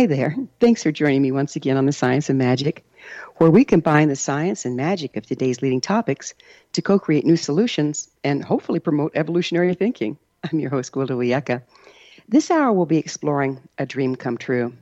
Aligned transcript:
Hi 0.00 0.06
there. 0.06 0.34
Thanks 0.60 0.82
for 0.82 0.90
joining 0.90 1.20
me 1.20 1.30
once 1.30 1.56
again 1.56 1.76
on 1.76 1.84
the 1.84 1.92
Science 1.92 2.30
of 2.30 2.36
Magic, 2.36 2.86
where 3.36 3.50
we 3.50 3.66
combine 3.66 4.08
the 4.08 4.16
science 4.16 4.64
and 4.64 4.74
magic 4.74 5.14
of 5.14 5.26
today's 5.26 5.60
leading 5.60 5.82
topics 5.82 6.32
to 6.72 6.80
co 6.80 6.98
create 6.98 7.26
new 7.26 7.36
solutions 7.36 8.08
and 8.24 8.42
hopefully 8.42 8.80
promote 8.80 9.12
evolutionary 9.14 9.74
thinking. 9.74 10.16
I'm 10.42 10.58
your 10.58 10.70
host, 10.70 10.92
Gwilda 10.92 11.10
Wiyaka. 11.10 11.64
This 12.26 12.50
hour 12.50 12.72
we'll 12.72 12.86
be 12.86 12.96
exploring 12.96 13.60
a 13.76 13.84
dream 13.84 14.16
come 14.16 14.38
true. 14.38 14.72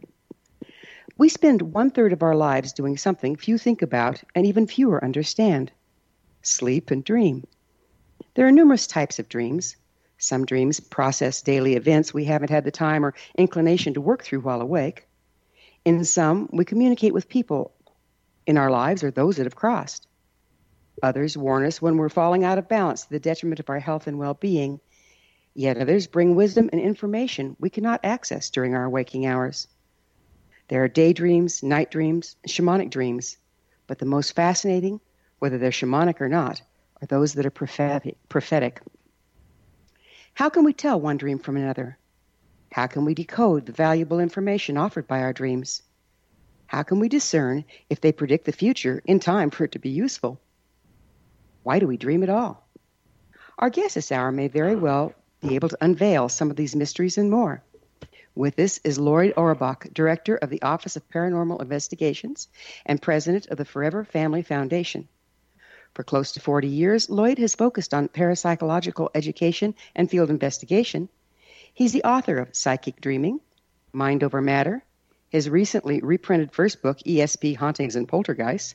We 1.16 1.28
spend 1.28 1.62
one 1.62 1.90
third 1.90 2.12
of 2.12 2.22
our 2.22 2.36
lives 2.36 2.72
doing 2.72 2.96
something 2.96 3.34
few 3.34 3.58
think 3.58 3.82
about 3.82 4.22
and 4.36 4.46
even 4.46 4.68
fewer 4.68 5.02
understand 5.02 5.72
sleep 6.42 6.92
and 6.92 7.02
dream. 7.02 7.44
There 8.36 8.46
are 8.46 8.52
numerous 8.52 8.86
types 8.86 9.18
of 9.18 9.28
dreams. 9.28 9.74
Some 10.16 10.46
dreams 10.46 10.78
process 10.78 11.42
daily 11.42 11.74
events 11.74 12.14
we 12.14 12.26
haven't 12.26 12.50
had 12.50 12.62
the 12.62 12.70
time 12.70 13.04
or 13.04 13.14
inclination 13.36 13.94
to 13.94 14.00
work 14.00 14.22
through 14.22 14.42
while 14.42 14.60
awake. 14.60 15.07
In 15.88 16.04
some, 16.04 16.50
we 16.52 16.66
communicate 16.66 17.14
with 17.14 17.30
people 17.30 17.72
in 18.46 18.58
our 18.58 18.70
lives 18.70 19.02
or 19.02 19.10
those 19.10 19.38
that 19.38 19.46
have 19.46 19.56
crossed. 19.56 20.06
Others 21.02 21.38
warn 21.38 21.64
us 21.64 21.80
when 21.80 21.96
we're 21.96 22.10
falling 22.10 22.44
out 22.44 22.58
of 22.58 22.68
balance 22.68 23.04
to 23.04 23.08
the 23.08 23.18
detriment 23.18 23.58
of 23.58 23.70
our 23.70 23.78
health 23.80 24.06
and 24.06 24.18
well 24.18 24.34
being. 24.34 24.80
Yet 25.54 25.78
others 25.78 26.06
bring 26.06 26.34
wisdom 26.34 26.68
and 26.72 26.78
information 26.82 27.56
we 27.58 27.70
cannot 27.70 28.04
access 28.04 28.50
during 28.50 28.74
our 28.74 28.90
waking 28.90 29.24
hours. 29.24 29.66
There 30.68 30.84
are 30.84 30.88
daydreams, 30.88 31.62
night 31.62 31.90
dreams, 31.90 32.36
shamanic 32.46 32.90
dreams, 32.90 33.38
but 33.86 33.98
the 33.98 34.04
most 34.04 34.34
fascinating, 34.34 35.00
whether 35.38 35.56
they're 35.56 35.70
shamanic 35.70 36.20
or 36.20 36.28
not, 36.28 36.60
are 37.00 37.06
those 37.06 37.32
that 37.32 37.46
are 37.46 37.50
prophetic. 37.50 38.18
prophetic. 38.28 38.82
How 40.34 40.50
can 40.50 40.64
we 40.64 40.74
tell 40.74 41.00
one 41.00 41.16
dream 41.16 41.38
from 41.38 41.56
another? 41.56 41.96
How 42.70 42.86
can 42.86 43.04
we 43.04 43.14
decode 43.14 43.66
the 43.66 43.72
valuable 43.72 44.20
information 44.20 44.76
offered 44.76 45.06
by 45.06 45.20
our 45.22 45.32
dreams? 45.32 45.82
How 46.66 46.82
can 46.82 47.00
we 47.00 47.08
discern 47.08 47.64
if 47.88 48.00
they 48.00 48.12
predict 48.12 48.44
the 48.44 48.52
future 48.52 49.02
in 49.04 49.20
time 49.20 49.50
for 49.50 49.64
it 49.64 49.72
to 49.72 49.78
be 49.78 49.88
useful? 49.88 50.40
Why 51.62 51.78
do 51.78 51.86
we 51.86 51.96
dream 51.96 52.22
at 52.22 52.28
all? 52.28 52.68
Our 53.58 53.70
guest 53.70 53.94
this 53.94 54.12
hour 54.12 54.30
may 54.30 54.48
very 54.48 54.76
well 54.76 55.14
be 55.40 55.54
able 55.54 55.70
to 55.70 55.78
unveil 55.80 56.28
some 56.28 56.50
of 56.50 56.56
these 56.56 56.76
mysteries 56.76 57.18
and 57.18 57.30
more. 57.30 57.62
With 58.34 58.58
us 58.60 58.78
is 58.84 58.98
Loyd 58.98 59.32
Auerbach, 59.36 59.88
Director 59.92 60.36
of 60.36 60.50
the 60.50 60.62
Office 60.62 60.94
of 60.94 61.08
Paranormal 61.08 61.60
Investigations 61.60 62.48
and 62.86 63.02
President 63.02 63.48
of 63.48 63.56
the 63.56 63.64
Forever 63.64 64.04
Family 64.04 64.42
Foundation. 64.42 65.08
For 65.94 66.04
close 66.04 66.32
to 66.32 66.40
40 66.40 66.68
years, 66.68 67.08
Loyd 67.08 67.38
has 67.38 67.56
focused 67.56 67.92
on 67.92 68.08
parapsychological 68.08 69.08
education 69.14 69.74
and 69.96 70.08
field 70.08 70.30
investigation. 70.30 71.08
He's 71.78 71.92
the 71.92 72.02
author 72.02 72.38
of 72.38 72.56
Psychic 72.56 73.00
Dreaming, 73.00 73.38
Mind 73.92 74.24
Over 74.24 74.42
Matter, 74.42 74.82
his 75.28 75.48
recently 75.48 76.00
reprinted 76.00 76.50
first 76.50 76.82
book, 76.82 76.98
ESP 77.06 77.56
Hauntings 77.56 77.94
and 77.94 78.08
Poltergeists, 78.08 78.74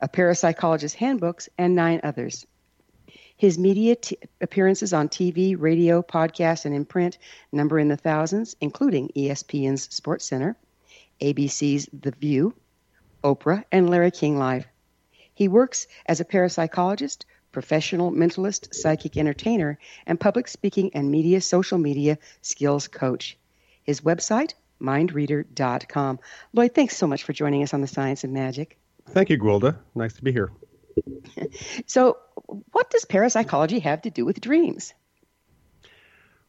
a 0.00 0.08
parapsychologist's 0.08 0.94
handbooks, 0.94 1.48
and 1.58 1.74
nine 1.74 1.98
others. 2.04 2.46
His 3.36 3.58
media 3.58 3.96
t- 3.96 4.18
appearances 4.40 4.92
on 4.92 5.08
TV, 5.08 5.56
radio, 5.58 6.02
podcast, 6.02 6.66
and 6.66 6.72
in 6.72 6.84
print 6.84 7.18
number 7.50 7.80
in 7.80 7.88
the 7.88 7.96
thousands, 7.96 8.54
including 8.60 9.10
ESPN's 9.16 9.88
SportsCenter, 9.88 10.54
ABC's 11.20 11.88
The 11.92 12.12
View, 12.12 12.54
Oprah, 13.24 13.64
and 13.72 13.90
Larry 13.90 14.12
King 14.12 14.38
Live. 14.38 14.68
He 15.34 15.48
works 15.48 15.88
as 16.06 16.20
a 16.20 16.24
parapsychologist, 16.24 17.24
professional 17.52 18.12
mentalist, 18.12 18.74
psychic 18.74 19.16
entertainer, 19.16 19.78
and 20.06 20.20
public 20.20 20.48
speaking 20.48 20.90
and 20.94 21.10
media 21.10 21.40
social 21.40 21.78
media 21.78 22.18
skills 22.42 22.88
coach. 22.88 23.38
His 23.82 24.00
website, 24.00 24.54
mindreader.com. 24.80 26.18
Loyd, 26.54 26.74
thanks 26.74 26.96
so 26.96 27.06
much 27.06 27.24
for 27.24 27.32
joining 27.32 27.62
us 27.62 27.72
on 27.74 27.80
the 27.80 27.86
Science 27.86 28.24
of 28.24 28.30
Magic. 28.30 28.78
Thank 29.08 29.30
you, 29.30 29.38
Gwilda. 29.38 29.76
Nice 29.94 30.14
to 30.14 30.24
be 30.24 30.32
here. 30.32 30.50
So, 31.86 32.16
what 32.72 32.88
does 32.90 33.04
parapsychology 33.04 33.80
have 33.80 34.02
to 34.02 34.10
do 34.10 34.24
with 34.24 34.40
dreams? 34.40 34.94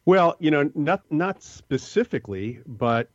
Well, 0.06 0.36
you 0.38 0.50
know, 0.50 0.70
not 0.74 1.02
not 1.10 1.42
specifically, 1.42 2.60
but 2.66 3.10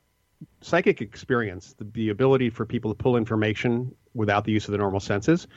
psychic 0.61 1.01
experience, 1.01 1.73
the, 1.73 1.85
the 1.85 2.09
ability 2.09 2.51
for 2.51 2.65
people 2.65 2.93
to 2.93 2.95
pull 2.95 3.17
information 3.17 3.95
without 4.13 4.45
the 4.45 4.51
use 4.51 4.65
of 4.67 4.73
the 4.73 4.77
normal 4.77 4.99
senses, 4.99 5.47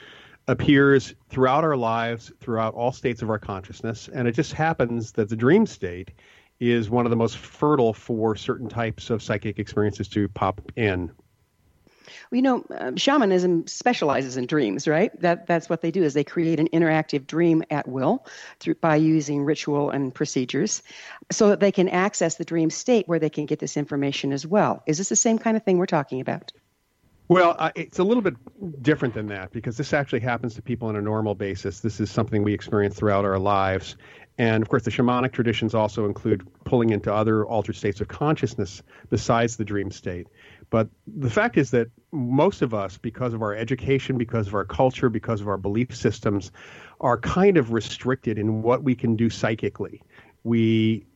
appears 0.48 1.14
throughout 1.28 1.64
our 1.64 1.76
lives, 1.76 2.32
throughout 2.40 2.74
all 2.74 2.92
states 2.92 3.22
of 3.22 3.30
our 3.30 3.38
consciousness, 3.38 4.08
and 4.12 4.28
it 4.28 4.32
just 4.32 4.52
happens 4.52 5.12
that 5.12 5.28
the 5.28 5.36
dream 5.36 5.66
state 5.66 6.12
is 6.60 6.88
one 6.88 7.04
of 7.04 7.10
the 7.10 7.16
most 7.16 7.36
fertile 7.36 7.92
for 7.92 8.36
certain 8.36 8.68
types 8.68 9.10
of 9.10 9.22
psychic 9.22 9.58
experiences 9.58 10.08
to 10.08 10.28
pop 10.28 10.60
in. 10.76 11.10
Well, 12.30 12.36
you 12.36 12.42
know, 12.42 12.64
um, 12.78 12.96
shamanism 12.96 13.66
specializes 13.66 14.36
in 14.36 14.46
dreams, 14.46 14.88
right? 14.88 15.10
That 15.20 15.46
that's 15.46 15.68
what 15.68 15.80
they 15.80 15.90
do 15.90 16.02
is 16.02 16.14
they 16.14 16.24
create 16.24 16.60
an 16.60 16.68
interactive 16.72 17.26
dream 17.26 17.62
at 17.70 17.88
will 17.88 18.26
through 18.60 18.76
by 18.76 18.96
using 18.96 19.44
ritual 19.44 19.90
and 19.90 20.14
procedures, 20.14 20.82
so 21.30 21.48
that 21.48 21.60
they 21.60 21.72
can 21.72 21.88
access 21.88 22.36
the 22.36 22.44
dream 22.44 22.70
state 22.70 23.08
where 23.08 23.18
they 23.18 23.30
can 23.30 23.46
get 23.46 23.58
this 23.58 23.76
information 23.76 24.32
as 24.32 24.46
well. 24.46 24.82
Is 24.86 24.98
this 24.98 25.08
the 25.08 25.16
same 25.16 25.38
kind 25.38 25.56
of 25.56 25.64
thing 25.64 25.78
we're 25.78 25.86
talking 25.86 26.20
about? 26.20 26.52
Well, 27.28 27.56
uh, 27.58 27.72
it's 27.74 27.98
a 27.98 28.04
little 28.04 28.22
bit 28.22 28.34
different 28.82 29.14
than 29.14 29.26
that 29.28 29.50
because 29.50 29.76
this 29.76 29.92
actually 29.92 30.20
happens 30.20 30.54
to 30.54 30.62
people 30.62 30.88
on 30.88 30.96
a 30.96 31.02
normal 31.02 31.34
basis. 31.34 31.80
This 31.80 31.98
is 31.98 32.10
something 32.10 32.44
we 32.44 32.54
experience 32.54 32.94
throughout 32.94 33.24
our 33.24 33.38
lives. 33.38 33.96
And 34.38 34.62
of 34.62 34.68
course, 34.68 34.84
the 34.84 34.90
shamanic 34.90 35.32
traditions 35.32 35.74
also 35.74 36.04
include 36.04 36.46
pulling 36.64 36.90
into 36.90 37.12
other 37.12 37.44
altered 37.44 37.74
states 37.74 38.00
of 38.00 38.06
consciousness 38.06 38.82
besides 39.08 39.56
the 39.56 39.64
dream 39.64 39.90
state. 39.90 40.28
But 40.70 40.88
the 41.06 41.30
fact 41.30 41.56
is 41.56 41.70
that 41.70 41.88
most 42.12 42.62
of 42.62 42.74
us, 42.74 42.98
because 42.98 43.32
of 43.32 43.42
our 43.42 43.54
education, 43.54 44.18
because 44.18 44.46
of 44.46 44.54
our 44.54 44.64
culture, 44.64 45.08
because 45.08 45.40
of 45.40 45.48
our 45.48 45.56
belief 45.56 45.96
systems, 45.96 46.52
are 47.00 47.18
kind 47.18 47.56
of 47.56 47.72
restricted 47.72 48.38
in 48.38 48.62
what 48.62 48.82
we 48.82 48.94
can 48.94 49.16
do 49.16 49.30
psychically. 49.30 50.02
We 50.44 51.06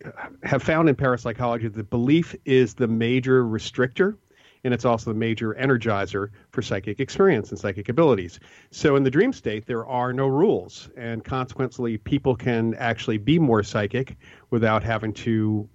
have 0.43 0.63
found 0.63 0.89
in 0.89 0.97
parapsychology 0.97 1.69
that 1.69 1.91
belief 1.91 2.35
is 2.45 2.75
the 2.75 2.89
major 2.89 3.45
restrictor 3.45 4.17
and 4.65 4.75
it's 4.75 4.85
also 4.85 5.13
the 5.13 5.19
major 5.19 5.55
energizer 5.55 6.29
for 6.51 6.63
psychic 6.63 7.01
experience 7.01 7.51
and 7.51 7.59
psychic 7.59 7.89
abilities. 7.89 8.41
So 8.71 8.97
in 8.97 9.03
the 9.03 9.11
dream 9.11 9.33
state, 9.33 9.67
there 9.67 9.87
are 9.87 10.13
no 10.13 10.27
rules, 10.27 10.89
and 10.97 11.25
consequently, 11.25 11.99
people 11.99 12.37
can 12.37 12.75
actually 12.75 13.19
be 13.19 13.39
more 13.39 13.63
psychic 13.63 14.17
without 14.51 14.83
having 14.83 15.13
to 15.15 15.69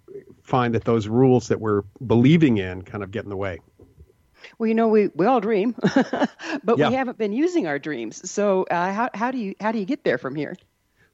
find 0.43 0.75
that 0.75 0.83
those 0.85 1.07
rules 1.07 1.47
that 1.47 1.59
we're 1.59 1.81
believing 2.05 2.57
in 2.57 2.81
kind 2.83 3.03
of 3.03 3.11
get 3.11 3.23
in 3.23 3.29
the 3.29 3.37
way. 3.37 3.59
Well, 4.59 4.67
you 4.67 4.75
know, 4.75 4.87
we, 4.89 5.09
we 5.15 5.25
all 5.25 5.41
dream, 5.41 5.75
but 6.63 6.77
Yeah. 6.77 6.89
we 6.89 6.93
haven't 6.95 7.17
been 7.17 7.33
using 7.33 7.65
our 7.65 7.79
dreams. 7.79 8.29
So 8.29 8.63
uh, 8.69 8.93
how, 8.93 9.09
how 9.13 9.31
do 9.31 9.39
you 9.39 9.55
how 9.59 9.71
do 9.71 9.79
you 9.79 9.85
get 9.85 10.03
there 10.03 10.19
from 10.19 10.35
here? 10.35 10.55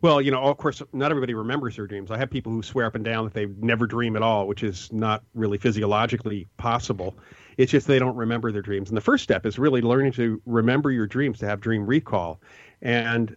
Well, 0.01 0.19
you 0.19 0.31
know, 0.31 0.41
of 0.41 0.57
course, 0.57 0.81
not 0.93 1.11
everybody 1.11 1.35
remembers 1.35 1.75
their 1.75 1.85
dreams. 1.85 2.09
I 2.09 2.17
have 2.17 2.31
people 2.31 2.51
who 2.51 2.63
swear 2.63 2.87
up 2.87 2.95
and 2.95 3.05
down 3.05 3.25
that 3.25 3.33
they 3.33 3.45
never 3.45 3.85
dream 3.85 4.15
at 4.15 4.23
all, 4.23 4.47
which 4.47 4.63
is 4.63 4.91
not 4.91 5.23
really 5.35 5.59
physiologically 5.59 6.47
possible. 6.57 7.15
It's 7.57 7.71
just 7.71 7.85
they 7.85 7.99
don't 7.99 8.15
remember 8.15 8.51
their 8.51 8.63
dreams. 8.63 8.89
And 8.89 8.97
the 8.97 9.01
first 9.01 9.23
step 9.23 9.45
is 9.45 9.59
really 9.59 9.81
learning 9.81 10.13
to 10.13 10.41
remember 10.47 10.89
your 10.89 11.05
dreams, 11.05 11.37
to 11.39 11.45
have 11.45 11.61
dream 11.61 11.85
recall. 11.85 12.41
And 12.81 13.35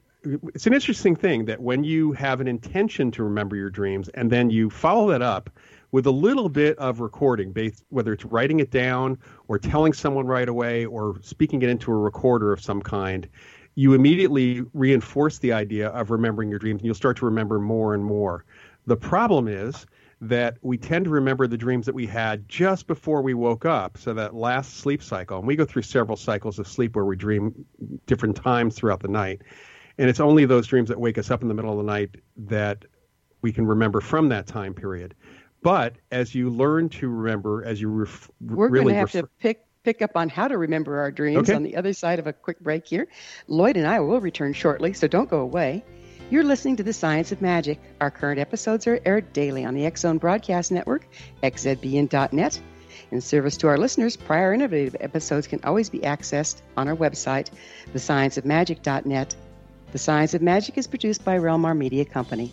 it's 0.55 0.67
an 0.67 0.73
interesting 0.73 1.15
thing 1.15 1.45
that 1.45 1.61
when 1.61 1.85
you 1.85 2.13
have 2.13 2.41
an 2.41 2.49
intention 2.49 3.11
to 3.11 3.25
remember 3.25 3.57
your 3.57 3.69
dreams 3.69 4.09
and 4.11 4.31
then 4.31 4.49
you 4.49 4.71
follow 4.71 5.11
that 5.11 5.21
up 5.21 5.51
with 5.93 6.07
a 6.07 6.11
little 6.11 6.49
bit 6.49 6.79
of 6.79 7.01
recording, 7.01 7.53
based, 7.53 7.85
whether 7.91 8.13
it's 8.13 8.25
writing 8.25 8.61
it 8.61 8.71
down 8.71 9.19
or 9.49 9.59
telling 9.59 9.93
someone 9.93 10.27
right 10.27 10.49
away 10.49 10.87
or 10.87 11.17
speaking 11.21 11.61
it 11.61 11.69
into 11.69 11.93
a 11.93 11.97
recorder 11.97 12.53
of 12.53 12.61
some 12.61 12.81
kind, 12.81 13.29
you 13.75 13.95
immediately 13.95 14.63
reinforce 14.73 15.39
the 15.39 15.53
idea 15.53 15.89
of 15.89 16.11
remembering 16.11 16.49
your 16.49 16.59
dreams 16.59 16.81
and 16.81 16.87
you'll 16.87 16.95
start 16.95 17.17
to 17.19 17.25
remember 17.25 17.59
more 17.59 17.95
and 17.95 18.05
more. 18.05 18.45
The 18.87 18.97
problem 18.97 19.49
is 19.49 19.87
that 20.21 20.57
we 20.63 20.79
tend 20.79 21.05
to 21.05 21.11
remember 21.11 21.47
the 21.47 21.57
dreams 21.57 21.87
that 21.87 21.95
we 21.95 22.07
had 22.07 22.49
just 22.49 22.87
before 22.87 23.21
we 23.21 23.35
woke 23.35 23.65
up. 23.65 23.99
So 23.99 24.15
that 24.15 24.35
last 24.35 24.79
sleep 24.79 25.03
cycle, 25.03 25.39
and 25.39 25.47
we 25.47 25.57
go 25.57 25.65
through 25.65 25.83
several 25.83 26.17
cycles 26.17 26.59
of 26.59 26.69
sleep 26.69 26.97
where 26.97 27.05
we 27.05 27.17
dream 27.17 27.53
different 28.07 28.37
times 28.37 28.77
throughout 28.77 29.01
the 29.01 29.09
night. 29.09 29.43
And 29.99 30.09
it's 30.09 30.21
only 30.21 30.45
those 30.45 30.67
dreams 30.67 30.89
that 30.89 31.01
wake 31.01 31.19
us 31.19 31.31
up 31.31 31.43
in 31.43 31.49
the 31.49 31.55
middle 31.55 31.73
of 31.73 31.79
the 31.79 31.93
night 31.93 32.17
that 32.37 32.85
we 33.43 33.53
can 33.53 33.67
remember 33.67 34.01
from 34.01 34.29
that 34.31 34.47
time 34.47 34.73
period. 34.75 35.15
But 35.63 35.97
as 36.11 36.35
you 36.35 36.51
learn 36.51 36.89
to 36.91 37.09
remember, 37.09 37.65
as 37.65 37.81
you 37.81 37.89
ref- 37.89 38.31
We're 38.41 38.69
really 38.69 38.85
going 38.85 38.95
to 38.95 38.99
have 38.99 39.15
refer- 39.15 39.23
to 39.23 39.33
pick 39.41 39.65
pick 39.85 40.03
up 40.03 40.17
on 40.17 40.29
how 40.29 40.49
to 40.49 40.59
remember 40.59 40.99
our 41.01 41.11
dreams 41.13 41.49
Okay. 41.49 41.55
on 41.55 41.63
the 41.63 41.77
other 41.77 41.93
side 41.93 42.19
of 42.19 42.27
a 42.27 42.33
quick 42.33 42.59
break 42.61 42.87
here. 42.87 43.07
Loyd 43.49 43.77
and 43.77 43.87
I 43.87 44.01
will 44.01 44.21
return 44.21 44.53
shortly, 44.53 44.93
so 44.95 45.07
don't 45.07 45.31
go 45.31 45.41
away. 45.41 45.85
You're 46.31 46.43
listening 46.43 46.77
to 46.77 46.83
The 46.83 46.93
Science 46.93 47.33
of 47.33 47.43
Magic. 47.43 47.79
Our 48.01 48.11
current 48.11 48.41
episodes 48.41 48.87
are 48.87 48.99
aired 49.05 49.33
daily 49.35 49.65
on 49.65 49.75
the 49.75 49.85
X 49.85 50.01
Zone 50.01 50.19
Broadcast 50.19 50.73
Network, 50.73 51.07
xzbn.net. 51.43 52.61
In 53.11 53.21
service 53.21 53.57
to 53.59 53.69
our 53.69 53.77
listeners, 53.77 54.17
prior 54.17 54.55
innovative 54.55 54.97
episodes 55.01 55.47
can 55.47 55.61
always 55.65 55.91
be 55.91 55.99
accessed 56.01 56.63
on 56.77 56.89
our 56.89 56.97
website, 56.97 57.51
thescienceofmagic.net. 57.93 59.37
The 59.93 59.99
Science 59.99 60.35
of 60.35 60.43
Magic 60.43 60.79
is 60.79 60.87
produced 60.87 61.25
by 61.25 61.39
Realmar 61.39 61.77
Media 61.77 62.05
Company. 62.05 62.53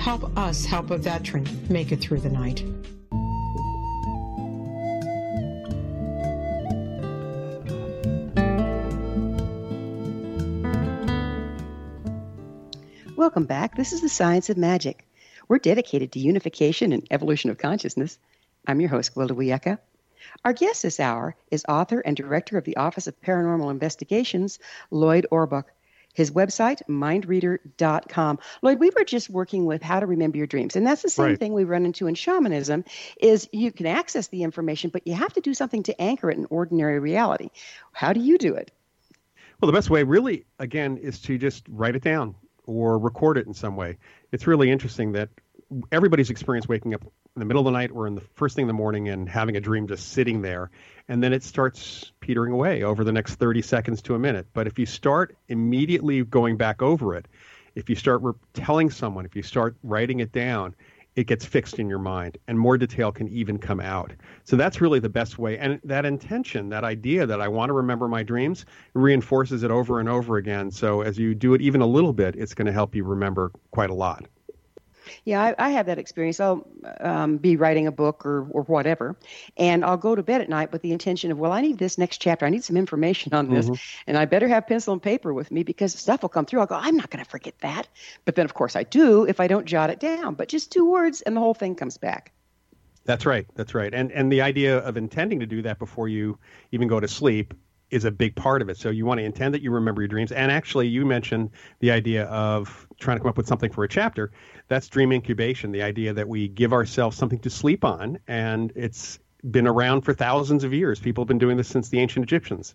Help 0.00 0.34
us 0.38 0.64
help 0.64 0.90
a 0.90 0.96
veteran 0.96 1.46
make 1.68 1.92
it 1.92 2.00
through 2.00 2.20
the 2.20 2.30
night. 2.30 2.64
Welcome 13.14 13.44
back. 13.44 13.76
This 13.76 13.92
is 13.92 14.00
the 14.00 14.08
Science 14.08 14.48
of 14.48 14.56
Magic. 14.56 15.06
We're 15.48 15.58
dedicated 15.58 16.12
to 16.12 16.18
unification 16.18 16.92
and 16.94 17.06
evolution 17.10 17.50
of 17.50 17.58
consciousness. 17.58 18.18
I'm 18.66 18.80
your 18.80 18.88
host, 18.88 19.14
Gwilda 19.14 19.32
Wiyaka. 19.32 19.78
Our 20.46 20.54
guest 20.54 20.82
this 20.82 20.98
hour 20.98 21.36
is 21.50 21.66
author 21.68 22.00
and 22.00 22.16
director 22.16 22.56
of 22.56 22.64
the 22.64 22.76
Office 22.78 23.06
of 23.06 23.20
Paranormal 23.20 23.70
Investigations, 23.70 24.60
Loyd 24.90 25.26
Auerbach. 25.30 25.66
His 26.14 26.30
website, 26.32 26.82
mindreader.com. 26.88 28.38
Loyd, 28.62 28.78
we 28.78 28.90
were 28.96 29.04
just 29.04 29.30
working 29.30 29.64
with 29.64 29.82
how 29.82 30.00
to 30.00 30.06
remember 30.06 30.38
your 30.38 30.46
dreams. 30.46 30.76
And 30.76 30.86
that's 30.86 31.02
the 31.02 31.10
same 31.10 31.26
Right. 31.26 31.38
thing 31.38 31.52
we 31.52 31.64
run 31.64 31.86
into 31.86 32.06
in 32.06 32.14
shamanism 32.14 32.84
is 33.20 33.48
you 33.52 33.70
can 33.72 33.86
access 33.86 34.28
the 34.28 34.42
information, 34.42 34.90
but 34.90 35.06
you 35.06 35.14
have 35.14 35.32
to 35.34 35.40
do 35.40 35.54
something 35.54 35.82
to 35.84 36.00
anchor 36.00 36.30
it 36.30 36.36
in 36.38 36.46
ordinary 36.50 36.98
reality. 36.98 37.50
How 37.92 38.12
do 38.12 38.20
you 38.20 38.38
do 38.38 38.54
it? 38.54 38.72
Well, 39.60 39.70
the 39.70 39.76
best 39.76 39.90
way, 39.90 40.02
really, 40.02 40.46
again, 40.58 40.96
is 40.96 41.20
to 41.22 41.38
just 41.38 41.64
write 41.68 41.94
it 41.94 42.02
down 42.02 42.34
or 42.66 42.98
record 42.98 43.36
it 43.36 43.46
in 43.46 43.54
some 43.54 43.76
way. 43.76 43.98
It's 44.32 44.46
really 44.46 44.70
interesting 44.70 45.12
that 45.12 45.28
everybody's 45.92 46.30
experienced 46.30 46.68
waking 46.68 46.94
up 46.94 47.02
in 47.02 47.40
the 47.40 47.44
middle 47.44 47.60
of 47.60 47.64
the 47.64 47.70
night 47.70 47.90
or 47.92 48.06
in 48.06 48.14
the 48.14 48.22
first 48.34 48.56
thing 48.56 48.64
in 48.64 48.68
the 48.68 48.74
morning 48.74 49.08
and 49.08 49.28
having 49.28 49.56
a 49.56 49.60
dream 49.60 49.86
just 49.86 50.12
sitting 50.12 50.42
there, 50.42 50.70
and 51.08 51.22
then 51.22 51.32
it 51.32 51.42
starts 51.42 52.12
petering 52.20 52.52
away 52.52 52.82
over 52.82 53.04
the 53.04 53.12
next 53.12 53.36
30 53.36 53.62
seconds 53.62 54.02
to 54.02 54.14
a 54.14 54.18
minute. 54.18 54.46
But 54.52 54.66
if 54.66 54.78
you 54.78 54.86
start 54.86 55.36
immediately 55.48 56.24
going 56.24 56.56
back 56.56 56.82
over 56.82 57.14
it, 57.14 57.26
if 57.74 57.88
you 57.88 57.96
start 57.96 58.20
re- 58.22 58.32
telling 58.52 58.90
someone, 58.90 59.24
if 59.24 59.36
you 59.36 59.42
start 59.42 59.76
writing 59.82 60.20
it 60.20 60.32
down, 60.32 60.74
it 61.16 61.26
gets 61.26 61.44
fixed 61.44 61.78
in 61.78 61.88
your 61.88 61.98
mind 61.98 62.38
and 62.46 62.58
more 62.58 62.78
detail 62.78 63.12
can 63.12 63.28
even 63.28 63.58
come 63.58 63.80
out. 63.80 64.12
So 64.44 64.56
that's 64.56 64.80
really 64.80 65.00
the 65.00 65.08
best 65.08 65.38
way. 65.38 65.58
And 65.58 65.80
that 65.84 66.04
intention, 66.04 66.68
that 66.70 66.84
idea 66.84 67.26
that 67.26 67.40
I 67.40 67.48
want 67.48 67.68
to 67.70 67.74
remember 67.74 68.08
my 68.08 68.22
dreams, 68.22 68.64
reinforces 68.94 69.62
it 69.62 69.70
over 69.70 70.00
and 70.00 70.08
over 70.08 70.36
again. 70.36 70.70
So 70.70 71.02
as 71.02 71.18
you 71.18 71.34
do 71.34 71.54
it 71.54 71.60
even 71.60 71.80
a 71.80 71.86
little 71.86 72.12
bit, 72.12 72.36
it's 72.36 72.54
going 72.54 72.66
to 72.66 72.72
help 72.72 72.94
you 72.94 73.04
remember 73.04 73.52
quite 73.70 73.90
a 73.90 73.94
lot. 73.94 74.26
Yeah, 75.24 75.42
I, 75.42 75.54
I 75.58 75.70
have 75.70 75.86
that 75.86 75.98
experience. 75.98 76.40
I'll 76.40 76.66
um, 77.00 77.36
be 77.36 77.56
writing 77.56 77.86
a 77.86 77.92
book 77.92 78.24
or, 78.26 78.46
or 78.50 78.62
whatever, 78.62 79.16
and 79.56 79.84
I'll 79.84 79.96
go 79.96 80.14
to 80.14 80.22
bed 80.22 80.40
at 80.40 80.48
night 80.48 80.72
with 80.72 80.82
the 80.82 80.92
intention 80.92 81.30
of, 81.30 81.38
well, 81.38 81.52
I 81.52 81.60
need 81.60 81.78
this 81.78 81.98
next 81.98 82.18
chapter. 82.18 82.46
I 82.46 82.50
need 82.50 82.64
some 82.64 82.76
information 82.76 83.34
on 83.34 83.48
this, 83.48 83.70
and 84.06 84.16
I 84.16 84.24
better 84.24 84.48
have 84.48 84.66
pencil 84.66 84.92
and 84.92 85.02
paper 85.02 85.32
with 85.32 85.50
me 85.50 85.62
because 85.62 85.94
stuff 85.94 86.22
will 86.22 86.28
come 86.28 86.46
through. 86.46 86.60
I'll 86.60 86.66
go, 86.66 86.76
I'm 86.76 86.96
not 86.96 87.10
going 87.10 87.24
to 87.24 87.30
forget 87.30 87.54
that. 87.60 87.88
But 88.24 88.34
then, 88.34 88.44
of 88.44 88.54
course, 88.54 88.76
I 88.76 88.82
do 88.82 89.24
if 89.24 89.40
I 89.40 89.46
don't 89.46 89.66
jot 89.66 89.90
it 89.90 90.00
down. 90.00 90.34
But 90.34 90.48
just 90.48 90.72
two 90.72 90.90
words, 90.90 91.20
and 91.22 91.36
the 91.36 91.40
whole 91.40 91.54
thing 91.54 91.74
comes 91.74 91.98
back. 91.98 92.32
That's 93.04 93.26
right. 93.26 93.46
That's 93.54 93.74
right. 93.74 93.92
And 93.92 94.12
and 94.12 94.30
the 94.30 94.42
idea 94.42 94.78
of 94.78 94.96
intending 94.96 95.40
to 95.40 95.46
do 95.46 95.62
that 95.62 95.78
before 95.78 96.08
you 96.08 96.38
even 96.70 96.86
go 96.86 97.00
to 97.00 97.08
sleep 97.08 97.54
is 97.90 98.04
a 98.04 98.10
big 98.10 98.36
part 98.36 98.62
of 98.62 98.68
it. 98.68 98.76
So 98.76 98.90
you 98.90 99.04
want 99.04 99.18
to 99.18 99.24
intend 99.24 99.54
that 99.54 99.62
you 99.62 99.70
remember 99.70 100.00
your 100.00 100.08
dreams. 100.08 100.32
And 100.32 100.50
actually, 100.50 100.88
you 100.88 101.04
mentioned 101.04 101.50
the 101.80 101.90
idea 101.90 102.24
of 102.26 102.86
trying 102.98 103.16
to 103.16 103.22
come 103.22 103.28
up 103.28 103.36
with 103.36 103.46
something 103.46 103.70
for 103.70 103.84
a 103.84 103.88
chapter. 103.88 104.30
That's 104.68 104.88
dream 104.88 105.12
incubation. 105.12 105.72
The 105.72 105.82
idea 105.82 106.12
that 106.12 106.28
we 106.28 106.48
give 106.48 106.72
ourselves 106.72 107.16
something 107.16 107.40
to 107.40 107.50
sleep 107.50 107.84
on, 107.84 108.18
and 108.28 108.72
it's 108.76 109.18
been 109.50 109.66
around 109.66 110.02
for 110.02 110.14
thousands 110.14 110.64
of 110.64 110.72
years. 110.72 111.00
People 111.00 111.22
have 111.22 111.28
been 111.28 111.38
doing 111.38 111.56
this 111.56 111.68
since 111.68 111.88
the 111.88 111.98
ancient 111.98 112.22
Egyptians. 112.22 112.74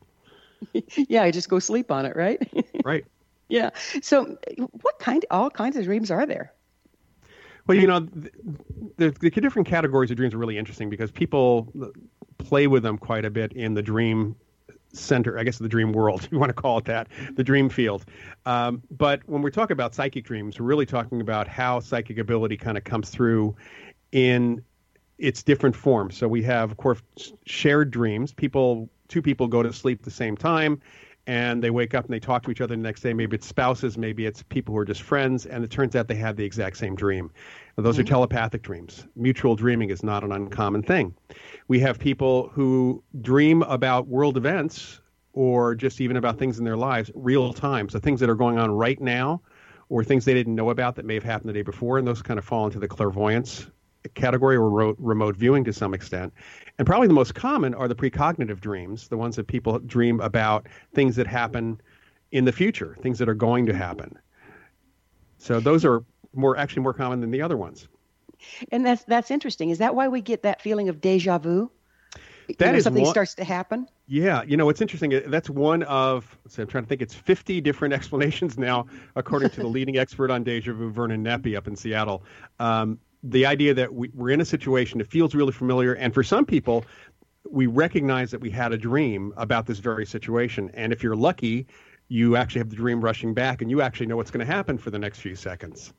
yeah, 0.95 1.23
I 1.23 1.31
just 1.31 1.49
go 1.49 1.59
sleep 1.59 1.91
on 1.91 2.05
it, 2.05 2.15
right? 2.15 2.41
Right. 2.85 3.03
yeah. 3.49 3.71
So, 4.03 4.37
what 4.81 4.99
kind? 4.99 5.25
All 5.31 5.49
kinds 5.49 5.75
of 5.75 5.85
dreams 5.85 6.11
are 6.11 6.27
there? 6.27 6.53
Well, 7.65 7.75
you 7.75 7.87
know, 7.87 8.01
th- 8.01 8.33
the, 8.97 9.09
the 9.09 9.31
different 9.31 9.67
categories 9.67 10.11
of 10.11 10.17
dreams 10.17 10.35
are 10.35 10.37
really 10.37 10.57
interesting 10.57 10.87
because 10.87 11.09
people 11.09 11.73
play 12.37 12.67
with 12.67 12.83
them 12.83 12.99
quite 12.99 13.25
a 13.25 13.31
bit 13.31 13.53
in 13.53 13.73
the 13.73 13.81
dream 13.81 14.35
center, 14.97 15.37
I 15.37 15.43
guess 15.43 15.57
the 15.57 15.69
dream 15.69 15.91
world, 15.91 16.23
if 16.25 16.31
you 16.31 16.39
want 16.39 16.49
to 16.49 16.53
call 16.53 16.77
it 16.77 16.85
that, 16.85 17.07
the 17.35 17.43
dream 17.43 17.69
field. 17.69 18.05
Um, 18.45 18.81
but 18.91 19.21
when 19.25 19.41
we 19.41 19.51
talk 19.51 19.71
about 19.71 19.95
psychic 19.95 20.25
dreams, 20.25 20.59
we're 20.59 20.65
really 20.65 20.85
talking 20.85 21.21
about 21.21 21.47
how 21.47 21.79
psychic 21.79 22.17
ability 22.17 22.57
kind 22.57 22.77
of 22.77 22.83
comes 22.83 23.09
through 23.09 23.55
in 24.11 24.63
its 25.17 25.43
different 25.43 25.75
forms. 25.75 26.17
So 26.17 26.27
we 26.27 26.43
have, 26.43 26.71
of 26.71 26.77
course, 26.77 27.01
shared 27.45 27.91
dreams. 27.91 28.33
People, 28.33 28.89
two 29.07 29.21
people 29.21 29.47
go 29.47 29.63
to 29.63 29.71
sleep 29.71 29.99
at 29.99 30.05
the 30.05 30.11
same 30.11 30.35
time 30.35 30.81
and 31.27 31.63
they 31.63 31.69
wake 31.69 31.93
up 31.93 32.05
and 32.05 32.13
they 32.13 32.19
talk 32.19 32.43
to 32.43 32.51
each 32.51 32.61
other 32.61 32.75
the 32.75 32.81
next 32.81 33.01
day. 33.01 33.13
Maybe 33.13 33.35
it's 33.35 33.47
spouses, 33.47 33.97
maybe 33.97 34.25
it's 34.25 34.43
people 34.43 34.73
who 34.73 34.79
are 34.79 34.85
just 34.85 35.01
friends, 35.01 35.45
and 35.45 35.63
it 35.63 35.71
turns 35.71 35.95
out 35.95 36.07
they 36.07 36.15
had 36.15 36.37
the 36.37 36.45
exact 36.45 36.77
same 36.77 36.95
dream. 36.95 37.31
Those 37.77 37.99
are 37.99 38.03
mm-hmm. 38.03 38.09
telepathic 38.09 38.61
dreams. 38.61 39.05
Mutual 39.15 39.55
dreaming 39.55 39.89
is 39.89 40.01
not 40.01 40.23
an 40.23 40.31
uncommon 40.31 40.81
thing. 40.81 41.13
We 41.67 41.79
have 41.81 41.99
people 41.99 42.49
who 42.53 43.03
dream 43.21 43.63
about 43.63 44.07
world 44.07 44.37
events 44.37 45.01
or 45.33 45.75
just 45.75 45.99
even 45.99 46.15
about 46.15 46.39
things 46.39 46.57
in 46.57 46.63
their 46.63 46.77
lives 46.77 47.11
real 47.13 47.51
time. 47.51 47.89
So 47.89 47.99
things 47.99 48.21
that 48.21 48.29
are 48.29 48.35
going 48.35 48.57
on 48.57 48.71
right 48.71 48.99
now 49.01 49.41
or 49.89 50.03
things 50.03 50.25
they 50.25 50.33
didn't 50.33 50.55
know 50.55 50.69
about 50.69 50.95
that 50.95 51.05
may 51.05 51.13
have 51.15 51.23
happened 51.23 51.49
the 51.49 51.53
day 51.53 51.61
before, 51.61 51.97
and 51.97 52.07
those 52.07 52.21
kind 52.21 52.39
of 52.39 52.45
fall 52.45 52.65
into 52.65 52.79
the 52.79 52.87
clairvoyance 52.87 53.67
category 54.13 54.55
or 54.55 54.69
remote, 54.69 54.95
remote 54.99 55.35
viewing 55.35 55.63
to 55.63 55.73
some 55.73 55.93
extent. 55.93 56.33
And 56.77 56.85
probably 56.85 57.07
the 57.07 57.13
most 57.13 57.35
common 57.35 57.73
are 57.73 57.87
the 57.87 57.95
precognitive 57.95 58.59
dreams, 58.59 59.07
the 59.07 59.17
ones 59.17 59.35
that 59.35 59.47
people 59.47 59.79
dream 59.79 60.19
about 60.21 60.67
things 60.93 61.15
that 61.17 61.27
happen 61.27 61.81
in 62.31 62.45
the 62.45 62.51
future, 62.51 62.97
things 63.01 63.19
that 63.19 63.29
are 63.29 63.35
going 63.35 63.65
to 63.65 63.73
happen. 63.73 64.17
So 65.37 65.59
those 65.59 65.85
are 65.85 66.03
more 66.35 66.57
actually 66.57 66.83
more 66.83 66.93
common 66.93 67.21
than 67.21 67.31
the 67.31 67.41
other 67.41 67.57
ones. 67.57 67.87
And 68.71 68.85
that's 68.85 69.03
that's 69.05 69.31
interesting. 69.31 69.69
Is 69.69 69.77
that 69.79 69.95
why 69.95 70.07
we 70.07 70.21
get 70.21 70.43
that 70.43 70.61
feeling 70.61 70.89
of 70.89 71.01
deja 71.01 71.37
vu? 71.37 71.71
You 72.47 72.55
That 72.59 72.71
know, 72.73 72.77
is 72.77 72.83
something 72.83 73.03
one- 73.03 73.11
starts 73.11 73.33
to 73.35 73.43
happen. 73.43 73.87
Yeah, 74.07 74.43
you 74.43 74.55
know, 74.55 74.69
it's 74.69 74.81
interesting. 74.81 75.15
Uh, 75.15 75.21
That's 75.25 75.49
one 75.49 75.81
of, 75.83 76.37
so 76.47 76.61
I'm 76.61 76.67
trying 76.67 76.83
to 76.83 76.87
think, 76.87 77.01
it's 77.01 77.15
50 77.15 77.59
different 77.59 77.91
explanations 77.99 78.55
now, 78.55 78.85
according 79.15 79.49
to 79.49 79.61
the 79.61 79.67
leading 79.67 79.97
expert 79.97 80.29
on 80.29 80.43
deja 80.43 80.73
vu, 80.73 80.91
Vernon 80.91 81.23
Neppe 81.23 81.57
up 81.57 81.67
in 81.67 81.75
Seattle. 81.75 82.23
Um, 82.59 82.99
the 83.23 83.47
idea 83.47 83.73
that 83.73 83.91
we, 83.95 84.11
we're 84.13 84.29
in 84.29 84.41
a 84.41 84.45
situation 84.45 84.99
that 84.99 85.07
feels 85.07 85.33
really 85.33 85.53
familiar, 85.53 85.93
and 85.93 86.13
for 86.13 86.21
some 86.21 86.45
people, 86.45 86.85
we 87.49 87.65
recognize 87.65 88.29
that 88.29 88.41
we 88.41 88.51
had 88.51 88.73
a 88.73 88.77
dream 88.77 89.33
about 89.37 89.65
this 89.65 89.79
very 89.79 90.05
situation. 90.05 90.69
And 90.75 90.93
if 90.93 91.01
you're 91.01 91.15
lucky, 91.15 91.65
you 92.09 92.35
actually 92.35 92.59
have 92.59 92.69
the 92.69 92.75
dream 92.75 93.01
rushing 93.03 93.33
back 93.33 93.63
and 93.63 93.71
you 93.71 93.81
actually 93.81 94.05
know 94.05 94.17
what's 94.17 94.29
going 94.29 94.45
to 94.45 94.51
happen 94.51 94.77
for 94.77 94.91
the 94.91 94.99
next 94.99 95.19
few 95.19 95.35
seconds. 95.35 95.93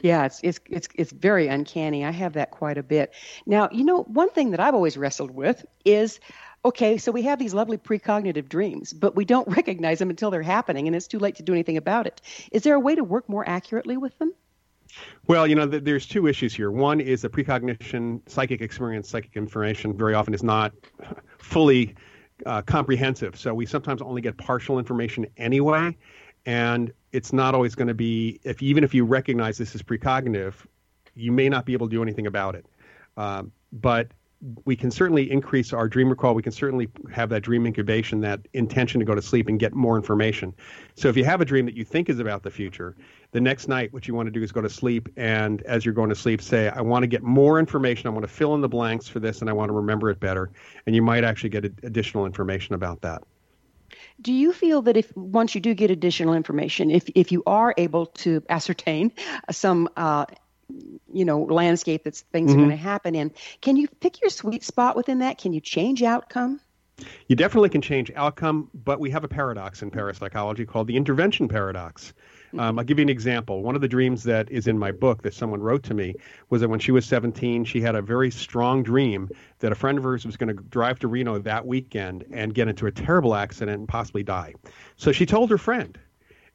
Yeah, 0.00 0.24
it's 0.24 0.40
it's 0.42 0.60
it's 0.66 0.88
it's 0.94 1.12
very 1.12 1.48
uncanny. 1.48 2.04
I 2.04 2.10
have 2.10 2.34
that 2.34 2.50
quite 2.50 2.78
a 2.78 2.82
bit. 2.82 3.12
Now, 3.46 3.68
you 3.72 3.84
know, 3.84 4.02
one 4.04 4.30
thing 4.30 4.50
that 4.50 4.60
I've 4.60 4.74
always 4.74 4.96
wrestled 4.96 5.30
with 5.30 5.64
is 5.84 6.20
okay, 6.64 6.98
so 6.98 7.10
we 7.12 7.22
have 7.22 7.38
these 7.38 7.54
lovely 7.54 7.78
precognitive 7.78 8.48
dreams, 8.48 8.92
but 8.92 9.16
we 9.16 9.24
don't 9.24 9.48
recognize 9.56 9.98
them 9.98 10.10
until 10.10 10.30
they're 10.30 10.42
happening 10.42 10.86
and 10.86 10.94
it's 10.94 11.06
too 11.06 11.18
late 11.18 11.36
to 11.36 11.42
do 11.42 11.52
anything 11.52 11.76
about 11.76 12.06
it. 12.06 12.20
Is 12.52 12.62
there 12.62 12.74
a 12.74 12.80
way 12.80 12.94
to 12.94 13.04
work 13.04 13.28
more 13.28 13.48
accurately 13.48 13.96
with 13.96 14.18
them? 14.18 14.32
Well, 15.26 15.46
you 15.46 15.54
know, 15.54 15.68
th- 15.68 15.84
there's 15.84 16.06
two 16.06 16.26
issues 16.26 16.52
here. 16.52 16.70
One 16.70 17.00
is 17.00 17.22
the 17.22 17.28
precognition, 17.28 18.20
psychic 18.28 18.60
experience, 18.60 19.08
psychic 19.08 19.36
information 19.36 19.96
very 19.96 20.14
often 20.14 20.34
is 20.34 20.42
not 20.42 20.72
fully 21.38 21.94
uh, 22.46 22.62
comprehensive. 22.62 23.36
So 23.38 23.54
we 23.54 23.66
sometimes 23.66 24.02
only 24.02 24.20
get 24.20 24.36
partial 24.36 24.78
information 24.78 25.26
anyway. 25.36 25.96
And 26.46 26.92
it's 27.12 27.32
not 27.32 27.54
always 27.54 27.74
going 27.74 27.88
to 27.88 27.94
be, 27.94 28.40
if 28.44 28.62
even 28.62 28.84
if 28.84 28.94
you 28.94 29.04
recognize 29.04 29.58
this 29.58 29.74
is 29.74 29.82
precognitive, 29.82 30.54
you 31.14 31.32
may 31.32 31.48
not 31.48 31.66
be 31.66 31.72
able 31.72 31.88
to 31.88 31.90
do 31.90 32.02
anything 32.02 32.26
about 32.26 32.54
it. 32.54 32.66
Um, 33.16 33.52
but 33.72 34.08
we 34.64 34.74
can 34.74 34.90
certainly 34.90 35.30
increase 35.30 35.72
our 35.72 35.86
dream 35.86 36.08
recall. 36.08 36.34
We 36.34 36.42
can 36.42 36.52
certainly 36.52 36.88
have 37.12 37.28
that 37.28 37.42
dream 37.42 37.66
incubation, 37.66 38.20
that 38.20 38.40
intention 38.54 38.98
to 39.00 39.04
go 39.04 39.14
to 39.14 39.20
sleep 39.20 39.48
and 39.48 39.58
get 39.58 39.74
more 39.74 39.96
information. 39.96 40.54
So 40.94 41.08
if 41.08 41.16
you 41.16 41.24
have 41.24 41.42
a 41.42 41.44
dream 41.44 41.66
that 41.66 41.74
you 41.74 41.84
think 41.84 42.08
is 42.08 42.20
about 42.20 42.42
the 42.42 42.50
future, 42.50 42.96
the 43.32 43.40
next 43.40 43.68
night 43.68 43.92
what 43.92 44.08
you 44.08 44.14
want 44.14 44.28
to 44.28 44.30
do 44.30 44.42
is 44.42 44.50
go 44.50 44.62
to 44.62 44.70
sleep 44.70 45.10
and 45.16 45.60
as 45.62 45.84
you're 45.84 45.94
going 45.94 46.08
to 46.08 46.14
sleep 46.14 46.40
say, 46.40 46.70
I 46.70 46.80
want 46.80 47.02
to 47.02 47.06
get 47.06 47.22
more 47.22 47.58
information. 47.58 48.06
I 48.06 48.10
want 48.10 48.22
to 48.22 48.32
fill 48.32 48.54
in 48.54 48.62
the 48.62 48.68
blanks 48.68 49.08
for 49.08 49.20
this 49.20 49.42
and 49.42 49.50
I 49.50 49.52
want 49.52 49.68
to 49.68 49.74
remember 49.74 50.08
it 50.08 50.20
better. 50.20 50.50
And 50.86 50.96
you 50.96 51.02
might 51.02 51.22
actually 51.22 51.50
get 51.50 51.64
additional 51.64 52.24
information 52.24 52.74
about 52.74 53.02
that. 53.02 53.22
Do 54.20 54.32
you 54.32 54.52
feel 54.52 54.82
that 54.82 54.96
if 54.96 55.14
once 55.16 55.54
you 55.54 55.60
do 55.60 55.74
get 55.74 55.90
additional 55.90 56.34
information, 56.34 56.90
if 56.90 57.08
if 57.14 57.32
you 57.32 57.42
are 57.46 57.74
able 57.76 58.06
to 58.06 58.42
ascertain 58.48 59.12
some 59.50 59.88
uh, 59.96 60.26
you 61.12 61.24
know 61.24 61.42
landscape 61.42 62.04
that 62.04 62.16
things 62.32 62.52
Mm-hmm. 62.52 62.54
are 62.54 62.58
going 62.58 62.70
to 62.70 62.76
happen 62.76 63.14
in, 63.14 63.32
can 63.60 63.76
you 63.76 63.88
pick 63.88 64.20
your 64.20 64.30
sweet 64.30 64.64
spot 64.64 64.96
within 64.96 65.20
that? 65.20 65.38
Can 65.38 65.52
you 65.52 65.60
change 65.60 66.02
outcome? 66.02 66.60
You 67.28 67.36
definitely 67.36 67.70
can 67.70 67.80
change 67.80 68.10
outcome, 68.14 68.70
but 68.74 69.00
we 69.00 69.10
have 69.10 69.24
a 69.24 69.28
paradox 69.28 69.82
in 69.82 69.90
parapsychology 69.90 70.66
called 70.66 70.86
the 70.86 70.96
intervention 70.96 71.48
paradox. 71.48 72.12
Um, 72.58 72.78
I'll 72.78 72.84
give 72.84 72.98
you 72.98 73.02
an 73.02 73.08
example. 73.08 73.62
One 73.62 73.74
of 73.74 73.80
the 73.80 73.88
dreams 73.88 74.24
that 74.24 74.50
is 74.50 74.66
in 74.66 74.78
my 74.78 74.90
book 74.90 75.22
that 75.22 75.34
someone 75.34 75.60
wrote 75.60 75.82
to 75.84 75.94
me 75.94 76.14
was 76.48 76.60
that 76.60 76.68
when 76.68 76.80
she 76.80 76.92
was 76.92 77.06
17, 77.06 77.64
she 77.64 77.80
had 77.80 77.94
a 77.94 78.02
very 78.02 78.30
strong 78.30 78.82
dream 78.82 79.28
that 79.60 79.72
a 79.72 79.74
friend 79.74 79.98
of 79.98 80.04
hers 80.04 80.26
was 80.26 80.36
going 80.36 80.54
to 80.54 80.62
drive 80.64 80.98
to 81.00 81.08
Reno 81.08 81.38
that 81.38 81.66
weekend 81.66 82.24
and 82.32 82.54
get 82.54 82.68
into 82.68 82.86
a 82.86 82.92
terrible 82.92 83.34
accident 83.34 83.78
and 83.78 83.88
possibly 83.88 84.22
die. 84.22 84.54
So 84.96 85.12
she 85.12 85.26
told 85.26 85.50
her 85.50 85.58
friend, 85.58 85.98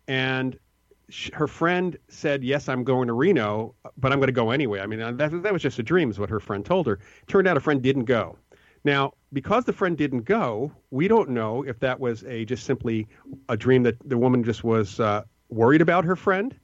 and 0.08 0.58
her 1.34 1.48
friend 1.48 1.98
said, 2.08 2.44
"Yes, 2.44 2.68
I'm 2.68 2.84
going 2.84 3.08
to 3.08 3.14
Reno, 3.14 3.76
but 3.98 4.12
I'm 4.12 4.20
going 4.20 4.28
to 4.28 4.34
go 4.34 4.52
anyway." 4.52 4.80
I 4.80 4.88
mean, 4.88 5.02
uh, 5.02 5.12
that, 5.14 5.44
that 5.44 5.54
was 5.54 5.62
just 5.62 5.80
a 5.80 5.84
dream, 5.84 6.10
is 6.10 6.20
what 6.20 6.30
her 6.30 6.40
friend 6.40 6.66
told 6.66 6.88
her. 6.88 7.00
Turned 7.28 7.48
out 7.48 7.56
her 7.56 7.62
friend 7.62 7.82
didn't 7.82 8.06
go. 8.06 8.38
Now, 8.84 9.14
because 9.34 9.66
the 9.66 9.74
friend 9.74 9.98
didn't 9.98 10.22
go, 10.22 10.72
we 10.92 11.08
don't 11.08 11.30
know 11.30 11.64
if 11.64 11.80
that 11.80 12.00
was 12.00 12.24
a 12.26 12.46
just 12.46 12.66
simply 12.66 13.08
a 13.50 13.58
dream 13.58 13.84
that 13.84 13.98
the 14.08 14.18
woman 14.18 14.44
just 14.44 14.64
was 14.64 15.00
uh, 15.00 15.24
worried 15.56 15.82
about 15.82 16.06
her 16.06 16.16
friend, 16.16 16.56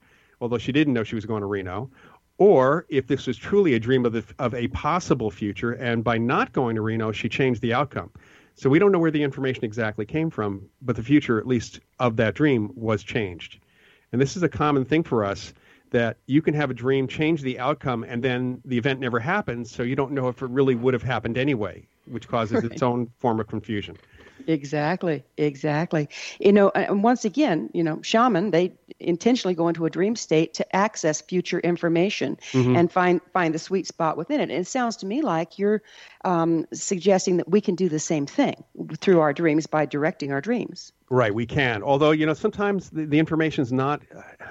although 0.41 0.57
she 0.57 0.71
didn't 0.71 0.93
know 0.93 1.03
she 1.03 1.15
was 1.15 1.25
going 1.25 1.41
to 1.41 1.47
Reno, 1.47 1.89
or 2.37 2.85
if 2.89 3.07
this 3.07 3.27
was 3.27 3.37
truly 3.37 3.75
a 3.75 3.79
dream 3.79 4.05
of 4.05 4.13
the, 4.13 4.23
of 4.39 4.53
a 4.53 4.67
possible 4.69 5.31
future, 5.31 5.73
and 5.73 6.03
by 6.03 6.17
not 6.17 6.51
going 6.53 6.75
to 6.75 6.81
Reno, 6.81 7.11
she 7.11 7.29
changed 7.29 7.61
the 7.61 7.73
outcome. 7.73 8.11
So 8.55 8.69
we 8.69 8.79
don't 8.79 8.91
know 8.91 8.99
where 8.99 9.11
the 9.11 9.23
information 9.23 9.63
exactly 9.63 10.05
came 10.05 10.29
from, 10.29 10.67
but 10.81 10.95
the 10.95 11.03
future, 11.03 11.39
at 11.39 11.47
least 11.47 11.79
of 11.99 12.17
that 12.17 12.35
dream, 12.35 12.71
was 12.75 13.03
changed. 13.03 13.59
And 14.11 14.19
this 14.19 14.35
is 14.35 14.43
a 14.43 14.49
common 14.49 14.85
thing 14.85 15.03
for 15.03 15.23
us 15.23 15.53
that 15.91 16.17
you 16.25 16.41
can 16.41 16.53
have 16.53 16.69
a 16.69 16.73
dream 16.73 17.07
change 17.07 17.41
the 17.41 17.59
outcome 17.59 18.03
and 18.03 18.23
then 18.23 18.61
the 18.65 18.77
event 18.77 18.99
never 18.99 19.19
happens, 19.19 19.69
so 19.69 19.83
you 19.83 19.95
don't 19.95 20.11
know 20.11 20.27
if 20.27 20.41
it 20.41 20.49
really 20.49 20.75
would 20.75 20.93
have 20.93 21.03
happened 21.03 21.37
anyway, 21.37 21.85
which 22.05 22.27
causes 22.27 22.63
its 22.71 22.81
own 22.81 23.09
form 23.19 23.39
of 23.39 23.47
confusion. 23.47 23.95
Exactly, 24.47 25.23
exactly. 25.37 26.09
You 26.39 26.51
know, 26.51 26.69
and 26.69 27.03
once 27.03 27.25
again, 27.25 27.69
you 27.73 27.83
know, 27.83 28.01
shaman 28.01 28.51
they 28.51 28.73
intentionally 28.99 29.55
go 29.55 29.67
into 29.67 29.85
a 29.85 29.89
dream 29.89 30.15
state 30.15 30.55
to 30.55 30.75
access 30.75 31.21
future 31.21 31.59
information 31.59 32.37
and 32.75 32.91
find 32.91 33.21
find 33.33 33.53
the 33.53 33.59
sweet 33.59 33.87
spot 33.87 34.17
within 34.17 34.39
it. 34.39 34.43
And 34.43 34.59
it 34.59 34.67
sounds 34.67 34.97
to 34.97 35.05
me 35.05 35.21
like 35.21 35.59
you're 35.59 35.81
um, 36.23 36.65
suggesting 36.73 37.37
that 37.37 37.49
we 37.49 37.61
can 37.61 37.75
do 37.75 37.89
the 37.89 37.99
same 37.99 38.25
thing 38.25 38.63
through 38.99 39.19
our 39.19 39.33
dreams 39.33 39.67
by 39.67 39.85
directing 39.85 40.31
our 40.31 40.41
dreams. 40.41 40.91
Right, 41.11 41.35
we 41.35 41.45
can. 41.45 41.83
Although 41.83 42.11
you 42.11 42.25
know 42.25 42.33
sometimes 42.33 42.89
the, 42.89 43.05
the 43.05 43.19
information 43.19 43.63
is 43.63 43.73
not 43.73 44.01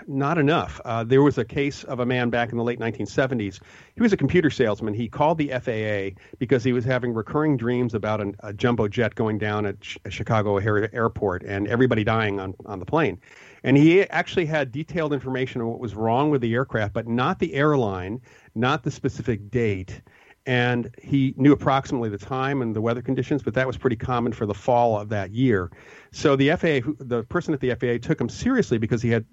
not 0.07 0.37
enough. 0.37 0.79
Uh, 0.85 1.03
there 1.03 1.23
was 1.23 1.38
a 1.38 1.44
case 1.44 1.85
of 1.85 2.01
a 2.01 2.07
man 2.07 2.29
back 2.29 2.53
in 2.53 2.59
the 2.59 2.62
late 2.62 2.79
1970s. 2.79 3.61
He 3.94 4.03
was 4.03 4.12
a 4.12 4.16
computer 4.18 4.51
salesman. 4.51 4.92
He 4.92 5.09
called 5.09 5.38
the 5.38 5.49
FAA 5.49 6.20
because 6.38 6.62
he 6.62 6.75
was 6.75 6.85
having 6.85 7.14
recurring 7.14 7.57
dreams 7.57 7.94
about 7.94 8.20
an, 8.20 8.37
a 8.40 8.53
jumbo 8.53 8.88
jet 8.88 9.14
going 9.14 9.38
down 9.38 9.64
at 9.64 9.81
Ch- 9.81 9.96
Chicago 10.11 10.59
Airport 10.59 11.44
and 11.44 11.66
everybody 11.66 12.05
dying 12.05 12.38
on 12.38 12.55
on 12.66 12.79
the 12.79 12.85
plane. 12.85 13.18
And 13.64 13.79
he 13.79 14.03
actually 14.11 14.44
had 14.44 14.70
detailed 14.70 15.14
information 15.14 15.62
on 15.62 15.68
what 15.68 15.81
was 15.81 15.94
wrong 15.94 16.29
with 16.29 16.42
the 16.42 16.53
aircraft, 16.53 16.92
but 16.92 17.09
not 17.09 17.38
the 17.38 17.55
airline, 17.55 18.20
not 18.55 18.83
the 18.83 18.90
specific 18.90 19.51
date 19.51 20.03
and 20.46 20.94
he 21.03 21.35
knew 21.37 21.53
approximately 21.53 22.09
the 22.09 22.18
time 22.18 22.62
and 22.62 22.74
the 22.74 22.81
weather 22.81 23.03
conditions, 23.03 23.42
but 23.42 23.55
that 23.55 23.66
was 23.66 23.76
pretty 23.76 23.96
common 23.96 24.33
for 24.33 24.46
the 24.46 24.55
fall 24.55 24.98
of 24.98 25.09
that 25.11 25.31
year. 25.31 25.70
So 26.12 26.37
the 26.37 26.50
FAA, 26.50 26.92
the 26.98 27.24
person 27.29 27.53
at 27.53 27.61
the 27.61 27.74
FAA, 27.74 28.07
took 28.07 28.20
him 28.20 28.29
seriously 28.29 28.79
because 28.79 29.03
he 29.03 29.11
had, 29.11 29.24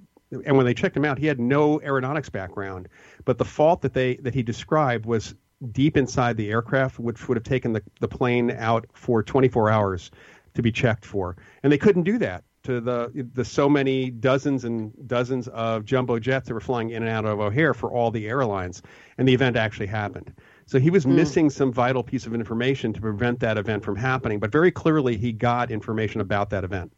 and 0.45 0.57
when 0.57 0.65
they 0.65 0.73
checked 0.73 0.97
him 0.97 1.05
out, 1.05 1.17
he 1.17 1.25
had 1.25 1.39
no 1.39 1.81
aeronautics 1.81 2.29
background. 2.29 2.89
But 3.25 3.37
the 3.37 3.45
fault 3.45 3.81
that 3.81 3.93
they 3.93 4.15
that 4.17 4.33
he 4.33 4.43
described 4.43 5.05
was 5.05 5.33
deep 5.71 5.97
inside 5.97 6.37
the 6.37 6.51
aircraft, 6.51 6.99
which 6.99 7.27
would 7.27 7.37
have 7.37 7.43
taken 7.43 7.73
the, 7.73 7.81
the 7.99 8.07
plane 8.07 8.51
out 8.51 8.85
for 8.93 9.23
24 9.23 9.69
hours 9.69 10.11
to 10.53 10.61
be 10.61 10.71
checked 10.71 11.05
for, 11.05 11.37
and 11.63 11.71
they 11.71 11.77
couldn't 11.77 12.03
do 12.03 12.17
that 12.17 12.43
to 12.63 12.81
the 12.81 13.27
the 13.33 13.45
so 13.45 13.69
many 13.69 14.09
dozens 14.09 14.65
and 14.65 14.91
dozens 15.07 15.47
of 15.49 15.85
jumbo 15.85 16.19
jets 16.19 16.47
that 16.47 16.53
were 16.53 16.59
flying 16.59 16.89
in 16.89 17.01
and 17.01 17.09
out 17.09 17.23
of 17.25 17.39
O'Hare 17.39 17.73
for 17.73 17.91
all 17.91 18.11
the 18.11 18.27
airlines, 18.27 18.81
and 19.17 19.25
the 19.25 19.33
event 19.33 19.55
actually 19.55 19.87
happened. 19.87 20.33
So 20.67 20.79
he 20.79 20.89
was 20.89 21.07
missing 21.07 21.49
some 21.49 21.71
vital 21.71 22.03
piece 22.03 22.25
of 22.25 22.33
information 22.33 22.91
to 22.91 22.99
prevent 22.99 23.39
that 23.39 23.57
event 23.57 23.85
from 23.85 23.95
happening, 23.95 24.39
but 24.39 24.51
very 24.51 24.69
clearly 24.69 25.15
he 25.15 25.31
got 25.31 25.71
information 25.71 26.19
about 26.19 26.49
that 26.49 26.65
event. 26.65 26.91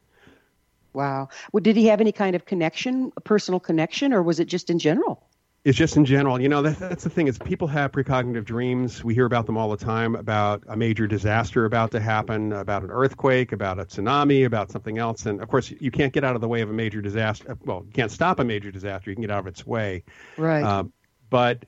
Wow. 0.93 1.29
Well, 1.53 1.61
did 1.61 1.75
he 1.75 1.85
have 1.85 2.01
any 2.01 2.11
kind 2.11 2.35
of 2.35 2.45
connection, 2.45 3.11
a 3.15 3.21
personal 3.21 3.59
connection, 3.59 4.11
or 4.11 4.23
was 4.23 4.39
it 4.39 4.45
just 4.45 4.71
in 4.71 4.79
general? 4.79 5.23
It's 5.65 5.77
just 5.77 5.97
in 5.97 6.05
general, 6.05 6.41
you 6.41 6.49
know, 6.49 6.63
that, 6.63 6.79
that's 6.79 7.03
the 7.03 7.11
thing 7.11 7.27
is 7.27 7.37
people 7.37 7.67
have 7.67 7.91
precognitive 7.91 8.45
dreams. 8.45 9.03
We 9.03 9.13
hear 9.13 9.25
about 9.25 9.45
them 9.45 9.55
all 9.55 9.69
the 9.69 9.77
time 9.77 10.15
about 10.15 10.63
a 10.67 10.75
major 10.75 11.05
disaster 11.05 11.65
about 11.65 11.91
to 11.91 11.99
happen, 11.99 12.53
about 12.53 12.81
an 12.81 12.89
earthquake, 12.89 13.51
about 13.51 13.77
a 13.77 13.83
tsunami, 13.83 14.45
about 14.45 14.71
something 14.71 14.97
else. 14.97 15.27
And 15.27 15.41
of 15.41 15.47
course, 15.47 15.71
you 15.79 15.91
can't 15.91 16.13
get 16.13 16.23
out 16.23 16.33
of 16.33 16.41
the 16.41 16.47
way 16.47 16.61
of 16.61 16.71
a 16.71 16.73
major 16.73 17.01
disaster. 17.01 17.55
Well, 17.65 17.83
you 17.85 17.91
can't 17.91 18.11
stop 18.11 18.39
a 18.39 18.43
major 18.43 18.71
disaster. 18.71 19.11
You 19.11 19.15
can 19.15 19.21
get 19.21 19.31
out 19.31 19.39
of 19.39 19.47
its 19.47 19.67
way. 19.67 20.05
Right. 20.37 20.63
Uh, 20.63 20.85
but 21.29 21.65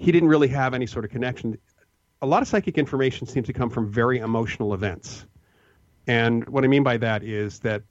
he 0.00 0.12
didn't 0.12 0.30
really 0.30 0.48
have 0.48 0.72
any 0.72 0.86
sort 0.86 1.04
of 1.04 1.10
connection. 1.10 1.58
A 2.22 2.26
lot 2.26 2.40
of 2.40 2.48
psychic 2.48 2.78
information 2.78 3.26
seems 3.26 3.46
to 3.48 3.52
come 3.52 3.68
from 3.68 3.92
very 3.92 4.18
emotional 4.18 4.72
events. 4.72 5.26
And 6.06 6.48
what 6.48 6.64
I 6.64 6.68
mean 6.68 6.82
by 6.82 6.96
that 6.96 7.22
is 7.22 7.58
that 7.60 7.82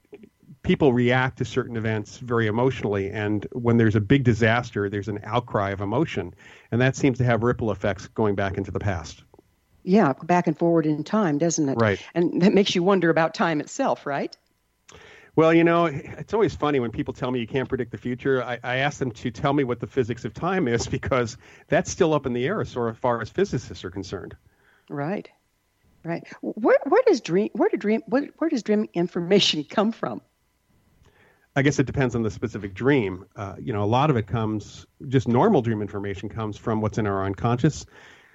people 0.63 0.91
react 0.91 1.37
to 1.37 1.45
certain 1.45 1.77
events 1.77 2.17
very 2.17 2.47
emotionally. 2.47 3.11
And 3.11 3.45
when 3.51 3.77
there's 3.77 3.95
a 3.95 4.01
big 4.01 4.23
disaster, 4.23 4.89
there's 4.89 5.07
an 5.07 5.19
outcry 5.23 5.69
of 5.69 5.81
emotion. 5.81 6.33
And 6.71 6.81
that 6.81 6.95
seems 6.95 7.19
to 7.19 7.23
have 7.23 7.43
ripple 7.43 7.71
effects 7.71 8.07
going 8.07 8.35
back 8.35 8.57
into 8.57 8.71
the 8.71 8.79
past. 8.79 9.23
yeah, 9.83 10.13
back 10.23 10.47
and 10.47 10.57
forward 10.57 10.85
in 10.85 11.03
time, 11.03 11.37
doesn't 11.37 11.69
it? 11.69 11.75
Right. 11.79 12.03
And 12.13 12.41
that 12.41 12.53
makes 12.53 12.75
you 12.75 12.83
wonder 12.83 13.09
about 13.09 13.33
time 13.33 13.61
itself, 13.61 14.05
right? 14.05 14.35
Well, 15.39 15.53
you 15.53 15.63
know, 15.63 15.85
it's 15.85 16.33
always 16.33 16.53
funny 16.53 16.81
when 16.81 16.91
people 16.91 17.13
tell 17.13 17.31
me 17.31 17.39
you 17.39 17.47
can't 17.47 17.69
predict 17.69 17.91
the 17.91 17.97
future. 17.97 18.43
I, 18.43 18.59
I 18.61 18.75
ask 18.79 18.99
them 18.99 19.11
to 19.11 19.31
tell 19.31 19.53
me 19.53 19.63
what 19.63 19.79
the 19.79 19.87
physics 19.87 20.25
of 20.25 20.33
time 20.33 20.67
is 20.67 20.85
because 20.99 21.37
that's 21.69 21.89
still 21.89 22.13
up 22.13 22.25
in 22.25 22.33
the 22.33 22.45
air 22.45 22.59
as 22.59 22.73
far 22.73 23.21
as 23.21 23.29
physicists 23.29 23.85
are 23.85 23.89
concerned. 23.89 24.35
Right. 24.89 25.29
Right. 26.03 26.27
Where 26.41 26.79
where 26.83 27.01
does 27.07 27.21
dream 27.21 27.51
where 27.53 27.69
do 27.69 27.77
dream 27.77 28.01
where, 28.07 28.27
where 28.37 28.49
does 28.49 28.63
dream 28.63 28.89
information 28.93 29.63
come 29.69 29.93
from? 29.93 30.19
I 31.55 31.61
guess 31.61 31.79
it 31.79 31.85
depends 31.85 32.15
on 32.15 32.21
the 32.23 32.31
specific 32.31 32.73
dream. 32.73 33.25
Uh, 33.33 33.55
you 33.61 33.71
know, 33.71 33.85
a 33.85 33.85
lot 33.85 34.09
of 34.09 34.17
it 34.17 34.27
comes 34.27 34.87
just 35.07 35.29
normal 35.29 35.61
dream 35.61 35.81
information 35.81 36.27
comes 36.27 36.57
from 36.57 36.81
what's 36.81 36.97
in 36.97 37.07
our 37.07 37.25
unconscious. 37.25 37.85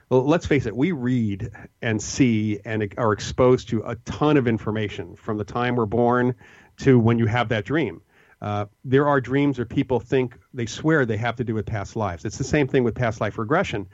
Well, 0.08 0.24
let's 0.24 0.46
face 0.46 0.66
it, 0.66 0.76
we 0.76 0.92
read 0.92 1.50
and 1.82 2.00
see 2.00 2.60
and 2.64 2.94
are 2.96 3.12
exposed 3.12 3.70
to 3.70 3.82
a 3.82 3.96
ton 3.96 4.36
of 4.36 4.46
information 4.46 5.16
from 5.16 5.38
the 5.38 5.44
time 5.44 5.76
we're 5.76 5.86
born 5.86 6.34
to 6.78 6.98
when 6.98 7.18
you 7.18 7.26
have 7.26 7.48
that 7.48 7.64
dream. 7.64 8.00
Uh, 8.40 8.66
there 8.84 9.06
are 9.06 9.20
dreams 9.20 9.58
where 9.58 9.64
people 9.64 10.00
think 10.00 10.38
they 10.52 10.66
swear 10.66 11.06
they 11.06 11.16
have 11.16 11.36
to 11.36 11.44
do 11.44 11.54
with 11.54 11.66
past 11.66 11.96
lives. 11.96 12.24
It's 12.24 12.38
the 12.38 12.44
same 12.44 12.68
thing 12.68 12.84
with 12.84 12.94
past 12.94 13.20
life 13.20 13.38
regression. 13.38 13.88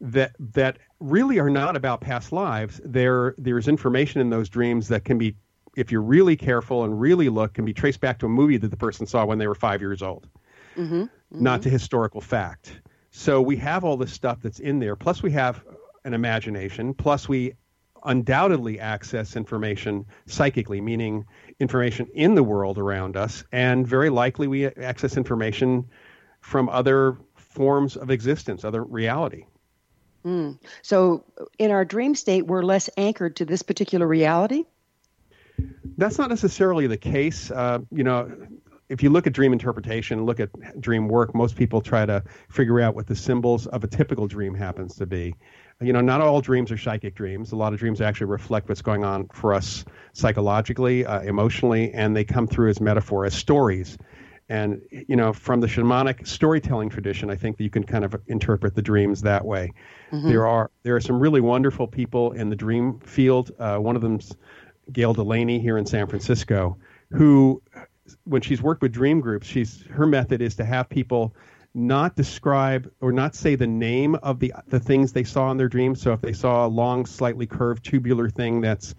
that 0.00 0.36
that 0.54 0.78
really 1.00 1.38
are 1.38 1.50
not 1.50 1.76
about 1.76 2.00
past 2.00 2.32
lives. 2.32 2.80
There 2.84 3.34
there's 3.38 3.68
information 3.68 4.20
in 4.20 4.30
those 4.30 4.48
dreams 4.48 4.88
that 4.88 5.04
can 5.04 5.18
be, 5.18 5.34
if 5.76 5.90
you're 5.90 6.02
really 6.02 6.36
careful 6.36 6.84
and 6.84 7.00
really 7.00 7.28
look, 7.28 7.54
can 7.54 7.64
be 7.64 7.72
traced 7.72 8.00
back 8.00 8.18
to 8.18 8.26
a 8.26 8.28
movie 8.28 8.58
that 8.58 8.68
the 8.70 8.76
person 8.76 9.06
saw 9.06 9.24
when 9.24 9.38
they 9.38 9.46
were 9.46 9.54
five 9.54 9.80
years 9.80 10.02
old, 10.02 10.28
not 11.40 11.62
to 11.62 11.70
historical 11.70 12.20
fact. 12.20 12.80
So 13.10 13.40
we 13.40 13.56
have 13.56 13.84
all 13.84 13.96
this 13.96 14.12
stuff 14.12 14.38
that's 14.42 14.60
in 14.60 14.78
there. 14.78 14.96
Plus 14.96 15.22
we 15.22 15.30
have 15.32 15.64
an 16.04 16.12
imagination. 16.14 16.92
Plus 16.94 17.28
we 17.28 17.54
undoubtedly 18.06 18.80
access 18.80 19.36
information 19.36 20.06
psychically, 20.26 20.80
meaning 20.80 21.26
information 21.60 22.08
in 22.14 22.34
the 22.34 22.42
world 22.42 22.78
around 22.78 23.16
us, 23.16 23.44
and 23.52 23.86
very 23.86 24.10
likely 24.10 24.46
we 24.46 24.66
access 24.66 25.16
information 25.16 25.88
from 26.40 26.68
other 26.68 27.18
forms 27.34 27.96
of 27.96 28.10
existence, 28.10 28.64
other 28.64 28.82
reality. 28.82 29.44
So, 30.82 31.24
in 31.58 31.70
our 31.70 31.84
dream 31.84 32.14
state, 32.14 32.46
we're 32.46 32.62
less 32.62 32.90
anchored 32.96 33.36
to 33.36 33.44
this 33.44 33.62
particular 33.62 34.06
reality. 34.06 34.64
That's 35.96 36.18
not 36.18 36.30
necessarily 36.30 36.86
the 36.86 36.96
case. 36.96 37.50
Uh, 37.50 37.78
you 37.90 38.04
know, 38.04 38.30
if 38.88 39.02
you 39.02 39.10
look 39.10 39.26
at 39.26 39.32
dream 39.32 39.52
interpretation, 39.52 40.24
look 40.24 40.40
at 40.40 40.80
dream 40.80 41.08
work, 41.08 41.34
most 41.34 41.56
people 41.56 41.80
try 41.80 42.06
to 42.06 42.22
figure 42.48 42.80
out 42.80 42.94
what 42.94 43.06
the 43.06 43.16
symbols 43.16 43.66
of 43.66 43.84
a 43.84 43.86
typical 43.86 44.26
dream 44.26 44.54
happens 44.54 44.96
to 44.96 45.06
be. 45.06 45.34
You 45.82 45.92
know, 45.92 46.00
not 46.00 46.22
all 46.22 46.40
dreams 46.40 46.72
are 46.72 46.78
psychic 46.78 47.14
dreams. 47.14 47.52
A 47.52 47.56
lot 47.56 47.74
of 47.74 47.78
dreams 47.78 48.00
actually 48.00 48.28
reflect 48.28 48.68
what's 48.68 48.80
going 48.80 49.04
on 49.04 49.28
for 49.28 49.52
us 49.52 49.84
psychologically, 50.14 51.04
uh, 51.04 51.20
emotionally, 51.20 51.92
and 51.92 52.16
they 52.16 52.24
come 52.24 52.46
through 52.46 52.70
as 52.70 52.80
metaphor, 52.80 53.26
as 53.26 53.34
stories. 53.34 53.98
And 54.48 54.80
you 54.90 55.16
know, 55.16 55.32
from 55.32 55.60
the 55.60 55.66
shamanic 55.66 56.26
storytelling 56.26 56.88
tradition, 56.88 57.30
I 57.30 57.36
think 57.36 57.58
that 57.58 57.64
you 57.64 57.70
can 57.70 57.84
kind 57.84 58.04
of 58.04 58.14
interpret 58.28 58.74
the 58.74 58.82
dreams 58.82 59.20
that 59.22 59.44
way. 59.44 59.72
There 60.28 60.46
are 60.46 60.70
there 60.82 60.96
are 60.96 61.00
some 61.00 61.18
really 61.18 61.40
wonderful 61.40 61.86
people 61.86 62.32
in 62.32 62.48
the 62.48 62.56
dream 62.56 62.98
field. 63.00 63.50
Uh, 63.58 63.78
one 63.78 63.96
of 63.96 64.02
them's 64.02 64.34
Gayle 64.92 65.14
Delaney 65.14 65.58
here 65.58 65.76
in 65.78 65.84
San 65.84 66.06
Francisco, 66.06 66.78
who, 67.10 67.60
when 68.24 68.40
she's 68.40 68.62
worked 68.62 68.82
with 68.82 68.92
dream 68.92 69.20
groups, 69.20 69.46
she's 69.46 69.82
her 69.90 70.06
method 70.06 70.40
is 70.40 70.54
to 70.56 70.64
have 70.64 70.88
people 70.88 71.34
not 71.76 72.16
describe 72.16 72.90
or 73.02 73.12
not 73.12 73.34
say 73.34 73.54
the 73.54 73.66
name 73.66 74.14
of 74.16 74.40
the 74.40 74.52
the 74.68 74.80
things 74.80 75.12
they 75.12 75.24
saw 75.24 75.50
in 75.50 75.58
their 75.58 75.68
dreams. 75.68 76.00
So 76.00 76.12
if 76.12 76.22
they 76.22 76.32
saw 76.32 76.66
a 76.66 76.68
long, 76.68 77.04
slightly 77.04 77.46
curved 77.46 77.84
tubular 77.84 78.30
thing 78.30 78.62
that's 78.62 78.94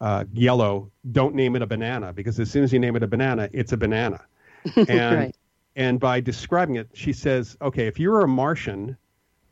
uh, 0.00 0.24
yellow, 0.32 0.92
don't 1.10 1.34
name 1.34 1.56
it 1.56 1.62
a 1.62 1.66
banana 1.66 2.12
because 2.12 2.38
as 2.38 2.48
soon 2.48 2.62
as 2.62 2.72
you 2.72 2.78
name 2.78 2.94
it 2.94 3.02
a 3.02 3.08
banana, 3.08 3.50
it's 3.52 3.72
a 3.72 3.76
banana. 3.76 4.24
And 4.88 5.18
Right. 5.18 5.34
and 5.74 5.98
by 5.98 6.20
describing 6.20 6.76
it, 6.76 6.88
she 6.94 7.12
says, 7.12 7.56
okay, 7.60 7.88
if 7.88 7.98
you 7.98 8.10
were 8.10 8.22
a 8.22 8.28
Martian, 8.28 8.96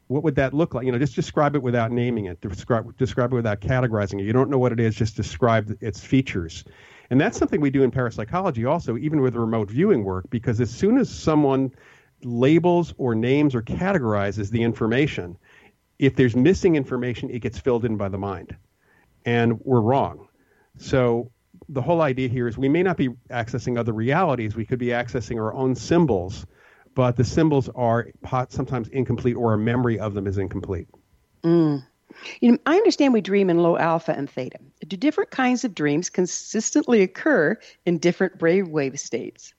what 0.07 0.23
would 0.23 0.37
that 0.37 0.55
look 0.55 0.75
like? 0.75 0.87
You 0.87 0.93
know, 0.93 0.99
just 0.99 1.17
describe 1.17 1.57
it 1.57 1.63
without 1.63 1.91
naming 1.91 2.27
it. 2.27 2.41
Describe 2.41 2.97
describe 2.97 3.33
it 3.33 3.37
without 3.37 3.61
categorizing 3.61 4.21
it. 4.21 4.25
You 4.25 4.33
don't 4.33 4.51
know 4.51 4.59
what 4.59 4.71
it 4.71 4.79
is, 4.79 4.95
just 4.95 5.17
describe 5.17 5.77
its 5.81 6.01
features. 6.01 6.65
And 7.11 7.21
that's 7.21 7.39
something 7.39 7.61
we 7.61 7.71
do 7.71 7.83
in 7.83 7.91
parapsychology 7.91 8.65
also, 8.67 8.97
even 8.99 9.21
with 9.21 9.35
remote 9.35 9.69
viewing 9.71 10.05
work, 10.05 10.31
because 10.31 10.61
as 10.61 10.71
soon 10.71 10.99
as 10.99 11.09
someone 11.11 11.73
labels 12.23 12.95
or 12.99 13.15
names 13.15 13.55
or 13.55 13.63
categorizes 13.63 14.51
the 14.51 14.63
information, 14.63 15.37
if 15.99 16.17
there's 16.17 16.37
missing 16.37 16.77
information, 16.77 17.31
it 17.31 17.41
gets 17.41 17.59
filled 17.59 17.85
in 17.85 17.97
by 17.97 18.09
the 18.09 18.19
mind. 18.19 18.57
And 19.25 19.61
we're 19.61 19.81
wrong. 19.81 20.29
So 20.79 21.31
the 21.69 21.83
whole 21.83 22.01
idea 22.01 22.29
here 22.29 22.49
is 22.49 22.57
we 22.57 22.69
may 22.69 22.83
not 22.83 22.97
be 22.97 23.09
accessing 23.31 23.79
other 23.79 23.93
realities, 23.93 24.55
we 24.55 24.65
could 24.65 24.79
be 24.79 24.87
accessing 24.87 25.37
our 25.37 25.53
own 25.53 25.75
symbols, 25.75 26.47
but 26.95 27.17
the 27.17 27.25
symbols 27.25 27.69
are 27.75 28.09
sometimes 28.49 28.89
incomplete 28.89 29.37
or 29.37 29.55
a 29.55 29.59
memory 29.59 29.99
of 29.99 30.15
them 30.15 30.27
is 30.27 30.39
incomplete. 30.39 30.89
Mm. 31.43 31.85
You 32.41 32.53
know, 32.53 32.59
I 32.65 32.77
understand 32.77 33.13
we 33.13 33.21
dream 33.21 33.51
in 33.51 33.59
low 33.59 33.77
alpha 33.77 34.13
and 34.13 34.29
theta. 34.29 34.59
Do 34.87 34.97
different 34.97 35.31
kinds 35.31 35.65
of 35.65 35.75
dreams 35.75 36.11
consistently 36.11 37.03
occur 37.03 37.59
in 37.85 37.99
different 37.99 38.39
brainwave 38.39 38.99
states? 38.99 39.53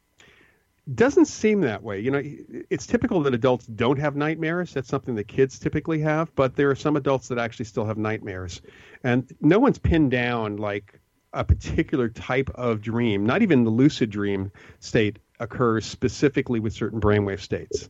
Doesn't 0.93 1.25
seem 1.25 1.61
that 1.61 1.83
way. 1.83 1.99
You 1.99 2.11
know, 2.11 2.21
it's 2.69 2.87
typical 2.87 3.21
that 3.23 3.33
adults 3.33 3.65
don't 3.67 3.99
have 3.99 4.15
nightmares. 4.15 4.73
That's 4.73 4.87
something 4.87 5.15
that 5.15 5.27
kids 5.27 5.59
typically 5.59 5.99
have, 5.99 6.33
but 6.35 6.55
there 6.55 6.69
are 6.71 6.75
some 6.75 6.95
adults 6.95 7.27
that 7.27 7.37
actually 7.37 7.65
still 7.65 7.85
have 7.85 7.97
nightmares. 7.97 8.61
And 9.03 9.31
no 9.41 9.59
one's 9.59 9.77
pinned 9.77 10.11
down 10.11 10.57
like 10.57 10.99
a 11.33 11.43
particular 11.43 12.09
type 12.09 12.49
of 12.55 12.81
dream, 12.81 13.25
not 13.25 13.41
even 13.41 13.63
the 13.63 13.69
lucid 13.69 14.09
dream 14.09 14.51
state 14.79 15.19
occurs 15.39 15.85
specifically 15.85 16.59
with 16.59 16.73
certain 16.73 16.99
brainwave 16.99 17.41
states. 17.41 17.89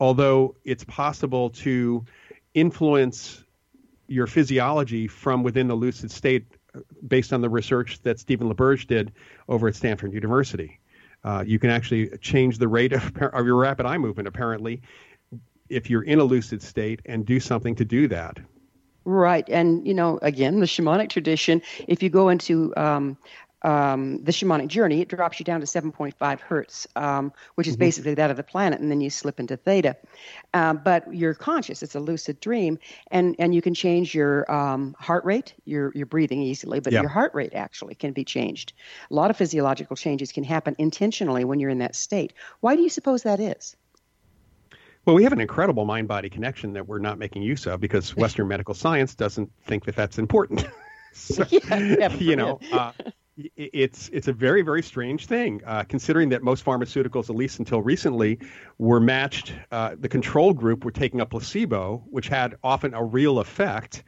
Although 0.00 0.56
it's 0.64 0.84
possible 0.84 1.50
to 1.50 2.04
influence 2.54 3.44
your 4.06 4.26
physiology 4.26 5.06
from 5.06 5.42
within 5.42 5.68
the 5.68 5.74
lucid 5.74 6.10
state 6.10 6.46
uh, 6.74 6.80
based 7.06 7.32
on 7.32 7.40
the 7.40 7.48
research 7.50 8.00
that 8.02 8.18
Stephen 8.18 8.52
LaBerge 8.52 8.86
did 8.86 9.12
over 9.48 9.68
at 9.68 9.76
Stanford 9.76 10.14
University. 10.14 10.80
Uh, 11.24 11.44
you 11.46 11.58
can 11.58 11.70
actually 11.70 12.08
change 12.18 12.58
the 12.58 12.68
rate 12.68 12.92
of, 12.92 13.16
of 13.20 13.46
your 13.46 13.56
rapid 13.56 13.86
eye 13.86 13.98
movement, 13.98 14.28
apparently, 14.28 14.82
if 15.68 15.90
you're 15.90 16.02
in 16.02 16.18
a 16.18 16.24
lucid 16.24 16.62
state 16.62 17.00
and 17.06 17.26
do 17.26 17.38
something 17.40 17.74
to 17.74 17.84
do 17.84 18.08
that. 18.08 18.38
Right. 19.04 19.48
And, 19.48 19.86
you 19.86 19.94
know, 19.94 20.18
again, 20.20 20.60
the 20.60 20.66
shamanic 20.66 21.08
tradition, 21.08 21.62
if 21.86 22.02
you 22.02 22.10
go 22.10 22.28
into 22.28 22.74
um, 22.76 23.16
um, 23.62 24.22
the 24.22 24.32
shamanic 24.32 24.68
journey, 24.68 25.00
it 25.00 25.08
drops 25.08 25.38
you 25.40 25.44
down 25.44 25.60
to 25.60 25.66
7.5 25.66 26.40
hertz, 26.40 26.86
um, 26.96 27.32
which 27.56 27.66
is 27.66 27.76
basically 27.76 28.14
that 28.14 28.30
of 28.30 28.36
the 28.36 28.42
planet, 28.42 28.80
and 28.80 28.90
then 28.90 29.00
you 29.00 29.10
slip 29.10 29.40
into 29.40 29.56
theta. 29.56 29.96
Um, 30.54 30.80
but 30.84 31.12
you're 31.12 31.34
conscious; 31.34 31.82
it's 31.82 31.94
a 31.94 32.00
lucid 32.00 32.40
dream, 32.40 32.78
and 33.10 33.34
and 33.38 33.54
you 33.54 33.62
can 33.62 33.74
change 33.74 34.14
your 34.14 34.50
um, 34.50 34.94
heart 34.98 35.24
rate. 35.24 35.54
You're 35.64 35.92
you're 35.94 36.06
breathing 36.06 36.42
easily, 36.42 36.80
but 36.80 36.92
Yeah. 36.92 37.00
your 37.00 37.10
heart 37.10 37.34
rate 37.34 37.54
actually 37.54 37.94
can 37.94 38.12
be 38.12 38.24
changed. 38.24 38.72
A 39.10 39.14
lot 39.14 39.30
of 39.30 39.36
physiological 39.36 39.96
changes 39.96 40.32
can 40.32 40.44
happen 40.44 40.74
intentionally 40.78 41.44
when 41.44 41.58
you're 41.60 41.70
in 41.70 41.78
that 41.78 41.96
state. 41.96 42.32
Why 42.60 42.76
do 42.76 42.82
you 42.82 42.88
suppose 42.88 43.22
that 43.24 43.40
is? 43.40 43.76
Well, 45.06 45.16
we 45.16 45.22
have 45.24 45.32
an 45.32 45.40
incredible 45.40 45.84
mind 45.84 46.06
body 46.08 46.28
connection 46.28 46.74
that 46.74 46.86
we're 46.86 46.98
not 46.98 47.18
making 47.18 47.42
use 47.42 47.66
of 47.66 47.80
because 47.80 48.14
Western 48.16 48.46
medical 48.48 48.74
science 48.74 49.14
doesn't 49.14 49.50
think 49.64 49.84
that 49.86 49.96
that's 49.96 50.18
important. 50.18 50.66
so, 51.12 51.44
Yeah, 51.50 52.14
you 52.18 52.36
know, 52.36 52.60
uh, 52.70 52.92
it's 53.56 54.08
it's 54.12 54.28
a 54.28 54.32
very 54.32 54.62
very 54.62 54.82
strange 54.82 55.26
thing 55.26 55.62
uh, 55.64 55.84
considering 55.84 56.28
that 56.30 56.42
most 56.42 56.64
pharmaceuticals, 56.64 57.30
at 57.30 57.36
least 57.36 57.58
until 57.58 57.80
recently, 57.80 58.38
were 58.78 59.00
matched. 59.00 59.52
Uh, 59.70 59.94
the 59.98 60.08
control 60.08 60.52
group 60.52 60.84
were 60.84 60.90
taking 60.90 61.20
a 61.20 61.26
placebo, 61.26 62.02
which 62.10 62.28
had 62.28 62.56
often 62.62 62.94
a 62.94 63.04
real 63.04 63.38
effect, 63.38 64.02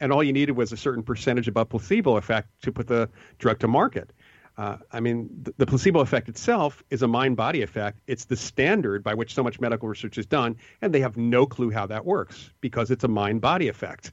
and 0.00 0.12
all 0.12 0.22
you 0.22 0.32
needed 0.32 0.52
was 0.52 0.72
a 0.72 0.76
certain 0.76 1.02
percentage 1.02 1.48
above 1.48 1.68
placebo 1.68 2.16
effect 2.16 2.48
to 2.62 2.72
put 2.72 2.86
the 2.86 3.08
drug 3.38 3.58
to 3.60 3.68
market. 3.68 4.12
Uh, 4.56 4.76
I 4.92 5.00
mean, 5.00 5.28
the, 5.42 5.54
the 5.58 5.66
placebo 5.66 6.00
effect 6.00 6.28
itself 6.28 6.84
is 6.90 7.02
a 7.02 7.08
mind 7.08 7.36
body 7.36 7.62
effect. 7.62 7.98
It's 8.06 8.26
the 8.26 8.36
standard 8.36 9.02
by 9.02 9.14
which 9.14 9.34
so 9.34 9.42
much 9.42 9.58
medical 9.60 9.88
research 9.88 10.16
is 10.16 10.26
done, 10.26 10.56
and 10.80 10.94
they 10.94 11.00
have 11.00 11.16
no 11.16 11.46
clue 11.46 11.70
how 11.70 11.86
that 11.86 12.04
works 12.04 12.50
because 12.60 12.90
it's 12.90 13.02
a 13.02 13.08
mind 13.08 13.40
body 13.40 13.68
effect. 13.68 14.12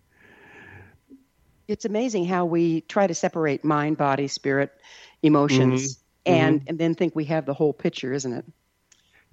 It's 1.72 1.86
amazing 1.86 2.26
how 2.26 2.46
we 2.46 2.82
try 2.82 3.08
to 3.08 3.16
separate 3.16 3.64
mind, 3.64 3.98
body, 3.98 4.28
spirit, 4.28 4.72
emotions, 5.24 6.00
and 6.26 6.62
and 6.68 6.78
then 6.78 6.94
think 6.94 7.16
we 7.16 7.26
have 7.26 7.46
the 7.46 7.54
whole 7.54 7.74
picture, 7.74 8.14
isn't 8.14 8.34
it? 8.34 8.46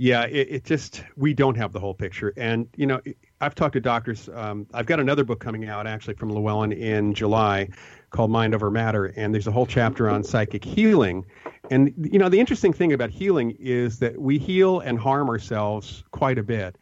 Yeah, 0.01 0.27
it, 0.27 0.49
it 0.49 0.65
just 0.65 1.03
we 1.17 1.35
don't 1.35 1.57
have 1.57 1.73
the 1.73 1.81
whole 1.81 1.95
picture, 1.95 2.33
and 2.37 2.69
you 2.77 2.87
know, 2.87 3.01
I've 3.41 3.57
talked 3.57 3.73
to 3.73 3.81
doctors. 3.81 4.29
Um, 4.33 4.67
I've 4.73 4.87
got 4.87 5.01
another 5.01 5.25
book 5.25 5.41
coming 5.41 5.69
out 5.69 5.87
actually 5.87 6.15
from 6.15 6.31
Llewellyn 6.31 6.73
in 6.73 7.15
July 7.15 7.69
called 8.11 8.31
Mind 8.31 8.55
Over 8.55 8.71
Matter, 8.71 9.07
and 9.17 9.35
there's 9.35 9.49
a 9.49 9.53
whole 9.53 9.67
chapter 9.67 10.09
on 10.09 10.23
psychic 10.23 10.65
healing. 10.65 11.27
And 11.71 11.93
you 11.99 12.19
know, 12.19 12.29
the 12.29 12.39
interesting 12.39 12.73
thing 12.73 12.93
about 12.93 13.11
healing 13.11 13.57
is 13.59 13.99
that 13.99 14.19
we 14.19 14.39
heal 14.39 14.81
and 14.81 14.99
harm 14.99 15.29
ourselves 15.29 16.05
quite 16.13 16.39
a 16.39 16.45
bit. 16.45 16.79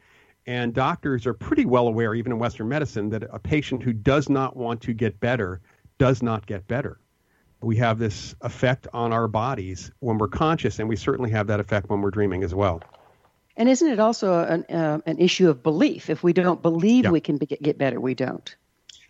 And 0.47 0.73
doctors 0.73 1.27
are 1.27 1.35
pretty 1.35 1.65
well 1.67 1.89
aware, 1.89 2.15
even 2.15 2.31
in 2.33 2.39
Western 2.39 2.69
medicine, 2.69 3.11
that 3.11 3.25
a 3.33 3.39
patient 3.39 3.83
who 3.83 3.93
does 3.93 4.29
not 4.29 4.57
want 4.57 4.81
to 4.83 4.93
get 4.93 5.19
better 5.19 5.61
does 5.99 6.23
not 6.23 6.47
get 6.47 6.69
better. 6.69 7.01
We 7.63 7.77
have 7.77 7.99
this 7.99 8.35
effect 8.43 8.87
on 8.93 9.13
our 9.13 9.27
bodies 9.27 9.91
when 9.99 10.19
we're 10.19 10.29
conscious, 10.29 10.79
and 10.79 10.89
we 10.89 10.95
certainly 10.95 11.31
have 11.31 11.49
that 11.49 11.59
effect 11.59 11.89
when 11.91 12.01
we're 12.01 12.11
dreaming 12.11 12.45
as 12.45 12.55
well. 12.55 12.81
And 13.57 13.69
isn't 13.69 13.89
it 13.89 13.99
also 13.99 14.39
an 14.45 14.65
uh, 14.65 15.01
an 15.07 15.19
issue 15.19 15.49
of 15.49 15.63
belief? 15.63 16.11
If 16.11 16.23
we 16.23 16.33
don't 16.33 16.63
believe 16.63 17.05
Yeah. 17.05 17.11
we 17.11 17.21
can 17.21 17.39
be, 17.39 17.47
get 17.47 17.79
better, 17.79 17.99
we 18.01 18.15
don't. 18.15 18.55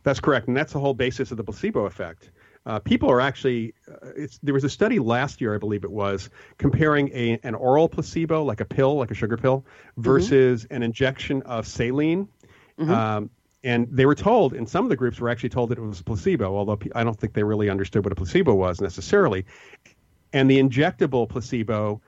That's 0.05 0.21
correct, 0.21 0.47
and 0.47 0.57
that's 0.57 0.73
the 0.73 0.79
whole 0.79 0.95
basis 0.95 1.33
of 1.33 1.37
the 1.37 1.45
placebo 1.45 1.85
effect. 1.85 2.31
Uh, 2.67 2.81
people 2.81 3.11
are 3.11 3.21
actually. 3.21 3.73
Uh, 3.91 4.09
it's, 4.17 4.39
there 4.43 4.53
was 4.53 4.65
a 4.65 4.69
study 4.69 4.99
last 4.99 5.41
year, 5.41 5.55
I 5.55 5.59
believe 5.59 5.85
it 5.85 5.91
was, 5.91 6.29
comparing 6.59 7.09
a, 7.15 7.39
an 7.45 7.55
oral 7.55 7.89
placebo, 7.89 8.43
like 8.43 8.61
a 8.61 8.65
pill, 8.65 8.97
like 8.97 9.11
a 9.13 9.15
sugar 9.15 9.37
pill, 9.37 9.65
versus 9.97 10.67
an 10.71 10.83
injection 10.83 11.43
of 11.43 11.67
saline. 11.67 12.29
Um, 12.93 13.31
and 13.63 13.89
they 13.91 14.07
were 14.07 14.15
told, 14.15 14.53
and 14.53 14.69
some 14.69 14.85
of 14.85 14.91
the 14.91 14.97
groups 14.97 15.19
were 15.19 15.29
actually 15.29 15.49
told 15.49 15.71
that 15.71 15.79
it 15.79 15.83
was 15.83 16.01
a 16.01 16.05
placebo, 16.05 16.57
although 16.57 16.79
I 16.95 17.05
don't 17.05 17.19
think 17.19 17.35
they 17.35 17.43
really 17.43 17.71
understood 17.71 18.05
what 18.05 18.13
a 18.13 18.17
placebo 18.17 18.55
was 18.55 18.81
necessarily. 18.81 19.47
And 20.33 20.51
the 20.51 20.61
injectable 20.61 21.29
placebo 21.29 22.01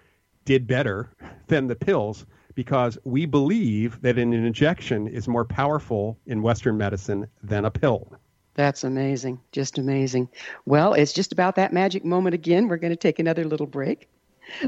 did 0.44 0.66
better 0.66 1.10
than 1.46 1.66
the 1.66 1.76
pills 1.76 2.26
because 2.54 2.98
we 3.04 3.26
believe 3.26 4.00
that 4.02 4.18
an 4.18 4.32
injection 4.32 5.06
is 5.06 5.28
more 5.28 5.44
powerful 5.44 6.18
in 6.26 6.42
Western 6.42 6.76
medicine 6.76 7.28
than 7.42 7.64
a 7.64 7.70
pill. 7.70 8.18
That's 8.58 8.82
amazing. 8.82 9.38
Just 9.52 9.78
amazing. 9.78 10.28
Well, 10.66 10.94
it's 10.94 11.12
just 11.12 11.30
about 11.30 11.54
that 11.54 11.72
magic 11.72 12.04
moment 12.04 12.34
again. 12.34 12.66
We're 12.66 12.78
going 12.78 12.90
to 12.90 12.96
take 12.96 13.20
another 13.20 13.44
little 13.44 13.68
break. 13.68 14.08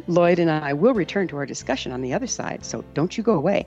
Loyd 0.07 0.39
and 0.39 0.49
I 0.49 0.75
will 0.75 0.95
return 0.95 1.27
to 1.27 1.37
our 1.39 1.47
discussion 1.47 1.91
on 1.91 2.01
the 2.01 2.15
other 2.15 2.29
side, 2.29 2.65
so 2.65 2.85
don't 2.95 3.19
you 3.19 3.25
go 3.25 3.35
away. 3.35 3.67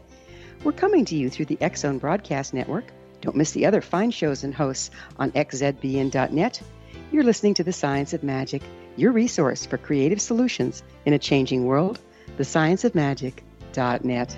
We're 0.64 0.72
coming 0.72 1.04
to 1.04 1.18
you 1.18 1.30
through 1.30 1.48
the 1.48 1.58
Zone 1.76 1.98
Broadcast 1.98 2.54
Network. 2.54 2.86
Don't 3.20 3.36
miss 3.36 3.52
the 3.52 3.66
other 3.66 3.82
fine 3.82 4.12
shows 4.12 4.46
and 4.46 4.56
hosts 4.56 4.92
on 5.20 5.34
xzbn.net. 5.34 6.62
You're 7.12 7.26
listening 7.26 7.56
to 7.56 7.66
The 7.66 7.74
Science 7.74 8.14
of 8.14 8.24
Magic, 8.24 8.62
your 8.96 9.12
resource 9.12 9.66
for 9.66 9.78
creative 9.78 10.22
solutions 10.22 10.84
in 11.06 11.12
a 11.12 11.20
changing 11.20 11.66
world. 11.66 12.00
TheScienceOfMagic.net. 12.38 14.38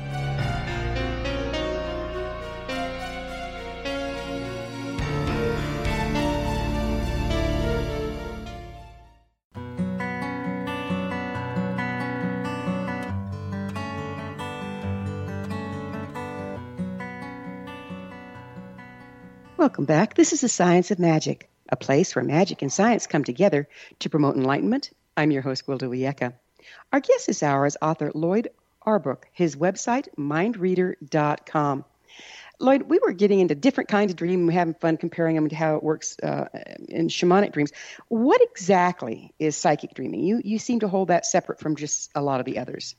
Welcome 19.61 19.85
back. 19.85 20.15
This 20.15 20.33
is 20.33 20.41
the 20.41 20.49
Science 20.49 20.89
of 20.89 20.97
Magic, 20.97 21.47
a 21.69 21.75
place 21.75 22.15
where 22.15 22.25
magic 22.25 22.63
and 22.63 22.73
science 22.73 23.05
come 23.05 23.23
together 23.23 23.67
to 23.99 24.09
promote 24.09 24.35
enlightenment. 24.35 24.89
I'm 25.15 25.29
your 25.29 25.43
host, 25.43 25.67
Gwilda 25.67 25.83
Wiyaka. 25.83 26.33
Our 26.91 26.99
guest 26.99 27.27
this 27.27 27.43
hour 27.43 27.67
is 27.67 27.77
author 27.79 28.09
Loyd 28.15 28.47
Auerbach. 28.81 29.27
His 29.31 29.55
website, 29.55 30.07
mindreader.com. 30.17 31.85
Loyd, 32.59 32.87
we 32.87 32.97
were 33.05 33.11
getting 33.11 33.39
into 33.39 33.53
different 33.53 33.87
kinds 33.87 34.09
of 34.09 34.17
dreams, 34.17 34.47
we're 34.47 34.53
having 34.53 34.73
fun 34.73 34.97
comparing 34.97 35.35
them 35.35 35.47
to 35.47 35.55
how 35.55 35.75
it 35.75 35.83
works 35.83 36.17
uh, 36.23 36.47
in 36.89 37.09
shamanic 37.09 37.53
dreams. 37.53 37.71
What 38.07 38.41
exactly 38.41 39.31
is 39.37 39.55
psychic 39.55 39.93
dreaming? 39.93 40.21
You 40.21 40.41
you 40.43 40.57
seem 40.57 40.79
to 40.79 40.87
hold 40.87 41.09
that 41.09 41.23
separate 41.27 41.59
from 41.59 41.75
just 41.75 42.09
a 42.15 42.21
lot 42.23 42.39
of 42.39 42.47
the 42.47 42.57
others. 42.57 42.95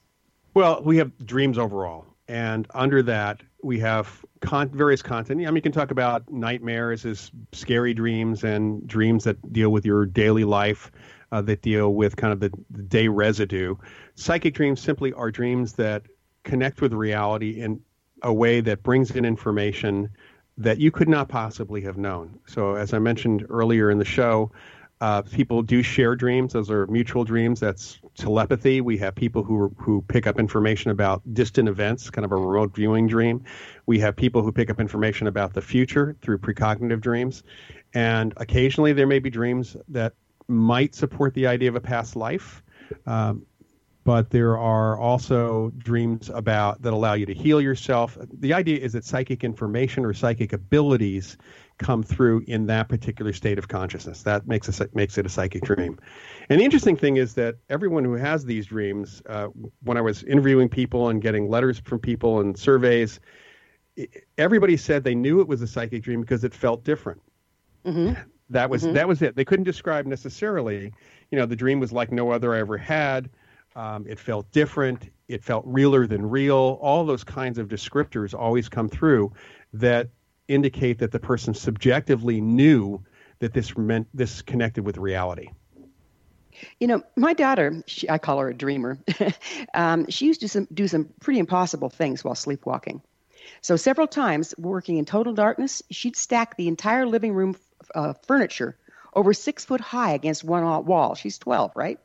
Well, 0.55 0.81
we 0.85 0.98
have 0.98 1.11
dreams 1.27 1.59
overall, 1.59 2.07
and 2.29 2.67
under 2.75 3.03
that 3.03 3.43
we 3.63 3.79
have 3.81 4.25
con- 4.41 4.71
various 4.71 5.03
content. 5.03 5.41
I 5.41 5.45
mean, 5.47 5.57
you 5.57 5.63
can 5.63 5.73
talk 5.73 5.91
about 5.91 6.31
nightmares 6.31 7.05
as 7.05 7.31
scary 7.53 7.95
dreams 7.95 8.45
and 8.45 8.87
dreams 8.87 9.25
that 9.25 9.53
deal 9.53 9.71
with 9.71 9.87
your 9.87 10.05
daily 10.07 10.45
life, 10.45 10.91
uh, 11.31 11.43
that 11.43 11.63
deal 11.63 11.95
with 11.95 12.17
kind 12.17 12.33
of 12.33 12.41
the, 12.41 12.51
the 12.71 12.83
day 12.83 13.09
residue. 13.09 13.77
Psychic 14.15 14.55
dreams 14.55 14.81
simply 14.81 15.13
are 15.13 15.31
dreams 15.31 15.75
that 15.75 16.03
connect 16.43 16.81
with 16.81 16.93
reality 16.93 17.61
in 17.61 17.81
a 18.23 18.33
way 18.33 18.61
that 18.61 18.83
brings 18.83 19.11
in 19.13 19.25
information 19.25 20.09
that 20.59 20.79
you 20.79 20.91
could 20.91 21.09
not 21.09 21.29
possibly 21.29 21.81
have 21.83 21.97
known. 21.97 22.39
So, 22.47 22.75
as 22.75 22.93
I 22.93 22.99
mentioned 22.99 23.47
earlier 23.49 23.91
in 23.91 23.99
the 23.99 24.05
show, 24.05 24.53
uh, 25.03 25.21
people 25.21 25.62
do 25.62 25.83
share 25.83 26.15
dreams. 26.15 26.53
Those 26.53 26.71
are 26.71 26.87
mutual 26.87 27.25
dreams. 27.25 27.59
That's 27.59 27.99
telepathy. 28.15 28.81
We 28.81 28.97
have 28.99 29.17
people 29.17 29.43
who 29.43 29.75
who 29.77 30.01
pick 30.03 30.29
up 30.29 30.38
information 30.38 30.93
about 30.93 31.23
distant 31.35 31.69
events, 31.69 32.09
kind 32.09 32.25
of 32.25 32.31
a 32.31 32.37
remote 32.37 32.73
viewing 32.73 33.09
dream. 33.09 33.43
We 33.87 33.99
have 33.99 34.15
people 34.15 34.43
who 34.43 34.53
pick 34.53 34.71
up 34.71 34.79
information 34.79 35.27
about 35.27 35.55
the 35.55 35.61
future 35.61 36.15
through 36.23 36.38
precognitive 36.38 37.01
dreams, 37.01 37.43
and 37.95 38.33
occasionally 38.37 38.93
there 38.93 39.09
may 39.09 39.19
be 39.19 39.29
dreams 39.29 39.77
that 39.88 40.12
might 40.47 40.95
support 40.95 41.35
the 41.35 41.49
idea 41.49 41.69
of 41.69 41.75
a 41.75 41.81
past 41.81 42.15
life. 42.15 42.62
Um, 43.05 43.45
but 44.05 44.31
there 44.31 44.57
are 44.57 44.99
also 44.99 45.73
dreams 45.79 46.31
about 46.31 46.83
that 46.83 46.93
allow 46.93 47.15
you 47.15 47.27
to 47.27 47.35
heal 47.35 47.61
yourself. 47.61 48.19
The 48.38 48.55
idea 48.55 48.79
is 48.79 48.93
that 48.93 49.05
psychic 49.05 49.43
information 49.43 50.05
or 50.05 50.12
psychic 50.12 50.53
abilities 50.53 51.38
come 51.79 52.03
through 52.03 52.45
in 52.47 52.67
that 52.67 52.89
particular 52.89 53.33
state 53.33 53.59
of 53.59 53.69
consciousness. 53.69 54.23
That 54.23 54.47
makes 54.47 54.81
a, 54.81 54.89
makes 54.95 55.19
it 55.19 55.27
a 55.27 55.29
psychic 55.29 55.63
dream. 55.63 55.99
And 56.49 56.61
the 56.61 56.65
interesting 56.65 56.97
thing 56.97 57.17
is 57.17 57.35
that 57.35 57.57
everyone 57.69 58.05
who 58.05 58.15
has 58.15 58.45
these 58.45 58.67
dreams, 58.67 59.23
uh, 59.27 59.49
when 59.83 59.97
I 59.97 60.01
was 60.01 60.23
interviewing 60.25 60.69
people 60.69 61.09
and 61.09 61.21
getting 61.21 61.49
letters 61.49 61.81
from 61.81 61.99
people 61.99 62.41
and 62.41 62.57
surveys, 62.57 63.21
everybody 64.39 64.77
said 64.77 65.05
they 65.05 65.15
knew 65.15 65.41
it 65.41 65.49
was 65.49 65.63
a 65.63 65.67
psychic 65.67 66.03
dream 66.03 66.21
because 66.21 66.45
it 66.45 66.55
felt 66.55 66.85
different. 66.85 67.21
Mm-hmm. 67.85 68.15
That 68.51 68.71
was 68.71 68.85
Mhm. 68.85 68.95
that 68.95 69.09
was 69.09 69.23
it. 69.23 69.35
They 69.35 69.45
couldn't 69.45 69.65
describe 69.65 70.07
necessarily. 70.07 70.93
You 71.31 71.39
know, 71.39 71.47
the 71.47 71.57
dream 71.57 71.81
was 71.81 71.93
like 71.93 72.13
no 72.13 72.31
other 72.31 72.55
I 72.55 72.61
ever 72.61 72.77
had. 72.77 73.31
Um, 73.75 74.07
it 74.07 74.19
felt 74.19 74.51
different. 74.53 75.11
It 75.29 75.43
felt 75.43 75.65
realer 75.67 76.07
than 76.07 76.29
real. 76.29 76.79
All 76.83 77.05
those 77.07 77.25
kinds 77.25 77.57
of 77.59 77.69
descriptors 77.69 78.39
always 78.39 78.69
come 78.69 78.89
through 78.89 79.33
that 79.73 80.11
indicate 80.53 80.99
that 80.99 81.12
the 81.12 81.19
person 81.19 81.55
subjectively 81.55 82.41
knew 82.41 83.05
that 83.41 83.53
this 83.53 83.77
meant 83.77 84.09
this 84.15 84.43
connected 84.43 84.85
with 84.85 84.97
reality. 84.97 85.51
You 86.79 86.87
know, 86.87 87.03
my 87.17 87.33
daughter, 87.33 87.83
she, 87.87 88.09
I 88.09 88.19
call 88.19 88.38
her 88.38 88.49
a 88.49 88.55
dreamer. 88.55 88.99
um, 89.75 90.09
she 90.09 90.27
used 90.27 90.43
to 90.43 90.49
some, 90.49 90.69
do 90.73 90.87
some 90.87 91.09
pretty 91.21 91.41
impossible 91.41 91.88
things 91.88 92.23
while 92.23 92.35
sleepwalking. 92.35 93.03
So 93.62 93.77
several 93.77 94.07
times, 94.07 94.55
working 94.59 94.99
in 94.99 95.05
total 95.05 95.33
darkness, 95.33 95.83
she'd 95.91 96.17
stack 96.17 96.57
the 96.57 96.69
entire 96.69 97.07
living 97.07 97.33
room 97.33 97.57
uh, 97.95 98.12
furniture 98.27 98.77
over 99.15 99.33
six 99.33 99.65
foot 99.65 99.81
high 99.81 100.12
against 100.12 100.45
one 100.45 100.85
wall. 100.85 101.15
She's 101.15 101.38
12, 101.38 101.73
right? 101.75 101.99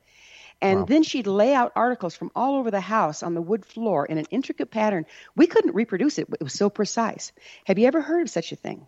And 0.61 0.79
Wow. 0.79 0.85
then 0.87 1.03
she'd 1.03 1.27
lay 1.27 1.53
out 1.53 1.71
articles 1.75 2.15
from 2.15 2.31
all 2.35 2.55
over 2.55 2.71
the 2.71 2.81
house 2.81 3.21
on 3.23 3.33
the 3.35 3.41
wood 3.41 3.65
floor 3.65 4.05
in 4.05 4.17
an 4.17 4.25
intricate 4.31 4.71
pattern. 4.71 5.05
We 5.35 5.47
couldn't 5.47 5.75
reproduce 5.75 6.17
it, 6.17 6.27
it 6.39 6.43
was 6.43 6.53
so 6.53 6.69
precise. 6.69 7.31
Have 7.65 7.77
you 7.77 7.87
ever 7.87 8.01
heard 8.01 8.21
of 8.23 8.29
such 8.29 8.51
a 8.51 8.55
thing? 8.55 8.87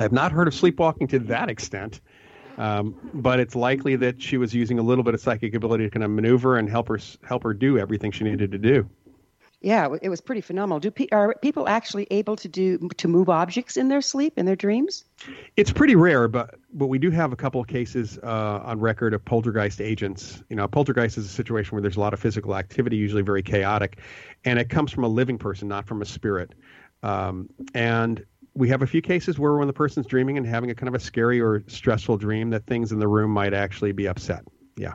I've 0.00 0.12
not 0.12 0.32
heard 0.32 0.48
of 0.48 0.54
sleepwalking 0.54 1.08
to 1.08 1.18
that 1.20 1.50
extent, 1.50 2.00
um, 2.58 2.94
but 3.14 3.38
it's 3.40 3.54
likely 3.54 3.96
that 3.96 4.20
she 4.22 4.36
was 4.38 4.54
using 4.54 4.78
a 4.78 4.82
little 4.82 5.04
bit 5.04 5.14
of 5.14 5.20
psychic 5.20 5.54
ability 5.54 5.84
to 5.84 5.90
kind 5.90 6.04
of 6.04 6.10
maneuver 6.10 6.56
and 6.56 6.68
help 6.68 6.88
her 6.88 6.98
help 7.22 7.42
her 7.44 7.54
do 7.54 7.78
everything 7.78 8.10
she 8.10 8.24
needed 8.24 8.52
to 8.52 8.58
do. 8.58 8.88
Yeah, 9.60 9.94
it 10.00 10.08
was 10.08 10.22
pretty 10.22 10.40
phenomenal. 10.40 10.80
Do 10.80 10.90
pe- 10.90 11.08
are 11.12 11.34
people 11.42 11.68
actually 11.68 12.06
able 12.10 12.36
to 12.36 12.48
do 12.48 12.88
to 12.96 13.08
move 13.08 13.28
objects 13.28 13.76
in 13.76 13.88
their 13.88 14.00
sleep, 14.00 14.38
in 14.38 14.46
their 14.46 14.56
dreams? 14.56 15.04
It's 15.56 15.70
pretty 15.70 15.96
rare, 15.96 16.28
but 16.28 16.54
but 16.72 16.86
we 16.86 16.98
do 16.98 17.10
have 17.10 17.32
a 17.32 17.36
couple 17.36 17.60
of 17.60 17.66
cases 17.66 18.18
uh, 18.22 18.60
on 18.64 18.80
record 18.80 19.12
of 19.12 19.22
poltergeist 19.22 19.82
agents. 19.82 20.42
You 20.48 20.56
know, 20.56 20.64
a 20.64 20.68
poltergeist 20.68 21.18
is 21.18 21.26
a 21.26 21.28
situation 21.28 21.72
where 21.72 21.82
there's 21.82 21.96
a 21.96 22.00
lot 22.00 22.14
of 22.14 22.20
physical 22.20 22.56
activity, 22.56 22.96
usually 22.96 23.22
very 23.22 23.42
chaotic, 23.42 23.98
and 24.46 24.58
it 24.58 24.70
comes 24.70 24.92
from 24.92 25.04
a 25.04 25.08
living 25.08 25.36
person, 25.36 25.68
not 25.68 25.86
from 25.86 26.00
a 26.00 26.06
spirit. 26.06 26.54
Um, 27.02 27.50
and 27.74 28.24
we 28.54 28.70
have 28.70 28.80
a 28.80 28.86
few 28.86 29.02
cases 29.02 29.38
where 29.38 29.56
when 29.56 29.66
the 29.66 29.74
person's 29.74 30.06
dreaming 30.06 30.38
and 30.38 30.46
having 30.46 30.70
a 30.70 30.74
kind 30.74 30.88
of 30.88 30.94
a 30.94 31.00
scary 31.00 31.40
or 31.40 31.62
stressful 31.66 32.16
dream, 32.16 32.50
that 32.50 32.66
things 32.66 32.92
in 32.92 32.98
the 32.98 33.08
room 33.08 33.30
might 33.30 33.52
actually 33.52 33.92
be 33.92 34.08
upset. 34.08 34.44
Yeah. 34.76 34.94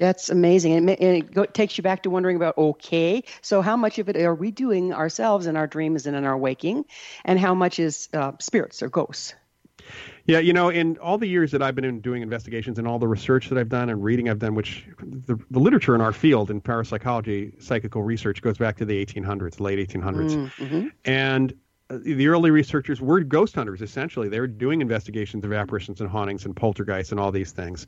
That's 0.00 0.30
amazing, 0.30 0.72
and 0.72 0.88
it, 0.88 0.98
and 0.98 1.16
it 1.18 1.34
go, 1.34 1.44
takes 1.44 1.76
you 1.76 1.82
back 1.82 2.04
to 2.04 2.10
wondering 2.10 2.36
about 2.36 2.56
okay, 2.56 3.22
so 3.42 3.60
how 3.60 3.76
much 3.76 3.98
of 3.98 4.08
it 4.08 4.16
are 4.16 4.34
we 4.34 4.50
doing 4.50 4.94
ourselves 4.94 5.46
in 5.46 5.58
our 5.58 5.66
dreams 5.66 6.06
and 6.06 6.16
in 6.16 6.24
our 6.24 6.38
waking, 6.38 6.86
and 7.22 7.38
how 7.38 7.54
much 7.54 7.78
is 7.78 8.08
uh, 8.14 8.32
spirits 8.40 8.82
or 8.82 8.88
ghosts? 8.88 9.34
Yeah, 10.24 10.38
you 10.38 10.54
know, 10.54 10.70
in 10.70 10.96
all 10.98 11.18
the 11.18 11.26
years 11.26 11.52
that 11.52 11.62
I've 11.62 11.74
been 11.74 11.84
in 11.84 12.00
doing 12.00 12.22
investigations 12.22 12.78
and 12.78 12.88
all 12.88 12.98
the 12.98 13.08
research 13.08 13.50
that 13.50 13.58
I've 13.58 13.68
done 13.68 13.90
and 13.90 14.02
reading 14.02 14.30
I've 14.30 14.38
done, 14.38 14.54
which 14.54 14.86
the, 15.02 15.38
the 15.50 15.58
literature 15.58 15.94
in 15.94 16.00
our 16.00 16.12
field 16.12 16.50
in 16.50 16.62
parapsychology, 16.62 17.52
psychical 17.58 18.02
research 18.02 18.40
goes 18.40 18.56
back 18.56 18.78
to 18.78 18.86
the 18.86 19.04
1800s, 19.04 19.60
late 19.60 19.86
1800s. 19.86 20.50
Mm-hmm. 20.56 20.88
And 21.04 21.54
the 21.90 22.28
early 22.28 22.50
researchers 22.50 23.00
were 23.00 23.20
ghost 23.20 23.54
hunters, 23.54 23.82
essentially. 23.82 24.28
They 24.28 24.40
were 24.40 24.46
doing 24.46 24.80
investigations 24.80 25.44
of 25.44 25.52
apparitions 25.52 26.00
and 26.00 26.08
hauntings 26.08 26.44
and 26.44 26.54
poltergeists 26.54 27.10
and 27.10 27.20
all 27.20 27.32
these 27.32 27.52
things. 27.52 27.86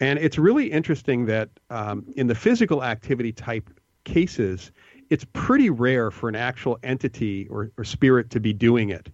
And 0.00 0.18
it's 0.18 0.38
really 0.38 0.70
interesting 0.70 1.26
that 1.26 1.50
um, 1.70 2.04
in 2.16 2.26
the 2.26 2.34
physical 2.34 2.82
activity 2.82 3.32
type 3.32 3.68
cases, 4.04 4.72
it's 5.10 5.26
pretty 5.32 5.70
rare 5.70 6.10
for 6.10 6.28
an 6.28 6.36
actual 6.36 6.78
entity 6.82 7.46
or, 7.48 7.70
or 7.76 7.84
spirit 7.84 8.30
to 8.30 8.40
be 8.40 8.52
doing 8.52 8.90
it. 8.90 9.10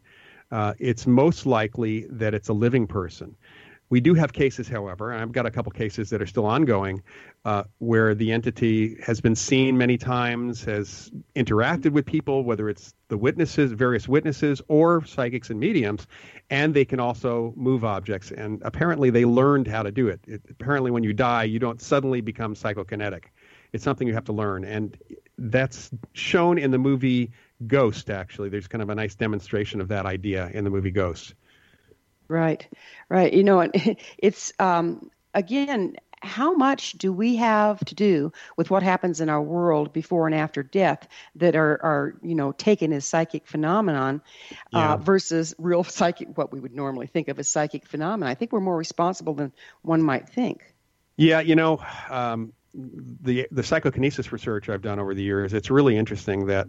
Uh, 0.51 0.73
it's 0.79 1.07
most 1.07 1.45
likely 1.45 2.07
that 2.09 2.33
it's 2.33 2.49
a 2.49 2.53
living 2.53 2.87
person. 2.87 3.37
We 3.91 4.01
do 4.01 4.15
have 4.15 4.33
cases, 4.33 4.69
however, 4.69 5.13
and 5.13 5.23
I've 5.23 5.33
got 5.33 5.47
a 5.47 5.51
couple 5.51 5.73
cases 5.73 6.11
that 6.11 6.21
are 6.21 6.27
still 6.27 6.45
ongoing, 6.45 7.03
uh, 7.45 7.65
where 7.79 8.15
the 8.15 8.33
entity 8.33 8.97
has 9.03 9.21
been 9.21 9.35
seen 9.35 9.79
many 9.79 9.97
times, 9.97 10.63
has 10.65 11.11
interacted 11.35 11.93
with 11.93 12.05
people, 12.05 12.45
whether 12.45 12.69
it's 12.69 12.93
the 13.09 13.17
witnesses, 13.17 13.73
various 13.73 14.07
witnesses, 14.07 14.61
or 14.69 15.05
psychics 15.07 15.49
and 15.49 15.59
mediums, 15.59 16.07
and 16.51 16.75
they 16.75 16.85
can 16.85 17.01
also 17.01 17.55
move 17.57 17.83
objects. 17.85 18.31
And 18.31 18.61
apparently, 18.63 19.09
they 19.09 19.25
learned 19.25 19.67
how 19.67 19.83
to 19.83 19.91
do 19.91 20.09
it. 20.09 20.21
it 20.27 20.43
apparently, 20.51 20.91
when 20.91 21.03
you 21.03 21.15
die, 21.15 21.45
you 21.45 21.59
don't 21.59 21.81
suddenly 21.81 22.21
become 22.21 22.55
psychokinetic. 22.55 23.25
It's 23.73 23.85
something 23.85 24.07
you 24.07 24.15
have 24.15 24.25
to 24.25 24.33
learn, 24.33 24.65
and 24.65 24.97
that's 25.39 25.91
shown 26.13 26.59
in 26.59 26.71
the 26.71 26.79
movie 26.79 27.31
Ghost. 27.67 28.11
Actually, 28.11 28.51
there's 28.51 28.69
kind 28.69 28.83
of 28.83 28.91
a 28.91 28.95
nice 28.95 29.15
demonstration 29.15 29.81
of 29.81 29.89
that 29.89 30.07
idea 30.07 30.51
in 30.53 30.65
the 30.65 30.71
movie 30.71 30.91
Ghost. 30.91 31.35
Right, 32.29 32.67
right. 33.09 33.33
You 33.33 33.43
know, 33.45 33.71
it's 34.19 34.53
um, 34.59 35.11
again, 35.35 35.97
how 36.21 36.55
much 36.55 36.93
do 36.93 37.13
we 37.13 37.37
have 37.37 37.79
to 37.87 37.95
do 37.95 38.33
with 38.57 38.71
what 38.71 38.83
happens 38.83 39.21
in 39.21 39.29
our 39.29 39.41
world 39.41 39.93
before 39.93 40.27
and 40.27 40.35
after 40.35 40.63
death 40.65 41.07
that 41.37 41.55
are, 41.55 41.81
are 41.83 42.15
you 42.23 42.35
know, 42.35 42.53
taken 42.53 42.93
as 42.93 43.07
psychic 43.07 43.47
phenomenon 43.47 44.21
Yeah. 44.71 44.95
uh, 44.95 44.97
versus 44.97 45.55
real 45.59 45.85
psychic, 45.85 46.37
what 46.37 46.53
we 46.53 46.61
would 46.61 46.75
normally 46.75 47.07
think 47.07 47.29
of 47.29 47.39
as 47.39 47.49
psychic 47.49 47.87
phenomena? 47.87 48.31
I 48.31 48.35
think 48.35 48.53
we're 48.53 48.61
more 48.61 48.77
responsible 48.77 49.35
than 49.35 49.53
one 49.83 50.03
might 50.03 50.29
think. 50.29 50.63
Yeah, 51.17 51.41
you 51.41 51.57
know, 51.57 51.83
um, 52.09 52.53
the 52.75 53.49
the 53.51 53.63
psychokinesis 53.63 54.31
research 54.33 54.69
I've 54.69 54.83
done 54.83 54.99
over 55.01 55.15
the 55.15 55.23
years, 55.23 55.53
it's 55.53 55.71
really 55.71 55.97
interesting 55.97 56.47
that 56.47 56.69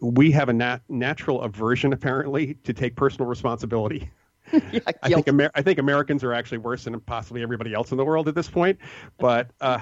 we 0.00 0.32
have 0.32 0.48
a 0.48 0.52
nat- 0.52 0.82
natural 0.88 1.42
aversion, 1.42 1.92
apparently, 1.92 2.54
to 2.64 2.72
take 2.74 2.96
personal 2.96 3.28
responsibility. 3.28 4.10
yeah, 4.72 4.80
I 5.02 5.08
think 5.08 5.28
Amer- 5.28 5.50
I 5.54 5.62
think 5.62 5.78
Americans 5.78 6.24
are 6.24 6.32
actually 6.32 6.58
worse 6.58 6.84
than 6.84 6.98
possibly 7.00 7.42
everybody 7.42 7.74
else 7.74 7.90
in 7.90 7.96
the 7.96 8.04
world 8.04 8.28
at 8.28 8.34
this 8.34 8.48
point. 8.50 8.78
But 9.18 9.50
uh, 9.60 9.80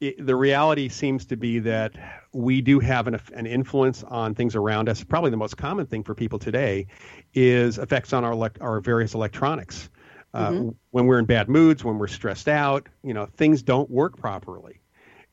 it, 0.00 0.24
the 0.24 0.36
reality 0.36 0.88
seems 0.88 1.26
to 1.26 1.36
be 1.36 1.58
that 1.60 1.92
we 2.32 2.60
do 2.60 2.78
have 2.78 3.08
an, 3.08 3.20
an 3.34 3.46
influence 3.46 4.04
on 4.04 4.34
things 4.34 4.54
around 4.54 4.88
us. 4.88 5.02
Probably 5.02 5.30
the 5.30 5.36
most 5.36 5.56
common 5.56 5.86
thing 5.86 6.04
for 6.04 6.14
people 6.14 6.38
today 6.38 6.86
is 7.34 7.78
effects 7.78 8.12
on 8.12 8.24
our 8.24 8.32
elect- 8.32 8.60
our 8.60 8.80
various 8.80 9.14
electronics. 9.14 9.90
Uh, 10.34 10.52
When 10.90 11.06
we're 11.06 11.18
in 11.18 11.24
bad 11.24 11.48
moods, 11.48 11.84
when 11.84 11.98
we're 11.98 12.06
stressed 12.06 12.48
out, 12.48 12.88
you 13.02 13.14
know, 13.14 13.26
things 13.26 13.62
don't 13.62 13.90
work 13.90 14.16
properly. 14.18 14.80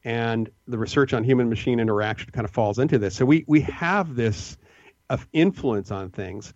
And 0.06 0.50
the 0.68 0.78
research 0.78 1.14
on 1.14 1.24
human 1.24 1.50
machine 1.50 1.80
interaction 1.80 2.32
kind 2.32 2.46
of 2.46 2.52
falls 2.52 2.80
into 2.80 2.98
this. 2.98 3.16
So 3.16 3.26
we, 3.26 3.44
we 3.48 3.62
have 3.62 4.16
this 4.16 4.58
uh, 5.10 5.18
influence 5.34 5.92
on 5.92 6.12
things 6.12 6.54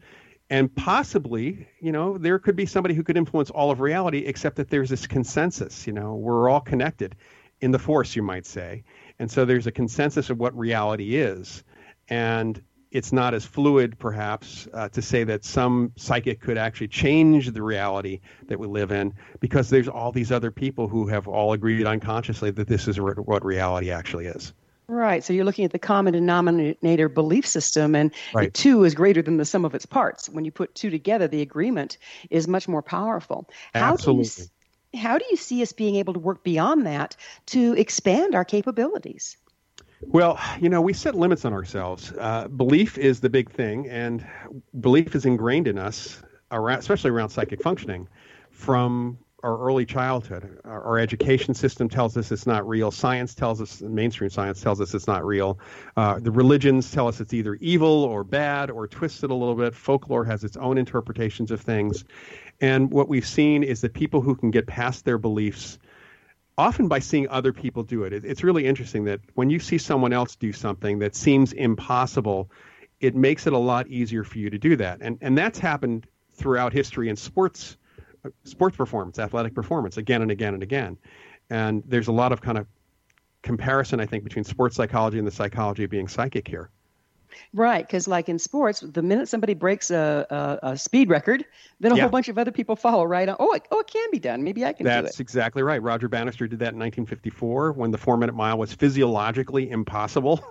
and 0.50 0.74
possibly, 0.76 1.68
you 1.80 1.91
know, 1.91 2.18
there 2.18 2.39
could 2.39 2.56
be 2.56 2.66
somebody 2.66 2.95
who 2.95 3.04
could 3.04 3.18
influence 3.18 3.50
all 3.50 3.72
of 3.72 3.80
reality, 3.80 4.20
except 4.20 4.56
that 4.56 4.70
there's 4.70 4.89
this 4.89 5.08
consensus. 5.08 5.86
You 5.86 5.93
know, 5.93 6.16
we're 6.16 6.50
all 6.50 6.62
connected 6.62 7.16
in 7.62 7.72
the 7.72 7.80
force, 7.80 8.16
you 8.16 8.24
might 8.24 8.45
say, 8.45 8.84
and 9.20 9.30
so 9.30 9.45
there's 9.45 9.68
a 9.68 9.72
consensus 9.72 10.30
of 10.30 10.39
what 10.39 10.58
reality 10.58 11.18
is, 11.18 11.64
and 12.08 12.62
it's 12.91 13.12
not 13.14 13.34
as 13.34 13.45
fluid, 13.45 14.00
perhaps, 14.00 14.68
uh, 14.74 14.89
to 14.89 15.02
say 15.02 15.24
that 15.26 15.45
some 15.45 15.91
psychic 15.95 16.39
could 16.39 16.58
actually 16.58 16.88
change 16.88 17.52
the 17.52 17.62
reality 17.62 18.22
that 18.47 18.58
we 18.58 18.66
live 18.66 18.91
in, 18.91 19.14
because 19.41 19.70
there's 19.70 19.88
all 19.88 20.12
these 20.12 20.32
other 20.32 20.52
people 20.52 20.88
who 20.88 21.08
have 21.08 21.28
all 21.28 21.54
agreed 21.54 21.86
unconsciously 21.86 22.50
that 22.50 22.68
this 22.68 22.88
is 22.88 23.00
what 23.00 23.45
reality 23.45 23.91
actually 23.91 24.26
is. 24.26 24.54
Right. 24.90 25.24
So 25.24 25.34
you're 25.34 25.46
looking 25.46 25.66
at 25.66 25.72
the 25.72 25.80
common 25.80 26.14
denominator 26.14 27.10
belief 27.10 27.46
system, 27.46 27.94
and 27.94 28.12
Right. 28.34 28.52
two 28.52 28.84
is 28.84 28.96
greater 28.96 29.22
than 29.22 29.38
the 29.38 29.46
sum 29.46 29.64
of 29.64 29.76
its 29.76 29.86
parts. 29.86 30.28
When 30.28 30.46
you 30.46 30.52
put 30.52 30.74
two 30.74 30.90
together, 30.90 31.28
the 31.28 31.44
agreement 31.44 32.00
is 32.32 32.48
much 32.48 32.68
more 32.68 32.82
powerful. 32.82 33.48
How 33.76 33.96
do 33.96 34.16
you, 34.16 34.26
how 35.00 35.20
do 35.20 35.26
you 35.30 35.38
see 35.38 35.62
us 35.62 35.72
being 35.74 35.96
able 35.98 36.14
to 36.14 36.20
work 36.20 36.44
beyond 36.44 36.88
that 36.88 37.16
to 37.48 37.74
expand 37.74 38.34
our 38.34 38.44
capabilities? 38.44 39.38
Well, 40.02 40.40
you 40.60 40.70
know, 40.70 40.82
we 40.82 40.94
set 40.94 41.14
limits 41.14 41.46
on 41.46 41.54
ourselves. 41.54 42.12
Uh, 42.18 42.48
belief 42.48 42.98
is 42.98 43.20
the 43.20 43.30
big 43.30 43.52
thing, 43.52 43.88
and 43.90 44.26
belief 44.80 45.14
is 45.14 45.26
ingrained 45.26 45.68
in 45.68 45.78
us, 45.78 46.20
around, 46.52 46.80
especially 46.80 47.12
around 47.12 47.30
psychic 47.30 47.62
functioning, 47.62 48.08
from 48.50 49.20
our 49.44 49.58
early 49.58 49.86
childhood. 49.86 50.60
Our, 50.66 50.84
our 50.84 51.00
education 51.00 51.54
system 51.54 51.90
tells 51.90 52.18
us 52.18 52.32
it's 52.32 52.48
not 52.48 52.68
real. 52.68 52.92
Science 52.92 53.34
tells 53.34 53.62
us, 53.62 53.82
mainstream 53.82 54.30
science 54.30 54.62
tells 54.62 54.82
us 54.82 54.94
it's 54.94 55.08
not 55.08 55.26
real. 55.26 55.60
Uh, 55.96 56.20
the 56.20 56.32
religions 56.32 56.92
tell 56.92 57.08
us 57.08 57.20
it's 57.20 57.34
either 57.34 57.56
evil 57.56 58.04
or 58.04 58.24
bad 58.24 58.70
or 58.70 58.88
twisted 58.88 59.32
a 59.32 59.34
little 59.34 59.56
bit. 59.56 59.74
Folklore 59.74 60.26
has 60.26 60.44
its 60.44 60.58
own 60.58 60.78
interpretations 60.78 61.52
of 61.52 61.62
things. 61.62 62.06
And 62.62 62.92
what 62.92 63.08
we've 63.08 63.28
seen 63.28 63.64
is 63.64 63.82
that 63.82 63.94
people 63.94 64.22
who 64.22 64.36
can 64.36 64.52
get 64.52 64.68
past 64.68 65.06
their 65.06 65.18
beliefs 65.18 65.80
often 66.58 66.90
by 66.90 67.00
seeing 67.00 67.28
other 67.30 67.54
people 67.54 67.84
do 67.84 68.04
it. 68.04 68.12
it. 68.12 68.26
It's 68.26 68.44
really 68.44 68.66
interesting 68.66 69.06
that 69.06 69.22
when 69.36 69.50
you 69.50 69.60
see 69.60 69.78
someone 69.78 70.12
else 70.12 70.36
do 70.36 70.52
something 70.52 71.00
that 71.00 71.16
seems 71.16 71.54
impossible, 71.54 72.52
it 73.00 73.16
makes 73.16 73.48
it 73.48 73.54
a 73.54 73.58
lot 73.58 73.88
easier 73.88 74.26
for 74.26 74.40
you 74.40 74.50
to 74.50 74.58
do 74.58 74.76
that. 74.76 75.00
And 75.02 75.18
and 75.22 75.38
that's 75.38 75.58
happened 75.58 76.06
throughout 76.34 76.74
history 76.74 77.08
in 77.08 77.16
sports 77.16 77.78
sports 78.44 78.78
performance, 78.78 79.20
athletic 79.20 79.54
performance 79.54 79.98
again 79.98 80.22
and 80.22 80.32
again 80.32 80.54
and 80.54 80.64
again. 80.64 80.98
And 81.50 81.84
there's 81.86 82.08
a 82.08 82.12
lot 82.12 82.32
of 82.32 82.42
kind 82.42 82.58
of 82.58 82.68
comparison 83.42 84.00
I 84.00 84.06
think 84.06 84.24
between 84.24 84.44
sports 84.44 84.76
psychology 84.76 85.18
and 85.18 85.26
the 85.26 85.32
psychology 85.32 85.84
of 85.84 85.90
being 85.90 86.08
psychic 86.08 86.48
here. 86.48 86.70
Right, 87.54 87.86
because 87.86 88.08
like 88.08 88.30
in 88.30 88.40
sports, 88.40 88.82
the 88.82 89.02
minute 89.02 89.28
somebody 89.28 89.54
breaks 89.54 89.92
a, 89.92 90.60
a, 90.64 90.70
a 90.72 90.78
speed 90.78 91.10
record, 91.10 91.46
then 91.80 91.92
a 91.92 91.96
Yeah. 91.96 92.04
whole 92.04 92.10
bunch 92.10 92.28
of 92.30 92.38
other 92.38 92.52
people 92.52 92.76
follow 92.76 93.04
right 93.04 93.28
on. 93.28 93.36
Oh, 93.40 93.54
it, 93.54 93.64
oh, 93.72 93.80
it 93.80 93.88
can 93.88 94.10
be 94.12 94.20
done. 94.20 94.44
Maybe 94.44 94.66
I 94.66 94.74
can 94.74 94.86
do 94.86 94.92
it. 94.92 95.02
That's 95.04 95.20
exactly 95.20 95.64
right. 95.64 95.82
Roger 95.82 96.08
Bannister 96.08 96.48
did 96.48 96.60
that 96.60 96.74
in 96.74 96.80
1954 96.80 97.74
when 97.74 97.92
the 97.92 97.98
four 97.98 98.18
minute 98.18 98.36
mile 98.36 98.58
was 98.58 98.74
physiologically 98.74 99.70
impossible. 99.70 100.44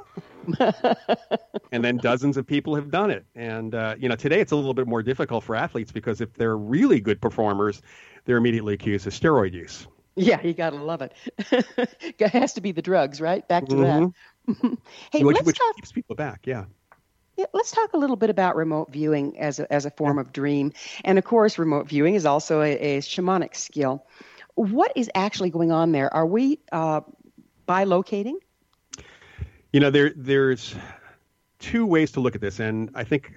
and 1.72 1.84
then 1.84 1.98
dozens 1.98 2.36
of 2.36 2.46
people 2.46 2.74
have 2.74 2.90
done 2.90 3.10
it. 3.10 3.24
And, 3.34 3.74
uh, 3.74 3.96
you 3.98 4.08
know, 4.08 4.16
today 4.16 4.40
it's 4.40 4.52
a 4.52 4.56
little 4.56 4.74
bit 4.74 4.86
more 4.86 5.02
difficult 5.02 5.44
for 5.44 5.54
athletes 5.54 5.92
because 5.92 6.20
if 6.20 6.34
they're 6.34 6.56
really 6.56 7.00
good 7.00 7.20
performers, 7.20 7.82
they're 8.24 8.36
immediately 8.38 8.74
accused 8.74 9.06
of 9.06 9.12
steroid 9.12 9.52
use. 9.52 9.86
Yeah, 10.16 10.42
you 10.42 10.52
gotta 10.52 10.76
love 10.76 11.00
it. 11.00 11.12
it 12.18 12.30
has 12.30 12.52
to 12.54 12.60
be 12.60 12.72
the 12.72 12.82
drugs, 12.82 13.20
right? 13.20 13.46
Back 13.46 13.66
to 13.66 13.76
that. 13.76 14.12
hey, 15.12 15.24
which 15.24 15.36
let's 15.36 15.46
which 15.46 15.58
talk. 15.58 15.76
keeps 15.76 15.92
people 15.92 16.16
back. 16.16 16.46
Yeah. 16.46 16.64
Yeah, 17.36 17.46
let's 17.52 17.70
talk 17.70 17.92
a 17.92 17.96
little 17.96 18.16
bit 18.16 18.30
about 18.30 18.56
remote 18.56 18.90
viewing 18.90 19.38
as 19.38 19.60
a, 19.60 19.72
as 19.72 19.86
a 19.86 19.92
form 19.92 20.18
of 20.18 20.32
dream. 20.32 20.72
And 21.04 21.18
of 21.18 21.24
course, 21.24 21.56
remote 21.56 21.88
viewing 21.88 22.16
is 22.16 22.26
also 22.26 22.62
a, 22.62 22.72
a 22.72 22.98
shamanic 22.98 23.54
skill. 23.54 24.04
What 24.56 24.90
is 24.96 25.08
actually 25.14 25.50
going 25.50 25.70
on 25.70 25.92
there? 25.92 26.12
Are 26.12 26.26
we 26.26 26.58
uh, 26.72 27.02
bilocating? 27.68 28.34
You 29.72 29.78
know, 29.78 29.90
there 29.90 30.12
there's 30.16 30.74
two 31.60 31.86
ways 31.86 32.10
to 32.12 32.20
look 32.20 32.34
at 32.34 32.40
this, 32.40 32.58
and 32.58 32.90
I 32.94 33.04
think 33.04 33.32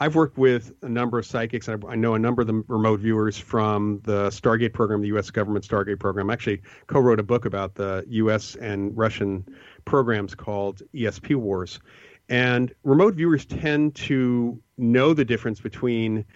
I've 0.00 0.14
worked 0.14 0.38
with 0.38 0.72
a 0.82 0.88
number 0.88 1.18
of 1.18 1.26
psychics. 1.26 1.66
and 1.68 1.84
I 1.84 1.88
I 1.88 1.94
know 1.96 2.14
a 2.14 2.18
number 2.18 2.42
of 2.42 2.46
the 2.46 2.62
remote 2.68 3.00
viewers 3.00 3.36
from 3.36 4.00
the 4.04 4.28
Stargate 4.28 4.72
program, 4.72 5.00
the 5.02 5.08
U.S. 5.08 5.30
government 5.30 5.66
Stargate 5.66 5.98
program. 5.98 6.30
I 6.30 6.34
actually 6.34 6.62
co-wrote 6.86 7.18
a 7.18 7.24
book 7.24 7.44
about 7.44 7.74
the 7.74 8.04
U.S. 8.08 8.54
and 8.54 8.96
Russian 8.96 9.44
programs 9.88 10.34
called 10.34 10.82
ESP 10.94 11.34
Wars, 11.34 11.80
and 12.28 12.74
remote 12.84 13.14
viewers 13.14 13.46
tend 13.46 13.94
to 13.94 14.60
know 14.76 15.14
the 15.14 15.24
difference 15.24 15.60
between 15.60 16.26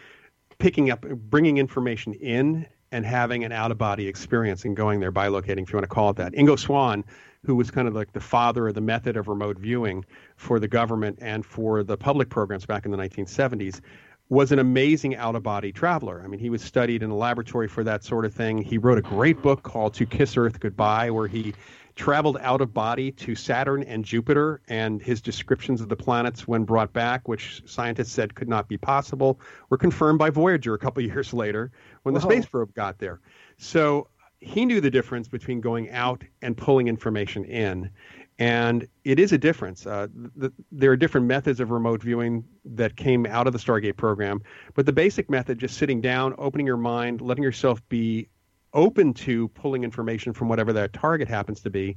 picking 0.58 0.90
up, 0.90 1.02
bringing 1.02 1.58
information 1.58 2.14
in, 2.14 2.66
and 2.92 3.04
having 3.04 3.44
an 3.44 3.52
out-of-body 3.52 4.08
experience 4.08 4.64
and 4.64 4.74
going 4.74 5.00
there 5.00 5.12
bilocating, 5.12 5.64
if 5.64 5.72
you 5.72 5.76
want 5.76 5.84
to 5.84 5.94
call 5.94 6.08
it 6.08 6.16
that. 6.16 6.32
Ingo 6.32 6.58
Swann, 6.58 7.04
who 7.44 7.54
was 7.54 7.70
kind 7.70 7.86
of 7.86 7.94
like 7.94 8.12
the 8.14 8.20
father 8.20 8.68
of 8.68 8.74
the 8.74 8.80
method 8.80 9.18
of 9.18 9.28
remote 9.28 9.58
viewing 9.58 10.04
for 10.36 10.58
the 10.58 10.68
government 10.68 11.18
and 11.20 11.44
for 11.44 11.82
the 11.82 11.96
public 11.96 12.30
programs 12.30 12.64
back 12.64 12.86
in 12.86 12.90
the 12.90 12.96
1970s, 12.96 13.80
was 14.28 14.50
an 14.50 14.58
amazing 14.58 15.14
out-of-body 15.16 15.72
traveler. 15.72 16.22
I 16.24 16.26
mean, 16.26 16.40
he 16.40 16.48
was 16.48 16.62
studied 16.62 17.02
in 17.02 17.10
a 17.10 17.16
laboratory 17.16 17.68
for 17.68 17.84
that 17.84 18.02
sort 18.02 18.24
of 18.24 18.32
thing. 18.32 18.62
He 18.62 18.78
wrote 18.78 18.96
a 18.96 19.02
great 19.02 19.42
book 19.42 19.62
called 19.62 19.92
To 19.94 20.06
Kiss 20.06 20.38
Earth 20.38 20.58
Goodbye, 20.58 21.10
where 21.10 21.28
he 21.28 21.52
traveled 21.94 22.38
out 22.40 22.60
of 22.60 22.72
body 22.72 23.12
to 23.12 23.34
Saturn 23.34 23.82
and 23.84 24.04
Jupiter, 24.04 24.60
and 24.68 25.02
his 25.02 25.20
descriptions 25.20 25.80
of 25.80 25.88
the 25.88 25.96
planets, 25.96 26.48
when 26.48 26.64
brought 26.64 26.92
back, 26.92 27.28
which 27.28 27.62
scientists 27.66 28.12
said 28.12 28.34
could 28.34 28.48
not 28.48 28.68
be 28.68 28.78
possible, 28.78 29.40
were 29.70 29.78
confirmed 29.78 30.18
by 30.18 30.30
Voyager 30.30 30.74
a 30.74 30.78
couple 30.78 31.02
years 31.04 31.32
later 31.32 31.70
when 32.02 32.14
the 32.14 32.20
space 32.20 32.46
probe 32.46 32.74
got 32.74 32.98
there. 32.98 33.20
So 33.58 34.08
he 34.40 34.64
knew 34.64 34.80
the 34.80 34.90
difference 34.90 35.28
between 35.28 35.60
going 35.60 35.90
out 35.90 36.24
and 36.42 36.56
pulling 36.56 36.88
information 36.88 37.44
in. 37.44 37.90
And 38.38 38.88
it 39.04 39.20
is 39.20 39.32
a 39.32 39.38
difference. 39.38 39.86
Uh, 39.86 40.08
th- 40.40 40.52
there 40.72 40.90
are 40.90 40.96
different 40.96 41.26
methods 41.26 41.60
of 41.60 41.70
remote 41.70 42.02
viewing 42.02 42.44
that 42.64 42.96
came 42.96 43.24
out 43.26 43.46
of 43.46 43.52
the 43.52 43.58
Stargate 43.58 43.96
program, 43.96 44.42
but 44.74 44.84
the 44.84 44.92
basic 44.92 45.30
method, 45.30 45.58
just 45.58 45.76
sitting 45.76 46.00
down, 46.00 46.34
opening 46.38 46.66
your 46.66 46.76
mind, 46.76 47.20
letting 47.20 47.44
yourself 47.44 47.86
be 47.88 48.28
open 48.74 49.14
to 49.14 49.48
pulling 49.48 49.84
information 49.84 50.32
from 50.32 50.48
whatever 50.48 50.72
that 50.72 50.92
target 50.92 51.28
happens 51.28 51.60
to 51.60 51.70
be, 51.70 51.96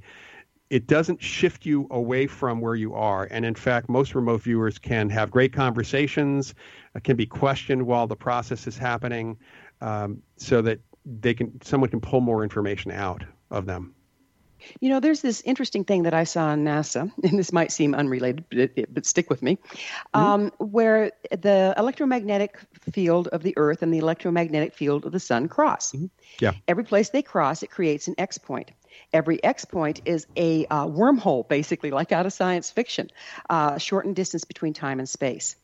it 0.70 0.88
doesn't 0.88 1.22
shift 1.22 1.66
you 1.66 1.88
away 1.92 2.28
from 2.28 2.60
where 2.60 2.76
you 2.76 2.94
are. 2.94 3.28
And 3.32 3.46
in 3.46 3.56
fact, 3.56 3.88
most 3.88 4.16
remote 4.16 4.42
viewers 4.42 4.78
can 4.78 5.10
have 5.10 5.32
great 5.32 5.54
conversations, 5.54 6.54
uh, 6.96 7.00
can 7.00 7.16
be 7.16 7.26
questioned 7.26 7.86
while 7.86 8.08
the 8.08 8.16
process 8.16 8.68
is 8.68 8.78
happening, 8.78 9.38
um, 9.82 10.22
so 10.38 10.62
that 10.62 10.80
they 11.06 11.34
can 11.34 11.62
someone 11.62 11.90
can 11.90 12.02
pull 12.02 12.22
more 12.22 12.44
information 12.44 12.92
out 12.92 13.24
of 13.52 13.66
them. 13.66 13.95
You 14.80 14.90
know, 14.90 15.00
there's 15.00 15.22
this 15.22 15.42
interesting 15.42 15.84
thing 15.84 16.04
that 16.04 16.14
I 16.14 16.24
saw 16.24 16.48
on 16.48 16.64
NASA, 16.64 17.12
and 17.24 17.40
this 17.40 17.52
might 17.52 17.72
seem 17.72 17.96
unrelated, 17.96 18.46
but, 18.50 18.60
it, 18.76 18.94
but 18.94 19.06
stick 19.06 19.30
with 19.30 19.42
me, 19.42 19.58
um, 20.14 20.52
where 20.58 21.12
the 21.32 21.74
electromagnetic 21.78 22.60
field 22.92 23.28
of 23.30 23.44
the 23.44 23.54
Earth 23.58 23.82
and 23.82 23.94
the 23.94 24.00
electromagnetic 24.00 24.74
field 24.74 25.06
of 25.06 25.12
the 25.12 25.20
Sun 25.20 25.48
cross. 25.48 25.94
Yeah. 26.40 26.54
Every 26.68 26.84
place 26.84 27.10
they 27.10 27.22
cross, 27.22 27.64
it 27.64 27.72
creates 27.72 28.08
an 28.08 28.16
X 28.18 28.38
point. 28.38 28.72
Every 29.14 29.44
X 29.44 29.66
point 29.66 30.02
is 30.06 30.28
a 30.36 30.66
uh, 30.68 30.86
wormhole, 30.86 31.48
basically, 31.48 31.92
like 31.92 32.12
out 32.12 32.26
of 32.26 32.34
science 32.34 32.72
fiction, 32.72 33.10
uh, 33.50 33.78
shortened 33.78 34.16
distance 34.16 34.46
between 34.46 34.74
time 34.74 35.00
and 35.00 35.08
space. 35.08 35.56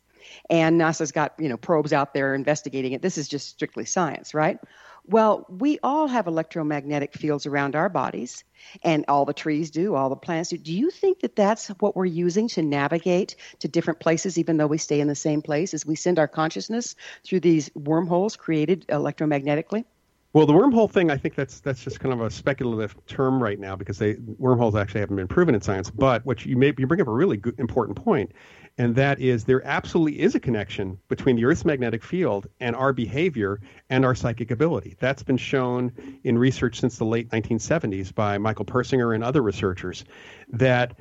And 0.50 0.80
NASA's 0.80 1.12
got 1.12 1.34
you 1.40 1.50
know 1.50 1.58
probes 1.58 1.94
out 1.94 2.14
there 2.14 2.36
investigating 2.36 2.94
it. 2.94 3.02
This 3.02 3.18
is 3.18 3.28
just 3.28 3.48
strictly 3.50 3.86
science, 3.86 4.34
right? 4.34 4.60
Well, 5.06 5.46
we 5.50 5.80
all 5.84 6.08
have 6.08 6.28
electromagnetic 6.28 7.14
fields 7.14 7.46
around 7.46 7.76
our 7.76 7.90
bodies, 7.90 8.44
and 8.84 9.04
all 9.08 9.26
the 9.26 9.34
trees 9.34 9.72
do, 9.72 9.96
all 9.96 10.10
the 10.10 10.16
plants 10.16 10.50
do. 10.50 10.58
Do 10.58 10.74
you 10.74 10.90
think 10.92 11.22
that 11.22 11.36
that's 11.36 11.68
what 11.80 11.96
we're 11.96 12.06
using 12.06 12.48
to 12.50 12.62
navigate 12.62 13.36
to 13.60 13.68
different 13.68 14.00
places, 14.00 14.38
even 14.38 14.58
though 14.58 14.68
we 14.68 14.78
stay 14.78 15.00
in 15.00 15.08
the 15.08 15.16
same 15.16 15.42
place, 15.42 15.74
as 15.74 15.86
we 15.86 15.96
send 15.96 16.20
our 16.20 16.28
consciousness 16.28 16.96
through 17.24 17.40
these 17.40 17.72
wormholes 17.76 18.36
created 18.36 18.86
electromagnetically? 18.88 19.86
Well, 20.34 20.46
the 20.46 20.54
wormhole 20.54 20.90
thing, 20.90 21.12
I 21.12 21.18
think 21.18 21.36
that's 21.36 21.60
that's 21.60 21.84
just 21.84 22.00
kind 22.00 22.14
of 22.14 22.22
a 22.22 22.30
speculative 22.30 22.96
term 23.06 23.44
right 23.44 23.60
now 23.60 23.76
because 23.76 23.98
they 23.98 24.16
wormholes 24.38 24.76
actually 24.76 25.02
haven't 25.02 25.18
been 25.18 25.28
proven 25.28 25.56
in 25.56 25.62
science. 25.62 25.92
But 25.92 26.26
what 26.26 26.46
you 26.46 26.56
may 26.56 26.74
you 26.78 26.88
bring 26.88 27.02
up 27.02 27.08
a 27.08 27.12
really 27.12 27.36
good, 27.36 27.60
important 27.60 27.98
point, 27.98 28.32
and 28.78 28.96
that 28.96 29.20
is 29.20 29.44
there 29.46 29.66
absolutely 29.66 30.20
is 30.20 30.36
a 30.36 30.40
connection 30.40 30.98
between 31.08 31.36
the 31.36 31.46
Earth's 31.46 31.66
magnetic 31.66 32.04
field 32.04 32.48
and 32.60 32.76
our 32.76 32.94
behavior 32.94 33.60
and 33.90 34.06
our 34.06 34.16
psychic 34.16 34.52
ability. 34.52 34.96
That's 35.00 35.24
been 35.24 35.38
shown 35.38 35.92
in 36.24 36.38
research 36.38 36.80
since 36.80 36.98
the 36.98 37.06
late 37.06 37.30
1970s 37.30 38.14
by 38.14 38.38
Michael 38.38 38.66
Persinger 38.66 39.14
and 39.14 39.24
other 39.24 39.42
researchers. 39.42 40.06
That 40.50 40.98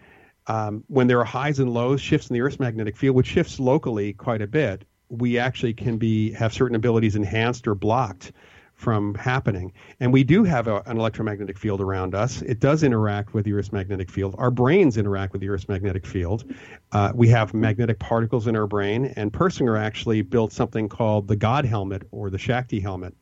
um, 0.46 0.84
when 0.88 1.06
there 1.06 1.20
are 1.20 1.24
highs 1.24 1.58
and 1.58 1.72
lows, 1.72 2.00
shifts 2.00 2.28
in 2.28 2.34
the 2.34 2.40
Earth's 2.40 2.58
magnetic 2.58 2.96
field, 2.96 3.14
which 3.16 3.26
shifts 3.26 3.60
locally 3.60 4.12
quite 4.14 4.42
a 4.42 4.46
bit, 4.46 4.84
we 5.08 5.38
actually 5.38 5.74
can 5.74 5.96
be 5.96 6.32
have 6.32 6.52
certain 6.52 6.76
abilities 6.76 7.16
enhanced 7.16 7.66
or 7.68 7.74
blocked 7.74 8.32
from 8.80 9.14
happening. 9.14 9.70
And 10.00 10.10
we 10.10 10.24
do 10.24 10.42
have 10.42 10.66
a, 10.66 10.80
an 10.86 10.96
electromagnetic 10.96 11.58
field 11.58 11.82
around 11.82 12.14
us. 12.14 12.40
It 12.40 12.60
does 12.60 12.82
interact 12.82 13.34
with 13.34 13.44
the 13.44 13.52
Earth's 13.52 13.72
magnetic 13.72 14.10
field. 14.10 14.34
Our 14.38 14.50
brains 14.50 14.96
interact 14.96 15.32
with 15.34 15.42
the 15.42 15.50
Earth's 15.50 15.68
magnetic 15.68 16.06
field. 16.06 16.50
Uh, 16.90 17.12
we 17.14 17.28
have 17.28 17.52
magnetic 17.52 17.98
particles 17.98 18.46
in 18.46 18.56
our 18.56 18.66
brain, 18.66 19.12
and 19.16 19.30
Persinger 19.30 19.78
actually 19.78 20.22
built 20.22 20.52
something 20.52 20.88
called 20.88 21.28
the 21.28 21.36
God 21.36 21.66
helmet 21.66 22.04
or 22.10 22.30
the 22.30 22.38
Shakti 22.38 22.80
helmet, 22.80 23.14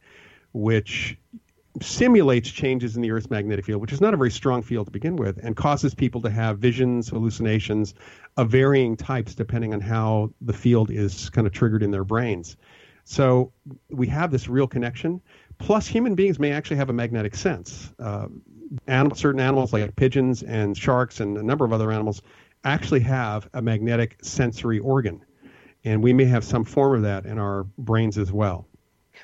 which 0.53 1.19
simulates 1.83 2.49
changes 2.51 2.95
in 2.95 3.03
the 3.03 3.11
Earth's 3.11 3.29
magnetic 3.29 3.65
field, 3.65 3.81
which 3.81 3.93
is 3.93 4.01
not 4.01 4.15
a 4.15 4.17
very 4.17 4.31
strong 4.31 4.63
field 4.63 4.87
to 4.87 4.93
begin 4.93 5.17
with, 5.17 5.41
and 5.43 5.57
causes 5.57 5.93
people 5.93 6.23
to 6.23 6.31
have 6.31 6.59
visions, 6.59 7.09
hallucinations 7.09 7.95
of 8.37 8.49
varying 8.49 8.97
types 8.97 9.35
depending 9.35 9.75
on 9.75 9.81
how 9.81 10.31
the 10.41 10.53
field 10.53 10.89
is 10.91 11.31
kind 11.31 11.49
of 11.49 11.53
triggered 11.53 11.83
in 11.83 11.91
their 11.91 12.05
brains. 12.05 12.57
So 13.09 13.53
we 13.89 14.07
have 14.09 14.31
this 14.31 14.49
real 14.49 14.67
connection. 14.67 15.23
Plus, 15.59 15.87
human 15.87 16.15
beings 16.15 16.39
may 16.39 16.53
actually 16.53 16.77
have 16.77 16.91
a 16.91 16.93
magnetic 16.93 17.35
sense. 17.35 17.93
Uh, 17.99 18.29
animal, 18.87 19.17
certain 19.17 19.41
animals 19.41 19.73
like 19.73 19.95
pigeons 19.97 20.43
and 20.43 20.77
sharks 20.77 21.21
and 21.21 21.37
a 21.37 21.43
number 21.43 21.65
of 21.65 21.73
other 21.73 21.91
animals 21.91 22.23
actually 22.65 23.01
have 23.01 23.49
a 23.55 23.63
magnetic 23.63 24.19
sensory 24.23 24.79
organ. 24.79 25.25
And 25.85 26.03
we 26.03 26.13
may 26.13 26.25
have 26.27 26.45
some 26.45 26.65
form 26.65 26.97
of 26.97 27.03
that 27.03 27.27
in 27.27 27.39
our 27.39 27.65
brains 27.77 28.19
as 28.19 28.33
well. 28.33 28.67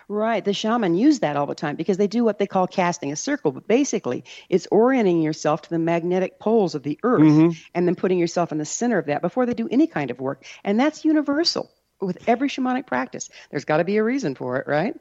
Right. 0.09 0.45
The 0.45 0.53
shaman 0.53 0.95
use 0.97 1.21
that 1.21 1.37
all 1.37 1.47
the 1.47 1.55
time 1.55 1.77
because 1.77 1.97
they 1.97 2.09
do 2.09 2.25
what 2.25 2.39
they 2.39 2.47
call 2.47 2.67
casting 2.67 3.13
a 3.13 3.17
circle. 3.17 3.53
But 3.53 3.69
basically, 3.69 4.25
it's 4.49 4.67
orienting 4.71 5.23
yourself 5.23 5.63
to 5.63 5.71
the 5.71 5.79
magnetic 5.79 6.39
poles 6.39 6.75
of 6.75 6.83
the 6.83 6.99
earth 7.03 7.23
Mhm. 7.23 7.57
and 7.75 7.87
then 7.87 7.95
putting 7.95 8.19
yourself 8.19 8.53
in 8.53 8.59
the 8.59 8.65
center 8.65 8.99
of 8.99 9.07
that 9.07 9.23
before 9.23 9.47
they 9.47 9.55
do 9.55 9.69
any 9.71 9.87
kind 9.87 10.11
of 10.11 10.21
work. 10.21 10.45
And 10.65 10.79
that's 10.79 11.05
universal 11.05 11.71
with 12.01 12.19
every 12.29 12.49
shamanic 12.49 12.87
practice. 12.87 13.31
There's 13.51 13.65
got 13.65 13.79
to 13.79 13.85
be 13.85 13.97
a 13.97 14.05
reason 14.05 14.35
for 14.35 14.59
it, 14.59 14.67
right? 14.67 14.95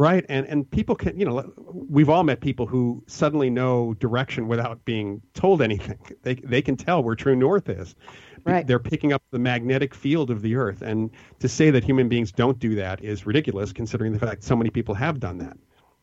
Right, 0.00 0.24
and 0.30 0.46
and 0.46 0.70
people 0.70 0.94
can, 0.94 1.20
you 1.20 1.26
know, 1.26 1.52
we've 1.90 2.08
all 2.08 2.24
met 2.24 2.40
people 2.40 2.66
who 2.66 3.04
suddenly 3.06 3.50
know 3.50 3.92
direction 4.00 4.48
without 4.48 4.82
being 4.86 5.20
told 5.34 5.60
anything. 5.60 5.98
They 6.22 6.36
they 6.36 6.62
can 6.62 6.74
tell 6.74 7.02
where 7.02 7.14
true 7.14 7.36
north 7.36 7.68
is. 7.68 7.94
Right. 8.44 8.66
They're 8.66 8.78
picking 8.78 9.12
up 9.12 9.22
the 9.30 9.38
magnetic 9.38 9.94
field 9.94 10.30
of 10.30 10.40
the 10.40 10.56
earth, 10.56 10.80
and 10.80 11.10
to 11.40 11.50
say 11.50 11.68
that 11.68 11.84
human 11.84 12.08
beings 12.08 12.32
don't 12.32 12.58
do 12.58 12.74
that 12.76 13.04
is 13.04 13.26
ridiculous, 13.26 13.74
considering 13.74 14.14
the 14.14 14.18
fact 14.18 14.42
so 14.42 14.56
many 14.56 14.70
people 14.70 14.94
have 14.94 15.20
done 15.20 15.36
that. 15.36 15.58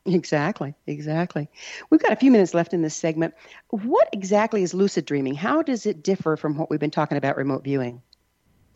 Exactly, 0.05 0.75
exactly. 0.85 1.49
We've 1.89 1.99
got 1.99 2.11
a 2.11 2.17
few 2.17 2.29
minutes 2.29 2.53
left 2.53 2.75
in 2.75 2.83
this 2.83 2.95
segment. 2.95 3.33
What 3.71 4.09
exactly 4.13 4.61
is 4.61 4.75
lucid 4.75 5.05
dreaming? 5.05 5.33
How 5.33 5.63
does 5.63 5.87
it 5.87 6.03
differ 6.03 6.37
from 6.37 6.55
what 6.55 6.69
we've 6.69 6.79
been 6.79 6.91
talking 6.91 7.17
about 7.17 7.35
remote 7.35 7.63
viewing? 7.63 8.03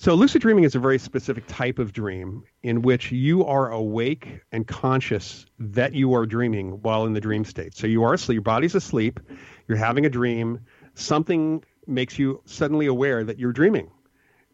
So, 0.01 0.15
lucid 0.15 0.41
dreaming 0.41 0.63
is 0.63 0.73
a 0.73 0.79
very 0.79 0.97
specific 0.97 1.43
type 1.45 1.77
of 1.77 1.93
dream 1.93 2.41
in 2.63 2.81
which 2.81 3.11
you 3.11 3.45
are 3.45 3.69
awake 3.69 4.39
and 4.51 4.65
conscious 4.65 5.45
that 5.59 5.93
you 5.93 6.15
are 6.15 6.25
dreaming 6.25 6.81
while 6.81 7.05
in 7.05 7.13
the 7.13 7.21
dream 7.21 7.45
state. 7.45 7.77
So, 7.77 7.85
you 7.85 8.01
are 8.01 8.15
asleep, 8.15 8.37
your 8.37 8.41
body's 8.41 8.73
asleep, 8.73 9.19
you're 9.67 9.77
having 9.77 10.07
a 10.07 10.09
dream, 10.09 10.59
something 10.95 11.63
makes 11.85 12.17
you 12.17 12.41
suddenly 12.45 12.87
aware 12.87 13.23
that 13.23 13.37
you're 13.37 13.51
dreaming. 13.51 13.91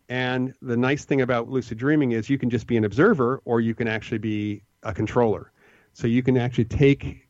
And 0.10 0.54
the 0.62 0.76
nice 0.76 1.06
thing 1.06 1.22
about 1.22 1.48
lucid 1.48 1.78
dreaming 1.78 2.12
is 2.12 2.30
you 2.30 2.38
can 2.38 2.50
just 2.50 2.68
be 2.68 2.76
an 2.76 2.84
observer 2.84 3.42
or 3.46 3.62
you 3.62 3.74
can 3.74 3.88
actually 3.88 4.18
be 4.18 4.64
a 4.84 4.94
controller. 4.94 5.54
So, 5.94 6.08
you 6.08 6.24
can 6.24 6.36
actually 6.36 6.66
take 6.66 7.30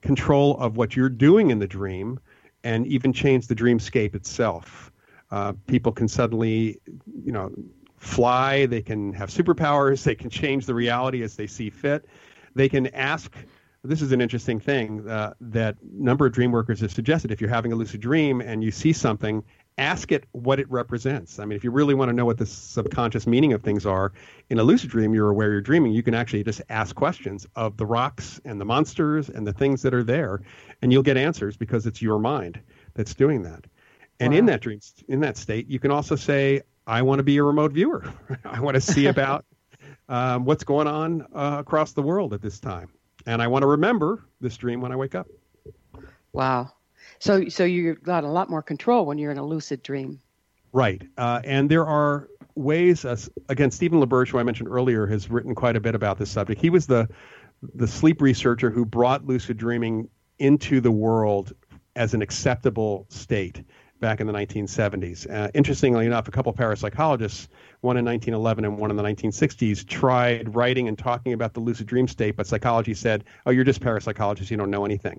control 0.00 0.56
of 0.56 0.78
what 0.78 0.96
you're 0.96 1.10
doing 1.10 1.50
in 1.50 1.58
the 1.58 1.68
dream 1.68 2.18
and 2.64 2.86
even 2.86 3.12
change 3.12 3.46
the 3.46 3.54
dreamscape 3.54 4.14
itself. 4.14 4.91
Uh, 5.32 5.54
people 5.66 5.90
can 5.90 6.06
suddenly, 6.06 6.78
you 7.24 7.32
know, 7.32 7.50
fly. 7.96 8.66
They 8.66 8.82
can 8.82 9.14
have 9.14 9.30
superpowers. 9.30 10.04
They 10.04 10.14
can 10.14 10.28
change 10.28 10.66
the 10.66 10.74
reality 10.74 11.22
as 11.22 11.36
they 11.36 11.46
see 11.46 11.70
fit. 11.70 12.04
They 12.54 12.68
can 12.68 12.88
ask. 12.94 13.34
This 13.84 14.02
is 14.02 14.12
an 14.12 14.20
interesting 14.20 14.60
thing 14.60 15.08
uh, 15.08 15.34
that 15.40 15.76
number 15.82 16.24
of 16.26 16.32
dream 16.32 16.52
workers 16.52 16.80
have 16.82 16.92
suggested. 16.92 17.32
If 17.32 17.40
you're 17.40 17.50
having 17.50 17.72
a 17.72 17.74
lucid 17.74 18.00
dream 18.00 18.40
and 18.40 18.62
you 18.62 18.70
see 18.70 18.92
something, 18.92 19.42
ask 19.78 20.12
it 20.12 20.24
what 20.32 20.60
it 20.60 20.70
represents. 20.70 21.38
I 21.38 21.46
mean, 21.46 21.56
if 21.56 21.64
you 21.64 21.70
really 21.70 21.94
want 21.94 22.08
to 22.10 22.12
know 22.12 22.24
what 22.24 22.38
the 22.38 22.46
subconscious 22.46 23.26
meaning 23.26 23.52
of 23.54 23.62
things 23.62 23.84
are 23.86 24.12
in 24.50 24.58
a 24.58 24.62
lucid 24.62 24.90
dream, 24.90 25.14
you're 25.14 25.30
aware 25.30 25.50
you're 25.50 25.60
dreaming. 25.60 25.92
You 25.92 26.02
can 26.02 26.14
actually 26.14 26.44
just 26.44 26.62
ask 26.68 26.94
questions 26.94 27.46
of 27.56 27.76
the 27.76 27.86
rocks 27.86 28.40
and 28.44 28.60
the 28.60 28.64
monsters 28.64 29.30
and 29.30 29.46
the 29.46 29.52
things 29.52 29.82
that 29.82 29.94
are 29.94 30.04
there, 30.04 30.42
and 30.82 30.92
you'll 30.92 31.02
get 31.02 31.16
answers 31.16 31.56
because 31.56 31.86
it's 31.86 32.02
your 32.02 32.18
mind 32.18 32.60
that's 32.94 33.14
doing 33.14 33.42
that. 33.42 33.64
And 34.24 34.34
in 34.34 34.46
that 34.46 34.60
dream, 34.60 34.80
in 35.08 35.20
that 35.20 35.36
state, 35.36 35.68
you 35.68 35.78
can 35.78 35.90
also 35.90 36.16
say, 36.16 36.62
"I 36.86 37.02
want 37.02 37.18
to 37.18 37.22
be 37.22 37.36
a 37.38 37.42
remote 37.42 37.72
viewer. 37.72 38.04
I 38.44 38.60
want 38.60 38.74
to 38.74 38.80
see 38.80 39.06
about 39.14 39.44
um, 40.08 40.44
what's 40.44 40.64
going 40.64 40.86
on 40.86 41.26
uh, 41.34 41.56
across 41.60 41.92
the 41.92 42.02
world 42.02 42.32
at 42.34 42.42
this 42.42 42.60
time, 42.60 42.88
and 43.26 43.42
I 43.42 43.46
want 43.48 43.62
to 43.62 43.68
remember 43.68 44.24
this 44.40 44.56
dream 44.56 44.80
when 44.80 44.92
I 44.92 44.96
wake 44.96 45.14
up." 45.14 45.26
Wow. 46.32 46.72
So, 47.18 47.48
so 47.48 47.64
you've 47.64 48.02
got 48.02 48.24
a 48.24 48.28
lot 48.28 48.50
more 48.50 48.62
control 48.62 49.06
when 49.06 49.18
you're 49.18 49.30
in 49.30 49.38
a 49.38 49.44
lucid 49.44 49.82
dream. 49.82 50.20
Right. 50.72 51.02
Uh, 51.16 51.40
and 51.44 51.70
there 51.70 51.86
are 51.86 52.28
ways, 52.54 53.04
as, 53.04 53.30
again, 53.48 53.70
Stephen 53.70 54.00
LaBerge, 54.00 54.30
who 54.30 54.38
I 54.38 54.42
mentioned 54.42 54.68
earlier, 54.68 55.06
has 55.06 55.30
written 55.30 55.54
quite 55.54 55.76
a 55.76 55.80
bit 55.80 55.94
about 55.94 56.18
this 56.18 56.30
subject. 56.30 56.60
He 56.60 56.70
was 56.70 56.86
the, 56.86 57.08
the 57.74 57.86
sleep 57.86 58.20
researcher 58.20 58.70
who 58.70 58.84
brought 58.84 59.26
lucid 59.26 59.56
dreaming 59.56 60.08
into 60.38 60.80
the 60.80 60.90
world 60.90 61.52
as 61.94 62.14
an 62.14 62.22
acceptable 62.22 63.06
state 63.10 63.62
back 64.02 64.20
in 64.20 64.26
the 64.26 64.32
1970s. 64.34 65.30
Uh, 65.30 65.48
interestingly 65.54 66.04
enough, 66.04 66.28
a 66.28 66.30
couple 66.30 66.52
parapsychologists, 66.52 67.48
one 67.80 67.96
in 67.96 68.04
1911 68.04 68.66
and 68.66 68.76
one 68.76 68.90
in 68.90 68.96
the 68.96 69.02
1960s, 69.02 69.88
tried 69.88 70.54
writing 70.54 70.88
and 70.88 70.98
talking 70.98 71.32
about 71.32 71.54
the 71.54 71.60
lucid 71.60 71.86
dream 71.86 72.06
state, 72.06 72.36
but 72.36 72.46
psychology 72.46 72.92
said, 72.92 73.24
oh, 73.46 73.50
you're 73.50 73.64
just 73.64 73.80
parapsychologists, 73.80 74.50
you 74.50 74.58
don't 74.58 74.70
know 74.70 74.84
anything. 74.84 75.18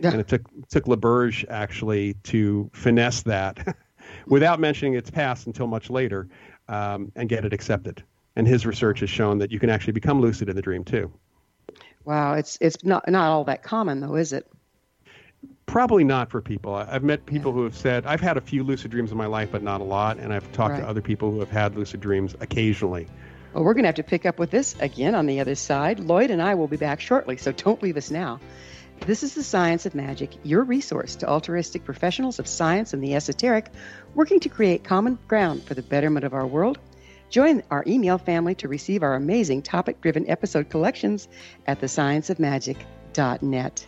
Yeah. 0.00 0.10
And 0.10 0.20
it 0.20 0.28
took 0.28 0.42
took 0.68 0.84
LaBerge 0.84 1.46
actually 1.48 2.14
to 2.24 2.68
finesse 2.74 3.22
that 3.22 3.76
without 4.26 4.60
mentioning 4.60 4.94
its 4.94 5.10
past 5.10 5.46
until 5.46 5.66
much 5.66 5.88
later 5.88 6.28
um, 6.68 7.12
and 7.16 7.28
get 7.28 7.44
it 7.44 7.52
accepted. 7.52 8.02
And 8.36 8.46
his 8.46 8.66
research 8.66 9.00
has 9.00 9.10
shown 9.10 9.38
that 9.38 9.52
you 9.52 9.60
can 9.60 9.70
actually 9.70 9.92
become 9.92 10.20
lucid 10.20 10.48
in 10.48 10.56
the 10.56 10.62
dream 10.62 10.84
too. 10.84 11.12
Wow, 12.04 12.34
it's 12.34 12.58
it's 12.60 12.82
not 12.84 13.08
not 13.08 13.30
all 13.30 13.44
that 13.44 13.62
common 13.62 14.00
though, 14.00 14.16
is 14.16 14.32
it? 14.32 14.50
Probably 15.66 16.04
not 16.04 16.30
for 16.30 16.40
people. 16.40 16.74
I've 16.74 17.02
met 17.02 17.26
people 17.26 17.52
who 17.52 17.64
have 17.64 17.76
said, 17.76 18.06
I've 18.06 18.20
had 18.20 18.36
a 18.36 18.40
few 18.40 18.62
lucid 18.62 18.90
dreams 18.90 19.10
in 19.10 19.18
my 19.18 19.26
life, 19.26 19.48
but 19.50 19.62
not 19.62 19.80
a 19.80 19.84
lot. 19.84 20.18
And 20.18 20.32
I've 20.32 20.50
talked 20.52 20.74
Right. 20.74 20.80
to 20.82 20.88
other 20.88 21.00
people 21.00 21.30
who 21.32 21.40
have 21.40 21.50
had 21.50 21.74
lucid 21.76 22.00
dreams 22.00 22.36
occasionally. 22.40 23.06
Well, 23.52 23.64
we're 23.64 23.74
going 23.74 23.82
to 23.84 23.88
have 23.88 23.94
to 23.96 24.02
pick 24.02 24.26
up 24.26 24.38
with 24.38 24.50
this 24.50 24.74
again 24.80 25.14
on 25.14 25.26
the 25.26 25.40
other 25.40 25.54
side. 25.54 25.98
Loyd 25.98 26.30
and 26.30 26.42
I 26.42 26.54
will 26.54 26.68
be 26.68 26.76
back 26.76 27.00
shortly, 27.00 27.36
so 27.38 27.52
don't 27.52 27.82
leave 27.82 27.96
us 27.96 28.10
now. 28.10 28.40
This 29.00 29.22
is 29.24 29.34
the 29.34 29.42
Science 29.42 29.86
of 29.86 29.94
Magic, 29.94 30.30
your 30.44 30.62
resource 30.62 31.16
to 31.16 31.28
altruistic 31.28 31.84
professionals 31.84 32.38
of 32.38 32.46
science 32.46 32.92
and 32.94 33.02
the 33.02 33.14
esoteric, 33.16 33.66
working 34.14 34.38
to 34.40 34.48
create 34.48 34.84
common 34.84 35.18
ground 35.28 35.64
for 35.64 35.74
the 35.74 35.82
betterment 35.82 36.24
of 36.24 36.32
our 36.34 36.46
world. 36.46 36.78
Join 37.30 37.62
our 37.70 37.82
email 37.86 38.18
family 38.18 38.54
to 38.56 38.68
receive 38.68 39.02
our 39.02 39.14
amazing 39.14 39.62
topic 39.62 40.00
driven 40.00 40.28
episode 40.30 40.68
collections 40.70 41.26
at 41.66 41.80
thescienceofmagic.net. 41.80 43.86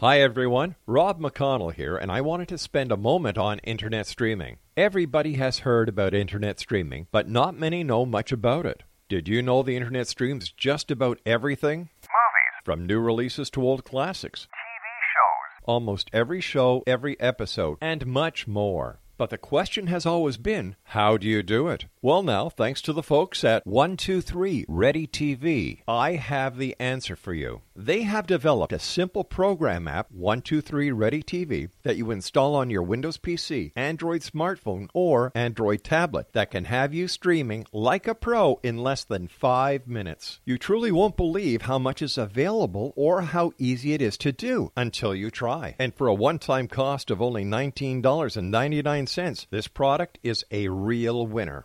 Hi 0.00 0.22
everyone, 0.22 0.76
Rob 0.86 1.20
McConnell 1.20 1.74
here, 1.74 1.94
and 1.94 2.10
I 2.10 2.22
wanted 2.22 2.48
to 2.48 2.56
spend 2.56 2.90
a 2.90 2.96
moment 2.96 3.36
on 3.36 3.58
internet 3.58 4.06
streaming. 4.06 4.56
Everybody 4.74 5.34
has 5.34 5.58
heard 5.58 5.90
about 5.90 6.14
internet 6.14 6.58
streaming, 6.58 7.06
but 7.12 7.28
not 7.28 7.54
many 7.54 7.84
know 7.84 8.06
much 8.06 8.32
about 8.32 8.64
it. 8.64 8.82
Did 9.10 9.28
you 9.28 9.42
know 9.42 9.62
the 9.62 9.76
internet 9.76 10.08
streams 10.08 10.52
just 10.52 10.90
about 10.90 11.20
everything? 11.26 11.90
Movies, 12.00 12.64
From 12.64 12.86
new 12.86 12.98
releases 12.98 13.50
to 13.50 13.62
old 13.62 13.84
classics. 13.84 14.48
TV 14.48 14.86
shows, 15.12 15.64
Almost 15.66 16.08
every 16.14 16.40
show, 16.40 16.82
every 16.86 17.20
episode, 17.20 17.76
and 17.82 18.06
much 18.06 18.46
more. 18.46 19.00
But 19.18 19.28
the 19.28 19.36
question 19.36 19.88
has 19.88 20.06
always 20.06 20.38
been, 20.38 20.76
how 20.82 21.18
do 21.18 21.28
you 21.28 21.42
do 21.42 21.68
it? 21.68 21.84
Well, 22.00 22.22
now, 22.22 22.48
thanks 22.48 22.80
to 22.80 22.94
the 22.94 23.02
folks 23.02 23.44
at 23.44 23.66
123 23.66 24.64
Ready 24.66 25.06
TV, 25.06 25.82
I 25.86 26.12
have 26.12 26.56
the 26.56 26.74
answer 26.80 27.16
for 27.16 27.34
you. 27.34 27.60
They 27.82 28.02
have 28.02 28.26
developed 28.26 28.74
a 28.74 28.78
simple 28.78 29.24
program 29.24 29.88
app, 29.88 30.10
123 30.10 30.92
Ready 30.92 31.22
TV, 31.22 31.70
that 31.82 31.96
you 31.96 32.10
install 32.10 32.54
on 32.54 32.68
your 32.68 32.82
Windows 32.82 33.16
PC, 33.16 33.72
Android 33.74 34.20
smartphone, 34.20 34.88
or 34.92 35.32
Android 35.34 35.82
tablet 35.82 36.34
that 36.34 36.50
can 36.50 36.66
have 36.66 36.92
you 36.92 37.08
streaming 37.08 37.64
like 37.72 38.06
a 38.06 38.14
pro 38.14 38.60
in 38.62 38.76
less 38.76 39.04
than 39.04 39.28
five 39.28 39.86
minutes. 39.86 40.40
You 40.44 40.58
truly 40.58 40.92
won't 40.92 41.16
believe 41.16 41.62
how 41.62 41.78
much 41.78 42.02
is 42.02 42.18
available 42.18 42.92
or 42.96 43.22
how 43.22 43.52
easy 43.56 43.94
it 43.94 44.02
is 44.02 44.18
to 44.18 44.30
do 44.30 44.72
until 44.76 45.14
you 45.14 45.30
try. 45.30 45.74
And 45.78 45.94
for 45.94 46.06
a 46.06 46.12
one 46.12 46.38
time 46.38 46.68
cost 46.68 47.10
of 47.10 47.22
only 47.22 47.46
$19.99, 47.46 49.46
this 49.48 49.68
product 49.68 50.18
is 50.22 50.44
a 50.50 50.68
real 50.68 51.26
winner. 51.26 51.64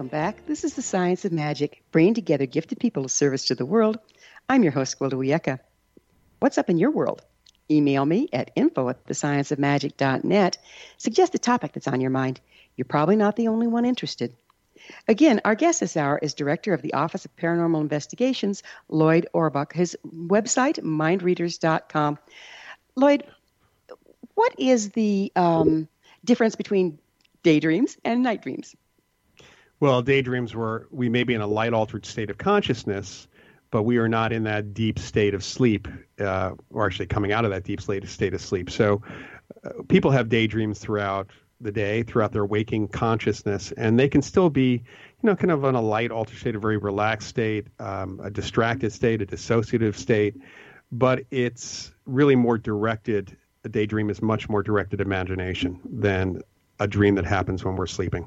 Welcome 0.00 0.18
back. 0.18 0.46
This 0.46 0.64
is 0.64 0.72
the 0.72 0.80
Science 0.80 1.26
of 1.26 1.32
Magic, 1.32 1.82
bringing 1.92 2.14
together 2.14 2.46
gifted 2.46 2.80
people 2.80 3.04
of 3.04 3.10
service 3.10 3.44
to 3.44 3.54
the 3.54 3.66
world. 3.66 3.98
I'm 4.48 4.62
your 4.62 4.72
host, 4.72 4.98
Gwilda 4.98 5.12
Wiyaka. 5.12 5.58
What's 6.38 6.56
up 6.56 6.70
in 6.70 6.78
your 6.78 6.90
world? 6.90 7.20
Email 7.70 8.06
me 8.06 8.30
at 8.32 8.50
info 8.56 8.88
at 8.88 9.04
thescienceofmagic.net. 9.04 10.56
Suggest 10.96 11.34
a 11.34 11.38
topic 11.38 11.72
that's 11.74 11.86
on 11.86 12.00
your 12.00 12.08
mind. 12.08 12.40
You're 12.76 12.86
probably 12.86 13.16
not 13.16 13.36
the 13.36 13.48
only 13.48 13.66
one 13.66 13.84
interested. 13.84 14.34
Again, 15.06 15.42
our 15.44 15.54
guest 15.54 15.80
this 15.80 15.98
hour 15.98 16.18
is 16.18 16.32
Director 16.32 16.72
of 16.72 16.80
the 16.80 16.94
Office 16.94 17.26
of 17.26 17.36
Paranormal 17.36 17.82
Investigations, 17.82 18.62
Loyd 18.90 19.26
Auerbach. 19.34 19.74
His 19.74 19.98
website, 20.06 20.80
mindreaders.com. 20.80 22.18
Loyd, 22.96 23.24
what 24.32 24.54
is 24.58 24.92
the 24.92 25.30
um, 25.36 25.88
difference 26.24 26.56
between 26.56 26.98
daydreams 27.42 27.98
and 28.02 28.22
night 28.22 28.40
dreams? 28.40 28.74
Well, 29.80 30.02
daydreams 30.02 30.54
were 30.54 30.86
we 30.90 31.08
may 31.08 31.24
be 31.24 31.32
in 31.32 31.40
a 31.40 31.46
light 31.46 31.72
altered 31.72 32.04
state 32.04 32.28
of 32.28 32.36
consciousness, 32.36 33.26
but 33.70 33.84
we 33.84 33.96
are 33.96 34.08
not 34.08 34.30
in 34.30 34.44
that 34.44 34.74
deep 34.74 34.98
state 34.98 35.32
of 35.32 35.42
sleep, 35.42 35.88
uh, 36.18 36.52
or 36.70 36.86
actually 36.86 37.06
coming 37.06 37.32
out 37.32 37.46
of 37.46 37.50
that 37.50 37.64
deep 37.64 37.80
state 37.80 38.04
of 38.34 38.40
sleep. 38.40 38.70
So, 38.70 39.00
uh, 39.64 39.70
people 39.88 40.10
have 40.10 40.28
daydreams 40.28 40.78
throughout 40.78 41.30
the 41.62 41.72
day, 41.72 42.02
throughout 42.02 42.32
their 42.32 42.44
waking 42.44 42.88
consciousness, 42.88 43.72
and 43.72 43.98
they 43.98 44.08
can 44.08 44.20
still 44.22 44.50
be, 44.50 44.72
you 44.72 44.82
know, 45.22 45.34
kind 45.34 45.50
of 45.50 45.64
on 45.64 45.74
a 45.74 45.80
light 45.80 46.10
altered 46.10 46.38
state, 46.38 46.54
a 46.54 46.58
very 46.58 46.76
relaxed 46.76 47.28
state, 47.28 47.66
um, 47.78 48.20
a 48.22 48.30
distracted 48.30 48.92
state, 48.92 49.22
a 49.22 49.26
dissociative 49.26 49.94
state, 49.94 50.36
but 50.92 51.24
it's 51.30 51.92
really 52.04 52.36
more 52.36 52.58
directed. 52.58 53.34
A 53.64 53.68
daydream 53.68 54.10
is 54.10 54.20
much 54.20 54.48
more 54.48 54.62
directed 54.62 55.00
imagination 55.00 55.80
than 55.84 56.42
a 56.80 56.88
dream 56.88 57.14
that 57.14 57.26
happens 57.26 57.62
when 57.64 57.76
we're 57.76 57.86
sleeping. 57.86 58.26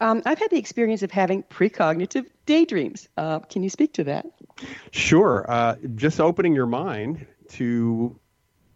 Um, 0.00 0.22
I've 0.24 0.38
had 0.38 0.50
the 0.50 0.58
experience 0.58 1.02
of 1.02 1.10
having 1.10 1.42
precognitive 1.44 2.26
daydreams. 2.46 3.08
Uh, 3.16 3.40
can 3.40 3.62
you 3.62 3.70
speak 3.70 3.94
to 3.94 4.04
that? 4.04 4.26
Sure. 4.90 5.44
Uh, 5.48 5.76
just 5.94 6.20
opening 6.20 6.54
your 6.54 6.66
mind 6.66 7.26
to 7.50 8.18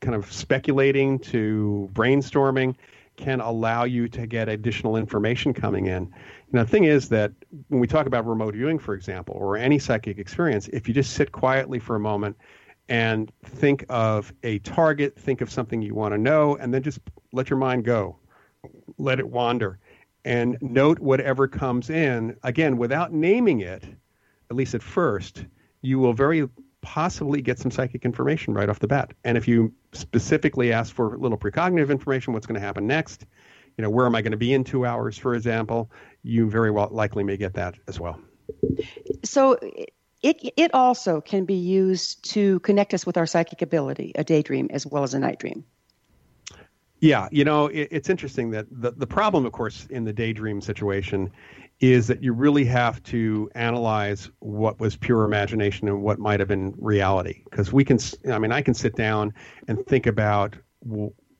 kind 0.00 0.14
of 0.14 0.30
speculating 0.32 1.18
to 1.20 1.88
brainstorming 1.92 2.74
can 3.16 3.40
allow 3.40 3.84
you 3.84 4.08
to 4.08 4.26
get 4.26 4.48
additional 4.48 4.96
information 4.96 5.54
coming 5.54 5.86
in. 5.86 6.04
You 6.04 6.12
know, 6.52 6.64
the 6.64 6.70
thing 6.70 6.84
is 6.84 7.08
that 7.10 7.32
when 7.68 7.80
we 7.80 7.86
talk 7.86 8.06
about 8.06 8.26
remote 8.26 8.54
viewing, 8.54 8.78
for 8.78 8.94
example, 8.94 9.36
or 9.38 9.56
any 9.56 9.78
psychic 9.78 10.18
experience, 10.18 10.68
if 10.68 10.88
you 10.88 10.94
just 10.94 11.12
sit 11.12 11.30
quietly 11.30 11.78
for 11.78 11.94
a 11.94 12.00
moment 12.00 12.36
and 12.88 13.30
think 13.44 13.84
of 13.88 14.32
a 14.42 14.58
target, 14.60 15.16
think 15.18 15.40
of 15.40 15.50
something 15.50 15.82
you 15.82 15.94
want 15.94 16.12
to 16.12 16.18
know, 16.18 16.56
and 16.56 16.74
then 16.74 16.82
just 16.82 17.00
let 17.32 17.48
your 17.48 17.58
mind 17.58 17.84
go, 17.84 18.16
let 18.98 19.18
it 19.18 19.28
wander, 19.28 19.78
and 20.24 20.56
note 20.60 20.98
whatever 20.98 21.48
comes 21.48 21.90
in, 21.90 22.36
again, 22.42 22.76
without 22.76 23.12
naming 23.12 23.60
it, 23.60 23.84
at 24.50 24.56
least 24.56 24.74
at 24.74 24.82
first, 24.82 25.44
you 25.80 25.98
will 25.98 26.12
very 26.12 26.48
possibly 26.80 27.40
get 27.40 27.58
some 27.58 27.70
psychic 27.70 28.04
information 28.04 28.54
right 28.54 28.68
off 28.68 28.80
the 28.80 28.86
bat. 28.86 29.12
And 29.24 29.38
if 29.38 29.48
you 29.48 29.72
specifically 29.92 30.72
ask 30.72 30.94
for 30.94 31.14
a 31.14 31.18
little 31.18 31.38
precognitive 31.38 31.90
information, 31.90 32.32
what's 32.32 32.46
going 32.46 32.60
to 32.60 32.66
happen 32.66 32.86
next, 32.86 33.24
you 33.76 33.82
know, 33.82 33.90
where 33.90 34.06
am 34.06 34.14
I 34.14 34.22
going 34.22 34.32
to 34.32 34.36
be 34.36 34.52
in 34.52 34.64
two 34.64 34.84
hours, 34.84 35.16
for 35.16 35.34
example, 35.34 35.90
you 36.22 36.50
very 36.50 36.70
well 36.70 36.88
likely 36.90 37.24
may 37.24 37.36
get 37.36 37.54
that 37.54 37.76
as 37.88 37.98
well. 37.98 38.20
So 39.24 39.58
it 40.22 40.52
it 40.56 40.74
also 40.74 41.20
can 41.20 41.44
be 41.44 41.54
used 41.54 42.30
to 42.32 42.60
connect 42.60 42.94
us 42.94 43.06
with 43.06 43.16
our 43.16 43.26
psychic 43.26 43.62
ability, 43.62 44.12
a 44.14 44.24
daydream 44.24 44.68
as 44.70 44.86
well 44.86 45.02
as 45.02 45.14
a 45.14 45.18
night 45.18 45.38
dream. 45.38 45.64
Yeah, 47.02 47.28
you 47.32 47.44
know, 47.44 47.66
it, 47.66 47.88
it's 47.90 48.08
interesting 48.08 48.52
that 48.52 48.66
the, 48.70 48.92
the 48.92 49.08
problem, 49.08 49.44
of 49.44 49.50
course, 49.50 49.88
in 49.90 50.04
the 50.04 50.12
daydream 50.12 50.60
situation 50.60 51.32
is 51.80 52.06
that 52.06 52.22
you 52.22 52.32
really 52.32 52.64
have 52.64 53.02
to 53.02 53.50
analyze 53.56 54.30
what 54.38 54.78
was 54.78 54.96
pure 54.96 55.24
imagination 55.24 55.88
and 55.88 56.00
what 56.00 56.20
might 56.20 56.38
have 56.38 56.48
been 56.48 56.72
reality. 56.78 57.42
Because 57.50 57.72
we 57.72 57.84
can, 57.84 57.98
I 58.30 58.38
mean, 58.38 58.52
I 58.52 58.62
can 58.62 58.72
sit 58.72 58.94
down 58.94 59.34
and 59.66 59.84
think 59.84 60.06
about 60.06 60.54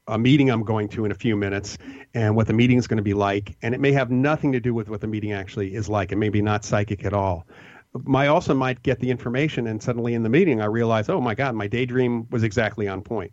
a 0.08 0.18
meeting 0.18 0.50
I'm 0.50 0.64
going 0.64 0.88
to 0.88 1.04
in 1.04 1.12
a 1.12 1.14
few 1.14 1.36
minutes 1.36 1.78
and 2.12 2.34
what 2.34 2.48
the 2.48 2.54
meeting 2.54 2.76
is 2.76 2.88
going 2.88 2.96
to 2.96 3.04
be 3.04 3.14
like, 3.14 3.56
and 3.62 3.72
it 3.72 3.80
may 3.80 3.92
have 3.92 4.10
nothing 4.10 4.50
to 4.50 4.58
do 4.60 4.74
with 4.74 4.88
what 4.88 5.00
the 5.00 5.06
meeting 5.06 5.30
actually 5.30 5.76
is 5.76 5.88
like. 5.88 6.10
It 6.10 6.16
may 6.16 6.28
be 6.28 6.42
not 6.42 6.64
psychic 6.64 7.04
at 7.04 7.12
all. 7.12 7.46
I 8.12 8.26
also 8.26 8.52
might 8.52 8.82
get 8.82 8.98
the 8.98 9.10
information, 9.10 9.68
and 9.68 9.80
suddenly 9.80 10.14
in 10.14 10.24
the 10.24 10.28
meeting, 10.28 10.60
I 10.60 10.64
realize, 10.64 11.08
oh 11.08 11.20
my 11.20 11.36
God, 11.36 11.54
my 11.54 11.68
daydream 11.68 12.26
was 12.30 12.42
exactly 12.42 12.88
on 12.88 13.02
point. 13.02 13.32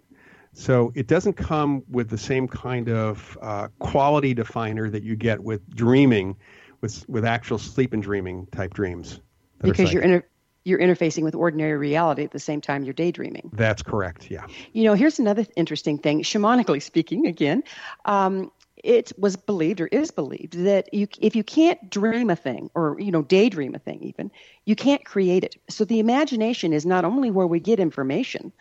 So 0.60 0.92
it 0.94 1.08
doesn't 1.08 1.34
come 1.34 1.84
with 1.90 2.10
the 2.10 2.18
same 2.18 2.46
kind 2.46 2.90
of 2.90 3.38
uh, 3.42 3.70
quality 3.80 4.34
definer 4.34 4.90
that 4.90 5.04
you 5.04 5.16
get 5.16 5.42
with 5.42 5.68
dreaming, 5.74 6.36
with 6.82 7.08
with 7.08 7.24
actual 7.24 7.58
sleep 7.58 7.94
and 7.94 8.04
dreaming 8.04 8.46
type 8.48 8.74
dreams. 8.74 9.22
because 9.62 9.94
you're 9.94 10.04
inter- 10.04 10.28
you're 10.66 10.80
interfacing 10.80 11.24
with 11.24 11.34
ordinary 11.34 11.78
reality 11.78 12.26
at 12.26 12.32
the 12.32 12.40
same 12.40 12.60
time 12.60 12.84
you're 12.84 12.94
daydreaming. 12.94 13.50
That's 13.54 13.82
correct. 13.82 14.30
Yeah. 14.30 14.48
You 14.74 14.84
know, 14.84 14.96
here's 14.96 15.18
another 15.18 15.46
interesting 15.56 15.98
thing. 15.98 16.24
Shamanically 16.24 16.82
speaking, 16.82 17.26
again, 17.26 17.64
um, 18.04 18.52
it 18.84 19.12
was 19.18 19.36
believed 19.36 19.82
or 19.82 19.88
is 19.88 20.12
believed 20.12 20.54
that 20.54 20.94
you, 20.94 21.08
if 21.20 21.36
you 21.36 21.44
can't 21.44 21.90
dream 21.90 22.30
a 22.30 22.36
thing 22.36 22.70
or 22.74 22.98
you 23.00 23.12
know 23.12 23.22
daydream 23.22 23.76
a 23.76 23.80
thing, 23.80 24.02
even 24.04 24.32
you 24.66 24.76
can't 24.76 25.04
create 25.06 25.44
it. 25.44 25.56
So 25.70 25.86
the 25.86 26.00
imagination 26.00 26.74
is 26.74 26.86
not 26.86 27.06
only 27.06 27.32
where 27.32 27.48
we 27.48 27.60
get 27.60 27.80
information 27.80 28.52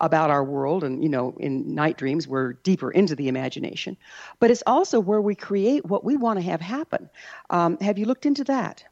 about 0.00 0.30
our 0.30 0.44
world, 0.44 0.84
and 0.84 1.02
you 1.02 1.08
know, 1.08 1.34
in 1.38 1.74
night 1.74 1.96
dreams 1.96 2.26
we're 2.28 2.54
deeper 2.54 2.90
into 2.90 3.14
the 3.14 3.28
imagination, 3.28 3.96
but 4.40 4.50
it's 4.50 4.62
also 4.66 5.00
where 5.00 5.20
we 5.20 5.34
create 5.34 5.84
what 5.86 6.04
we 6.04 6.16
want 6.16 6.38
to 6.38 6.44
have 6.44 6.60
happen. 6.60 7.08
Um, 7.50 7.78
have 7.80 7.98
you 7.98 8.06
looked 8.06 8.26
into 8.26 8.44
that? 8.44 8.84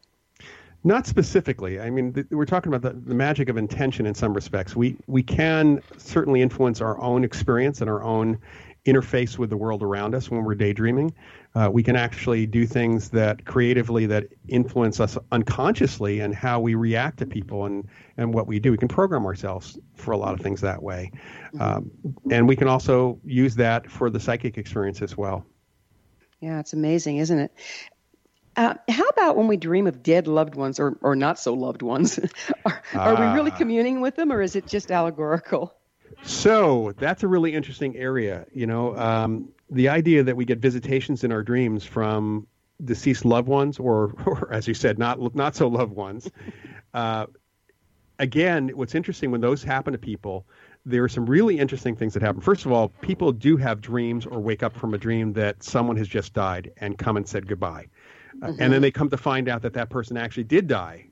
Not 0.82 1.06
specifically. 1.06 1.78
I 1.78 1.90
mean, 1.90 2.14
th- 2.14 2.26
we're 2.30 2.46
talking 2.46 2.72
about 2.72 2.80
the, 2.80 2.98
the 2.98 3.14
magic 3.14 3.50
of 3.50 3.58
intention 3.58 4.06
in 4.06 4.14
some 4.14 4.32
respects. 4.32 4.74
We 4.74 4.96
we 5.06 5.22
can 5.22 5.82
certainly 5.98 6.40
influence 6.40 6.80
our 6.80 6.98
own 7.00 7.22
experience 7.22 7.82
and 7.82 7.90
our 7.90 8.02
own 8.02 8.38
interface 8.86 9.36
with 9.38 9.50
the 9.50 9.56
world 9.56 9.82
around 9.82 10.14
us 10.14 10.30
when 10.30 10.44
we're 10.44 10.54
daydreaming. 10.54 11.12
Uh, 11.54 11.68
we 11.72 11.82
can 11.82 11.96
actually 11.96 12.46
do 12.46 12.64
things 12.66 13.10
that 13.10 13.44
creatively 13.44 14.06
that 14.06 14.24
influence 14.48 15.00
us 15.00 15.18
unconsciously 15.32 16.20
and 16.20 16.34
how 16.34 16.60
we 16.60 16.74
react 16.74 17.18
to 17.18 17.26
people 17.26 17.66
and 17.66 17.86
and 18.16 18.32
what 18.32 18.46
we 18.46 18.58
do. 18.58 18.70
We 18.70 18.78
can 18.78 18.88
program 18.88 19.26
ourselves 19.26 19.78
for 19.96 20.12
a 20.12 20.16
lot 20.16 20.32
of 20.34 20.40
things 20.40 20.60
that 20.62 20.82
way, 20.82 21.10
um, 21.58 21.90
and 22.30 22.48
we 22.48 22.56
can 22.56 22.68
also 22.68 23.18
use 23.24 23.54
that 23.56 23.90
for 23.90 24.10
the 24.10 24.20
psychic 24.20 24.56
experience 24.58 25.02
as 25.02 25.16
well. 25.16 25.44
Yeah, 26.40 26.60
it's 26.60 26.72
amazing, 26.72 27.18
isn't 27.18 27.38
it? 27.38 27.52
Uh, 28.56 28.74
how 28.88 29.04
about 29.04 29.36
when 29.36 29.46
we 29.46 29.56
dream 29.56 29.86
of 29.86 30.02
dead 30.02 30.26
loved 30.26 30.54
ones 30.54 30.80
or, 30.80 30.98
or 31.02 31.14
not 31.14 31.38
so 31.38 31.54
loved 31.54 31.82
ones? 31.82 32.18
are, 32.64 32.82
are 32.94 33.14
we 33.14 33.34
really 33.34 33.50
Ah. 33.52 33.56
communing 33.58 34.00
with 34.00 34.16
them 34.16 34.32
or 34.32 34.42
is 34.42 34.56
it 34.56 34.66
just 34.66 34.90
allegorical? 34.90 35.74
So 36.22 36.92
that's 36.98 37.22
a 37.22 37.28
really 37.28 37.54
interesting 37.54 37.96
area. 37.96 38.46
You 38.52 38.66
know, 38.66 38.96
um, 38.96 39.48
the 39.70 39.88
idea 39.88 40.22
that 40.22 40.36
we 40.36 40.44
get 40.44 40.58
visitations 40.58 41.24
in 41.24 41.32
our 41.32 41.42
dreams 41.42 41.84
from 41.84 42.46
deceased 42.84 43.24
loved 43.24 43.48
ones, 43.48 43.78
or, 43.78 44.14
or 44.26 44.52
as 44.52 44.68
you 44.68 44.74
said, 44.74 44.98
not 44.98 45.34
not 45.34 45.56
so 45.56 45.68
loved 45.68 45.92
ones. 45.92 46.30
Uh, 46.94 47.26
again, 48.18 48.70
what's 48.74 48.94
interesting 48.94 49.30
when 49.30 49.40
those 49.40 49.62
happen 49.62 49.92
to 49.92 49.98
people, 49.98 50.46
there 50.84 51.02
are 51.04 51.08
some 51.08 51.26
really 51.26 51.58
interesting 51.58 51.96
things 51.96 52.14
that 52.14 52.22
happen. 52.22 52.40
First 52.40 52.66
of 52.66 52.72
all, 52.72 52.88
people 52.88 53.32
do 53.32 53.56
have 53.56 53.80
dreams 53.80 54.26
or 54.26 54.40
wake 54.40 54.62
up 54.62 54.76
from 54.76 54.94
a 54.94 54.98
dream 54.98 55.32
that 55.34 55.62
someone 55.62 55.96
has 55.96 56.08
just 56.08 56.32
died 56.32 56.72
and 56.78 56.96
come 56.96 57.16
and 57.16 57.26
said 57.26 57.46
goodbye, 57.46 57.86
Uh, 58.42 58.52
and 58.58 58.72
then 58.72 58.80
they 58.82 58.90
come 58.90 59.10
to 59.10 59.16
find 59.16 59.48
out 59.48 59.62
that 59.62 59.74
that 59.74 59.90
person 59.90 60.16
actually 60.16 60.44
did 60.44 60.66
die 60.66 61.09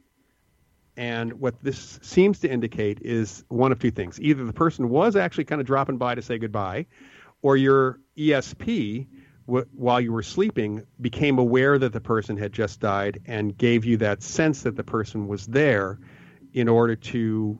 and 0.99 1.34
what 1.34 1.55
this 1.62 2.01
seems 2.03 2.40
to 2.40 2.51
indicate 2.51 2.99
is 3.03 3.44
one 3.49 3.70
of 3.70 3.78
two 3.78 3.92
things. 3.92 4.20
Either 4.20 4.44
the 4.44 4.53
person 4.53 4.88
was 4.88 5.14
actually 5.14 5.44
kind 5.44 5.61
of 5.61 5.66
dropping 5.66 5.96
by 5.96 6.16
to 6.16 6.20
say 6.20 6.38
goodbye, 6.38 6.86
or 7.40 7.57
your 7.57 8.01
ESP, 8.16 9.07
w- 9.46 9.66
while 9.72 10.01
you 10.01 10.12
were 10.12 10.24
sleeping, 10.24 10.82
became 11.01 11.38
aware 11.38 11.78
that 11.78 11.92
the 11.92 12.01
person 12.01 12.36
had 12.36 12.53
just 12.53 12.80
died 12.80 13.22
and 13.26 13.57
gave 13.57 13.84
you 13.84 13.96
that 13.99 14.24
sense 14.24 14.62
that 14.62 14.74
the 14.74 14.82
person 14.82 15.28
was 15.28 15.46
there 15.46 16.01
in 16.53 16.68
order 16.68 16.96
to 16.96 17.57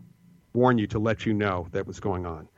warn 0.53 0.77
you, 0.77 0.89
to 0.89 0.99
let 0.99 1.25
you 1.25 1.33
know 1.33 1.69
that 1.71 1.87
was 1.87 2.01
going 2.01 2.27
on. 2.27 2.49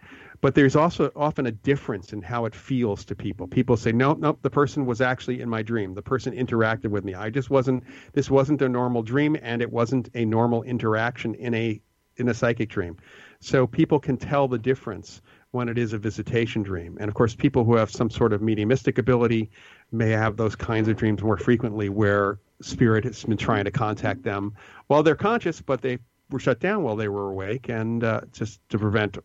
But 0.43 0.55
there's 0.55 0.77
also 0.77 1.11
often 1.15 1.47
a 1.47 1.53
difference 1.53 2.13
in 2.13 2.23
how 2.23 2.47
it 2.47 2.55
feels 2.55 3.05
to 3.07 3.15
people. 3.15 3.47
People 3.47 3.77
say, 3.77 3.93
"No, 3.93 4.15
no, 4.15 4.39
the 4.41 4.51
person 4.51 4.87
was 4.87 5.01
actually 5.01 5.41
in 5.41 5.51
my 5.51 5.63
dream. 5.63 5.95
The 5.95 6.03
person 6.03 6.33
interacted 6.33 6.89
with 6.89 7.05
me. 7.05 7.15
I 7.15 7.29
just 7.29 7.51
wasn't. 7.51 7.85
This 8.15 8.31
wasn't 8.31 8.63
a 8.63 8.69
normal 8.69 9.03
dream, 9.03 9.37
and 9.43 9.61
it 9.61 9.71
wasn't 9.71 10.09
a 10.15 10.25
normal 10.25 10.63
interaction 10.63 11.35
in 11.35 11.53
a 11.55 11.81
in 12.17 12.29
a 12.29 12.35
psychic 12.35 12.71
dream." 12.71 12.97
So 13.41 13.67
people 13.67 14.01
can 14.01 14.17
tell 14.17 14.49
the 14.49 14.59
difference 14.59 15.21
when 15.51 15.69
it 15.69 15.77
is 15.77 15.93
a 15.93 15.99
visitation 15.99 16.63
dream. 16.63 16.97
And 17.01 17.09
of 17.09 17.15
course, 17.15 17.35
people 17.35 17.65
who 17.65 17.75
have 17.77 17.91
some 17.91 18.09
sort 18.09 18.33
of 18.33 18.41
mediumistic 18.41 18.99
ability 18.99 19.51
may 19.93 20.11
have 20.11 20.37
those 20.37 20.57
kinds 20.57 20.89
of 20.89 20.97
dreams 20.97 21.23
more 21.23 21.37
frequently, 21.37 21.89
where 21.89 22.39
spirit 22.63 23.05
has 23.05 23.25
been 23.25 23.37
trying 23.37 23.65
to 23.65 23.71
contact 23.71 24.23
them 24.23 24.55
while 24.87 25.03
they're 25.03 25.17
conscious, 25.17 25.61
but 25.61 25.83
they 25.83 25.99
were 26.31 26.39
shut 26.39 26.61
down 26.61 26.83
while 26.83 26.97
they 26.97 27.09
were 27.09 27.29
awake, 27.31 27.69
and 27.69 28.05
uh, 28.05 28.21
just 28.33 28.61
to 28.71 28.79
prevent 28.79 29.19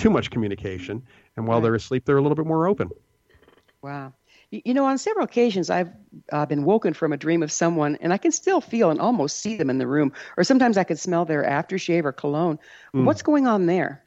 too 0.00 0.10
much 0.10 0.30
communication. 0.30 1.02
And 1.36 1.46
while 1.46 1.58
Right. 1.58 1.64
they're 1.64 1.74
asleep, 1.74 2.04
they're 2.04 2.16
a 2.16 2.22
little 2.22 2.36
bit 2.36 2.46
more 2.46 2.66
open. 2.66 2.90
Wow. 3.82 4.14
You, 4.50 4.74
know, 4.74 4.84
on 4.84 4.98
several 4.98 5.24
occasions, 5.24 5.70
I've 5.70 5.90
uh, 6.32 6.44
been 6.44 6.64
woken 6.64 6.92
from 6.92 7.12
a 7.12 7.16
dream 7.16 7.42
of 7.44 7.52
someone, 7.52 7.96
and 8.00 8.12
I 8.12 8.18
can 8.18 8.32
still 8.32 8.60
feel 8.60 8.90
and 8.90 9.00
almost 9.00 9.38
see 9.38 9.56
them 9.56 9.70
in 9.70 9.78
the 9.78 9.86
room. 9.86 10.12
Or 10.36 10.42
sometimes 10.42 10.76
I 10.76 10.82
can 10.82 10.96
smell 10.96 11.24
their 11.24 11.44
aftershave 11.44 12.04
or 12.04 12.12
cologne. 12.12 12.58
What's 12.92 13.22
going 13.22 13.46
on 13.46 13.66
there? 13.66 14.04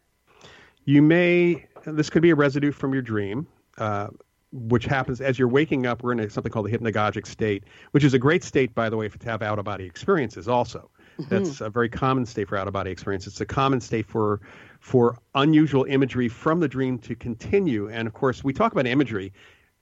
You 0.83 1.01
may, 1.01 1.65
this 1.85 2.09
could 2.09 2.21
be 2.21 2.31
a 2.31 2.35
residue 2.35 2.73
from 2.73 2.91
your 2.91 3.01
dream, 3.01 3.47
uh, 3.77 4.09
which 4.51 4.85
happens 4.85 5.21
as 5.21 5.39
you're 5.39 5.47
waking 5.47 5.85
up. 5.85 6.03
We're 6.03 6.11
in 6.11 6.19
a, 6.19 6.29
something 6.29 6.51
called 6.51 6.69
the 6.69 6.77
hypnagogic 6.77 7.25
state, 7.25 7.63
which 7.91 8.03
is 8.03 8.13
a 8.13 8.19
great 8.19 8.43
state, 8.43 8.75
by 8.75 8.89
the 8.89 8.97
way, 8.97 9.07
to 9.07 9.29
have 9.29 9.41
out 9.41 9.59
of 9.59 9.65
body 9.65 9.85
experiences 9.85 10.49
also. 10.49 10.89
That's 11.20 11.61
a 11.61 11.70
very 11.70 11.89
common 11.89 12.26
state 12.26 12.49
for 12.49 12.57
out 12.57 12.68
of 12.68 12.74
body 12.74 12.91
experience. 12.91 13.28
It's 13.28 13.41
a 13.41 13.45
common 13.45 13.82
state 13.82 14.05
for 14.05 14.41
for 14.80 15.18
unusual 15.36 15.86
imagery 15.86 16.28
from 16.28 16.59
the 16.59 16.68
dream 16.68 16.99
to 16.99 17.16
continue. 17.16 17.89
And 17.89 18.07
of 18.07 18.14
course, 18.14 18.43
we 18.43 18.51
talk 18.51 18.74
about 18.74 18.86
imagery, 18.86 19.32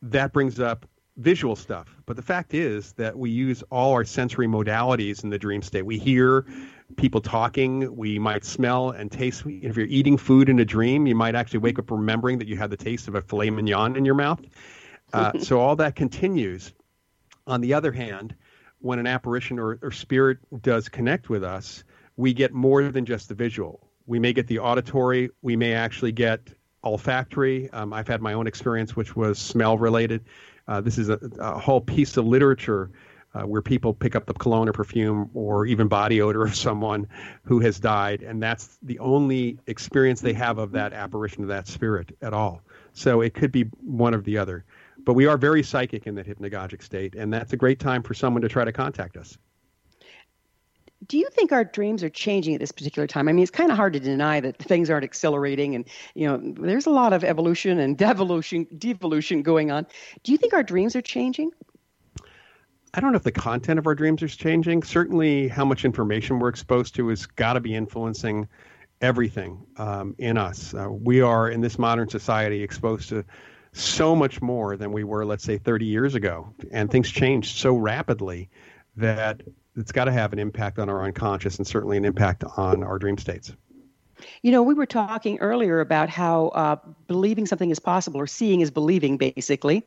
that 0.03 0.31
brings 0.31 0.59
up 0.59 0.85
visual 1.17 1.55
stuff. 1.55 1.95
But 2.05 2.15
the 2.15 2.21
fact 2.21 2.53
is 2.53 2.93
that 2.93 3.17
we 3.17 3.29
use 3.29 3.63
all 3.71 3.93
our 3.93 4.05
sensory 4.05 4.47
modalities 4.47 5.23
in 5.23 5.29
the 5.29 5.39
dream 5.39 5.61
state. 5.61 5.85
We 5.85 5.97
hear 5.97 6.45
people 6.97 7.21
talking, 7.21 7.95
we 7.95 8.19
might 8.19 8.45
smell 8.45 8.91
and 8.91 9.11
taste. 9.11 9.43
If 9.45 9.75
you're 9.75 9.87
eating 9.87 10.17
food 10.17 10.49
in 10.49 10.59
a 10.59 10.65
dream, 10.65 11.07
you 11.07 11.15
might 11.15 11.35
actually 11.35 11.59
wake 11.59 11.79
up 11.79 11.89
remembering 11.89 12.37
that 12.39 12.47
you 12.47 12.57
had 12.57 12.69
the 12.69 12.77
taste 12.77 13.07
of 13.07 13.15
a 13.15 13.21
filet 13.21 13.49
mignon 13.49 13.95
in 13.95 14.05
your 14.05 14.15
mouth. 14.15 14.41
Uh, 15.13 15.31
so 15.39 15.59
all 15.59 15.75
that 15.77 15.95
continues. 15.95 16.73
On 17.47 17.59
the 17.59 17.73
other 17.73 17.91
hand, 17.91 18.35
when 18.81 18.99
an 18.99 19.07
apparition 19.07 19.59
or, 19.59 19.79
or 19.81 19.91
spirit 19.91 20.39
does 20.61 20.89
connect 20.89 21.29
with 21.29 21.43
us, 21.43 21.83
we 22.17 22.33
get 22.33 22.53
more 22.53 22.83
than 22.83 23.05
just 23.05 23.29
the 23.29 23.35
visual. 23.35 23.87
We 24.05 24.19
may 24.19 24.33
get 24.33 24.47
the 24.47 24.59
auditory. 24.59 25.29
We 25.41 25.55
may 25.55 25.73
actually 25.73 26.11
get 26.11 26.41
olfactory. 26.83 27.69
Um, 27.71 27.93
I've 27.93 28.07
had 28.07 28.21
my 28.21 28.33
own 28.33 28.47
experience, 28.47 28.95
which 28.95 29.15
was 29.15 29.39
smell 29.39 29.77
related. 29.77 30.25
Uh, 30.67 30.81
this 30.81 30.97
is 30.97 31.09
a, 31.09 31.19
a 31.39 31.59
whole 31.59 31.81
piece 31.81 32.17
of 32.17 32.25
literature 32.25 32.89
uh, 33.33 33.43
where 33.43 33.61
people 33.61 33.93
pick 33.93 34.15
up 34.15 34.25
the 34.25 34.33
cologne 34.33 34.67
or 34.67 34.73
perfume 34.73 35.29
or 35.33 35.65
even 35.65 35.87
body 35.87 36.21
odor 36.21 36.43
of 36.43 36.55
someone 36.55 37.07
who 37.43 37.59
has 37.59 37.79
died, 37.79 38.21
and 38.23 38.41
that's 38.41 38.77
the 38.81 38.99
only 38.99 39.57
experience 39.67 40.21
they 40.21 40.33
have 40.33 40.57
of 40.57 40.71
that 40.71 40.93
apparition 40.93 41.43
of 41.43 41.49
that 41.49 41.67
spirit 41.67 42.15
at 42.21 42.33
all. 42.33 42.61
So 42.93 43.21
it 43.21 43.33
could 43.33 43.51
be 43.51 43.63
one 43.85 44.13
or 44.13 44.21
the 44.21 44.37
other. 44.37 44.65
But 45.05 45.13
we 45.13 45.25
are 45.25 45.37
very 45.37 45.63
psychic 45.63 46.07
in 46.07 46.15
that 46.15 46.27
hypnagogic 46.27 46.83
state, 46.83 47.15
and 47.15 47.33
that's 47.33 47.53
a 47.53 47.57
great 47.57 47.79
time 47.79 48.03
for 48.03 48.13
someone 48.13 48.41
to 48.41 48.49
try 48.49 48.65
to 48.65 48.71
contact 48.71 49.17
us. 49.17 49.37
Do 51.07 51.17
you 51.17 51.27
think 51.31 51.51
our 51.51 51.63
dreams 51.63 52.03
are 52.03 52.09
changing 52.09 52.53
at 52.53 52.59
this 52.59 52.71
particular 52.71 53.07
time? 53.07 53.27
I 53.27 53.33
mean, 53.33 53.41
it's 53.41 53.51
kind 53.51 53.71
of 53.71 53.77
hard 53.77 53.93
to 53.93 53.99
deny 53.99 54.39
that 54.39 54.57
things 54.57 54.89
aren't 54.89 55.03
accelerating, 55.03 55.73
and 55.73 55.85
you 56.13 56.27
know, 56.27 56.39
there's 56.43 56.85
a 56.85 56.91
lot 56.91 57.13
of 57.13 57.23
evolution 57.23 57.79
and 57.79 57.97
devolution, 57.97 58.67
devolution 58.77 59.41
going 59.41 59.71
on. 59.71 59.87
Do 60.23 60.31
you 60.31 60.37
think 60.37 60.53
our 60.53 60.63
dreams 60.63 60.95
are 60.95 61.01
changing? 61.01 61.51
I 62.93 62.99
don't 62.99 63.13
know 63.13 63.17
if 63.17 63.23
the 63.23 63.31
content 63.31 63.79
of 63.79 63.87
our 63.87 63.95
dreams 63.95 64.21
is 64.21 64.35
changing. 64.35 64.83
Certainly, 64.83 65.47
how 65.47 65.65
much 65.65 65.85
information 65.85 66.39
we're 66.39 66.49
exposed 66.49 66.93
to 66.95 67.07
has 67.07 67.25
got 67.25 67.53
to 67.53 67.61
be 67.61 67.73
influencing 67.73 68.47
everything 69.01 69.65
um, 69.77 70.13
in 70.19 70.37
us. 70.37 70.73
Uh, 70.73 70.87
we 70.89 71.21
are 71.21 71.49
in 71.49 71.61
this 71.61 71.79
modern 71.79 72.09
society 72.09 72.61
exposed 72.61 73.09
to 73.09 73.25
so 73.73 74.15
much 74.15 74.41
more 74.41 74.75
than 74.77 74.91
we 74.91 75.03
were, 75.03 75.25
let's 75.25 75.43
say, 75.43 75.57
30 75.57 75.85
years 75.85 76.15
ago, 76.15 76.53
and 76.71 76.89
things 76.89 77.09
changed 77.09 77.57
so 77.57 77.75
rapidly 77.75 78.49
that 78.97 79.41
it's 79.75 79.91
got 79.91 80.05
to 80.05 80.11
have 80.11 80.33
an 80.33 80.39
impact 80.39 80.79
on 80.79 80.89
our 80.89 81.03
unconscious 81.03 81.57
and 81.57 81.65
certainly 81.65 81.97
an 81.97 82.05
impact 82.05 82.43
on 82.57 82.83
our 82.83 82.99
dream 82.99 83.17
states. 83.17 83.53
You 84.41 84.51
know, 84.51 84.63
we 84.63 84.73
were 84.73 84.85
talking 84.85 85.39
earlier 85.39 85.79
about 85.79 86.09
how 86.09 86.47
uh, 86.47 86.75
believing 87.07 87.45
something 87.45 87.69
is 87.69 87.79
possible 87.79 88.19
or 88.19 88.27
seeing 88.27 88.61
is 88.61 88.71
believing, 88.71 89.17
basically, 89.17 89.83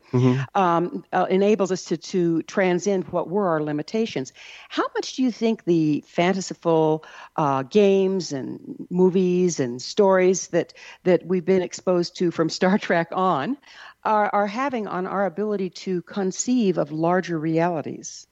um, 0.55 1.03
uh, 1.11 1.25
enables 1.29 1.71
us 1.71 1.85
to, 1.85 1.97
to 1.97 2.43
transcend 2.43 3.05
what 3.09 3.29
were 3.29 3.47
our 3.47 3.61
limitations. 3.61 4.33
How 4.69 4.85
much 4.95 5.15
do 5.15 5.23
you 5.23 5.31
think 5.31 5.63
the 5.63 6.03
fanciful 6.07 7.05
uh, 7.35 7.63
games 7.63 8.31
and 8.31 8.87
movies 8.89 9.59
and 9.59 9.81
stories 9.81 10.47
that, 10.47 10.73
that 11.03 11.25
we've 11.25 11.45
been 11.45 11.61
exposed 11.61 12.17
to 12.17 12.31
from 12.31 12.49
Star 12.49 12.77
Trek 12.77 13.09
on 13.11 13.57
are, 14.03 14.29
are 14.33 14.47
having 14.47 14.87
on 14.87 15.07
our 15.07 15.25
ability 15.25 15.71
to 15.71 16.01
conceive 16.03 16.77
of 16.77 16.91
larger 16.91 17.37
realities? 17.37 18.27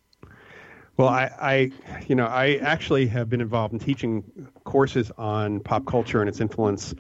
Well, 0.98 1.08
I, 1.08 1.32
I, 1.40 1.72
you 2.08 2.16
know, 2.16 2.26
I 2.26 2.56
actually 2.62 3.08
have 3.08 3.30
been 3.30 3.42
involved 3.42 3.74
in 3.74 3.80
teaching 3.80 4.24
courses 4.64 5.12
on 5.18 5.60
pop 5.62 5.86
culture 5.86 6.20
and 6.22 6.30
its 6.30 6.40
influence 6.40 6.94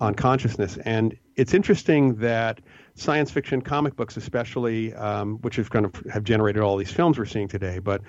on 0.00 0.14
consciousness, 0.14 0.78
and 0.78 1.16
it's 1.36 1.54
interesting 1.54 2.16
that 2.16 2.60
science 2.96 3.30
fiction, 3.30 3.62
comic 3.62 3.94
books, 3.94 4.16
especially, 4.16 4.92
um, 4.94 5.36
which 5.42 5.56
have 5.56 5.70
kind 5.70 5.86
of 5.86 5.94
have 6.12 6.24
generated 6.24 6.62
all 6.62 6.76
these 6.76 6.90
films 6.90 7.18
we're 7.18 7.24
seeing 7.24 7.48
today, 7.48 7.78
but 7.78 8.02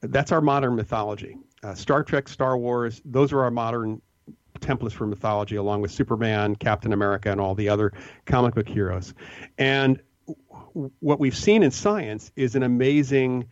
that's 0.00 0.32
our 0.32 0.40
modern 0.40 0.74
mythology. 0.74 1.36
Uh, 1.62 1.74
Star 1.74 2.02
Trek, 2.02 2.28
Star 2.28 2.56
Wars, 2.56 3.02
those 3.04 3.32
are 3.32 3.42
our 3.42 3.50
modern 3.50 4.00
templates 4.60 4.92
for 4.92 5.06
mythology, 5.06 5.56
along 5.56 5.82
with 5.82 5.90
Superman, 5.90 6.56
Captain 6.56 6.92
America, 6.92 7.30
and 7.30 7.40
all 7.40 7.54
the 7.54 7.68
other 7.68 7.92
comic 8.26 8.54
book 8.54 8.68
heroes. 8.68 9.14
And 9.58 10.00
what 10.72 11.20
we've 11.20 11.36
seen 11.36 11.62
in 11.62 11.70
science 11.70 12.32
is 12.36 12.54
an 12.54 12.62
amazing 12.62 13.44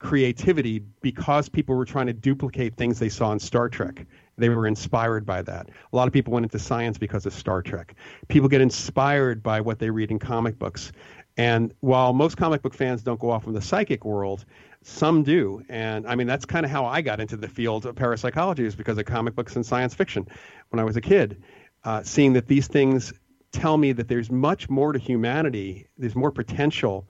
creativity 0.00 0.80
because 1.02 1.48
people 1.48 1.76
were 1.76 1.84
trying 1.84 2.06
to 2.06 2.12
duplicate 2.12 2.74
things 2.74 2.98
they 2.98 3.08
saw 3.08 3.32
in 3.32 3.38
Star 3.38 3.68
Trek. 3.68 4.06
They 4.36 4.48
were 4.48 4.66
inspired 4.66 5.26
by 5.26 5.42
that. 5.42 5.68
A 5.92 5.96
lot 5.96 6.08
of 6.08 6.12
people 6.14 6.32
went 6.32 6.44
into 6.44 6.58
science 6.58 6.98
because 6.98 7.26
of 7.26 7.34
Star 7.34 7.62
Trek. 7.62 7.94
People 8.28 8.48
get 8.48 8.62
inspired 8.62 9.42
by 9.42 9.60
what 9.60 9.78
they 9.78 9.90
read 9.90 10.10
in 10.10 10.18
comic 10.18 10.58
books. 10.58 10.92
And 11.36 11.72
while 11.80 12.12
most 12.12 12.36
comic 12.36 12.62
book 12.62 12.74
fans 12.74 13.02
don't 13.02 13.20
go 13.20 13.30
off 13.30 13.46
in 13.46 13.52
the 13.52 13.60
psychic 13.60 14.04
world, 14.04 14.46
some 14.82 15.22
do. 15.22 15.62
And 15.68 16.06
I 16.06 16.14
mean, 16.14 16.26
that's 16.26 16.46
kind 16.46 16.64
of 16.64 16.72
how 16.72 16.86
I 16.86 17.02
got 17.02 17.20
into 17.20 17.36
the 17.36 17.48
field 17.48 17.84
of 17.84 17.94
parapsychology 17.94 18.64
is 18.64 18.74
because 18.74 18.96
of 18.96 19.04
comic 19.04 19.34
books 19.34 19.54
and 19.56 19.64
science 19.64 19.94
fiction 19.94 20.26
when 20.70 20.80
I 20.80 20.84
was 20.84 20.96
a 20.96 21.00
kid. 21.02 21.42
Uh, 21.84 22.02
seeing 22.02 22.32
that 22.32 22.46
these 22.46 22.66
things 22.66 23.12
tell 23.52 23.76
me 23.76 23.92
that 23.92 24.08
there's 24.08 24.30
much 24.30 24.70
more 24.70 24.92
to 24.92 24.98
humanity, 24.98 25.86
there's 25.98 26.16
more 26.16 26.30
potential 26.30 27.08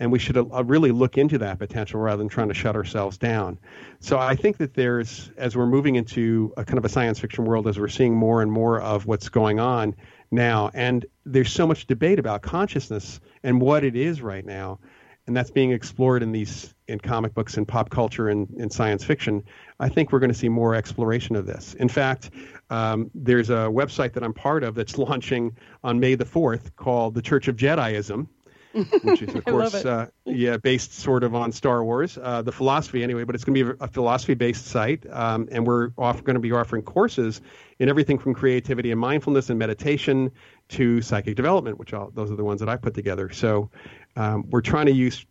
and 0.00 0.12
we 0.12 0.18
should 0.18 0.36
uh, 0.36 0.64
really 0.64 0.92
look 0.92 1.18
into 1.18 1.38
that 1.38 1.58
potential 1.58 2.00
rather 2.00 2.18
than 2.18 2.28
trying 2.28 2.48
to 2.48 2.54
shut 2.54 2.76
ourselves 2.76 3.18
down. 3.18 3.58
So 4.00 4.18
I 4.18 4.36
think 4.36 4.58
that 4.58 4.74
there's, 4.74 5.30
as 5.36 5.56
we're 5.56 5.66
moving 5.66 5.96
into 5.96 6.52
a 6.56 6.64
kind 6.64 6.78
of 6.78 6.84
a 6.84 6.88
science 6.88 7.18
fiction 7.18 7.44
world, 7.44 7.66
as 7.66 7.78
we're 7.78 7.88
seeing 7.88 8.14
more 8.14 8.42
and 8.42 8.50
more 8.50 8.80
of 8.80 9.06
what's 9.06 9.28
going 9.28 9.58
on 9.58 9.96
now, 10.30 10.70
and 10.74 11.04
there's 11.24 11.52
so 11.52 11.66
much 11.66 11.86
debate 11.86 12.18
about 12.18 12.42
consciousness 12.42 13.20
and 13.42 13.60
what 13.60 13.82
it 13.82 13.96
is 13.96 14.22
right 14.22 14.44
now, 14.44 14.78
and 15.26 15.36
that's 15.36 15.50
being 15.50 15.72
explored 15.72 16.22
in 16.22 16.32
these 16.32 16.74
in 16.86 16.98
comic 16.98 17.34
books 17.34 17.58
and 17.58 17.68
pop 17.68 17.90
culture 17.90 18.30
and 18.30 18.48
in 18.56 18.70
science 18.70 19.04
fiction. 19.04 19.44
I 19.78 19.90
think 19.90 20.10
we're 20.10 20.20
going 20.20 20.32
to 20.32 20.38
see 20.38 20.48
more 20.48 20.74
exploration 20.74 21.36
of 21.36 21.44
this. 21.44 21.74
In 21.74 21.88
fact, 21.88 22.30
um, 22.70 23.10
there's 23.14 23.50
a 23.50 23.68
website 23.68 24.14
that 24.14 24.22
I'm 24.22 24.32
part 24.32 24.64
of 24.64 24.74
that's 24.74 24.96
launching 24.98 25.56
on 25.84 26.00
May 26.00 26.14
the 26.14 26.24
4th 26.24 26.74
called 26.76 27.14
the 27.14 27.22
Church 27.22 27.46
of 27.46 27.56
Jediism 27.56 28.26
which 28.72 29.22
is 29.22 29.34
of 29.34 29.44
course 29.46 29.74
uh, 29.74 30.06
yeah 30.24 30.56
based 30.56 30.94
sort 30.94 31.24
of 31.24 31.34
on 31.34 31.52
Star 31.52 31.82
Wars, 31.84 32.18
uh, 32.20 32.42
the 32.42 32.52
philosophy 32.52 33.02
anyway. 33.02 33.24
But 33.24 33.34
it's 33.34 33.44
going 33.44 33.58
to 33.58 33.72
be 33.74 33.78
a 33.80 33.88
philosophy 33.88 34.34
based 34.34 34.66
site, 34.66 35.06
um, 35.10 35.48
and 35.50 35.66
we're 35.66 35.88
going 35.88 36.34
to 36.34 36.40
be 36.40 36.52
offering 36.52 36.82
courses 36.82 37.40
in 37.78 37.88
everything 37.88 38.18
from 38.18 38.34
creativity 38.34 38.90
and 38.90 39.00
mindfulness 39.00 39.50
and 39.50 39.58
meditation 39.58 40.30
to 40.70 41.00
psychic 41.00 41.36
development, 41.36 41.78
which 41.78 41.92
all, 41.92 42.10
those 42.14 42.30
are 42.30 42.36
the 42.36 42.44
ones 42.44 42.60
that 42.60 42.68
I 42.68 42.76
put 42.76 42.94
together. 42.94 43.30
So 43.30 43.70
um, 44.16 44.44
we're 44.50 44.60
trying 44.60 44.86
to 44.86 44.92
use 44.92 45.24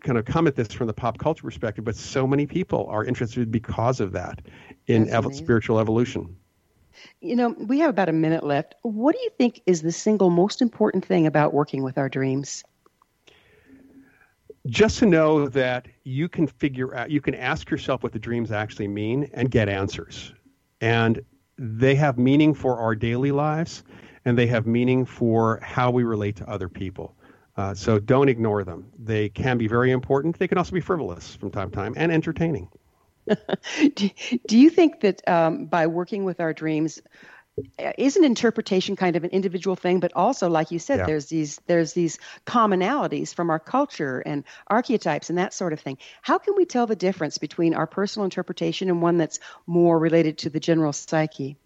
kind 0.00 0.18
of 0.18 0.24
come 0.24 0.46
at 0.46 0.54
this 0.54 0.72
from 0.72 0.86
the 0.86 0.92
pop 0.92 1.18
culture 1.18 1.42
perspective, 1.42 1.84
but 1.84 1.96
so 1.96 2.26
many 2.26 2.46
people 2.46 2.86
are 2.90 3.04
interested 3.04 3.50
because 3.50 4.00
of 4.00 4.12
that 4.12 4.40
in 4.86 5.08
ev- 5.08 5.34
spiritual 5.34 5.78
evolution. 5.78 6.36
You 7.20 7.36
know, 7.36 7.50
we 7.50 7.78
have 7.80 7.90
about 7.90 8.08
a 8.08 8.12
minute 8.12 8.44
left. 8.44 8.74
What 8.82 9.14
do 9.14 9.20
you 9.22 9.30
think 9.38 9.62
is 9.66 9.82
the 9.82 9.92
single 9.92 10.30
most 10.30 10.62
important 10.62 11.04
thing 11.04 11.26
about 11.26 11.52
working 11.52 11.82
with 11.82 11.98
our 11.98 12.08
dreams? 12.08 12.64
just 14.66 14.98
to 14.98 15.06
know 15.06 15.48
that 15.48 15.86
you 16.04 16.28
can 16.28 16.46
figure 16.46 16.94
out, 16.94 17.10
you 17.10 17.20
can 17.20 17.34
ask 17.34 17.70
yourself 17.70 18.02
what 18.02 18.12
the 18.12 18.18
dreams 18.18 18.50
actually 18.50 18.88
mean 18.88 19.30
and 19.32 19.50
get 19.50 19.68
answers. 19.68 20.32
And 20.80 21.20
they 21.58 21.94
have 21.94 22.18
meaning 22.18 22.54
for 22.54 22.78
our 22.78 22.94
daily 22.94 23.32
lives 23.32 23.84
and 24.24 24.36
they 24.36 24.46
have 24.48 24.66
meaning 24.66 25.04
for 25.04 25.60
how 25.62 25.90
we 25.90 26.04
relate 26.04 26.36
to 26.36 26.48
other 26.50 26.68
people. 26.68 27.14
Uh, 27.56 27.72
so 27.74 27.98
don't 27.98 28.28
ignore 28.28 28.64
them. 28.64 28.90
They 28.98 29.28
can 29.28 29.56
be 29.56 29.68
very 29.68 29.90
important. 29.90 30.38
They 30.38 30.48
can 30.48 30.58
also 30.58 30.72
be 30.72 30.80
frivolous 30.80 31.34
from 31.34 31.50
time 31.50 31.70
to 31.70 31.76
time 31.76 31.94
and 31.96 32.12
entertaining. 32.12 32.68
do, 33.94 34.10
do 34.46 34.58
you 34.58 34.70
think 34.70 35.00
that 35.00 35.26
um, 35.28 35.66
by 35.66 35.86
working 35.86 36.24
with 36.24 36.40
our 36.40 36.52
dreams, 36.52 37.00
uh, 37.78 37.92
isn't 37.96 38.24
interpretation 38.24 38.96
kind 38.96 39.16
of 39.16 39.24
an 39.24 39.30
individual 39.30 39.76
thing, 39.76 39.98
but 40.00 40.12
also, 40.14 40.48
like 40.48 40.70
you 40.70 40.78
said, 40.78 40.98
Yeah. 40.98 41.06
there's 41.06 41.26
these 41.26 41.58
there's 41.66 41.94
these 41.94 42.18
commonalities 42.46 43.34
from 43.34 43.50
our 43.50 43.58
culture 43.58 44.20
and 44.20 44.44
archetypes 44.66 45.30
and 45.30 45.38
that 45.38 45.54
sort 45.54 45.72
of 45.72 45.80
thing. 45.80 45.98
How 46.22 46.38
can 46.38 46.54
we 46.56 46.66
tell 46.66 46.86
the 46.86 46.96
difference 46.96 47.38
between 47.38 47.74
our 47.74 47.86
personal 47.86 48.24
interpretation 48.24 48.90
and 48.90 49.00
one 49.00 49.16
that's 49.16 49.40
more 49.66 49.98
related 49.98 50.38
to 50.38 50.50
the 50.50 50.60
general 50.60 50.92
psyche? 50.92 51.56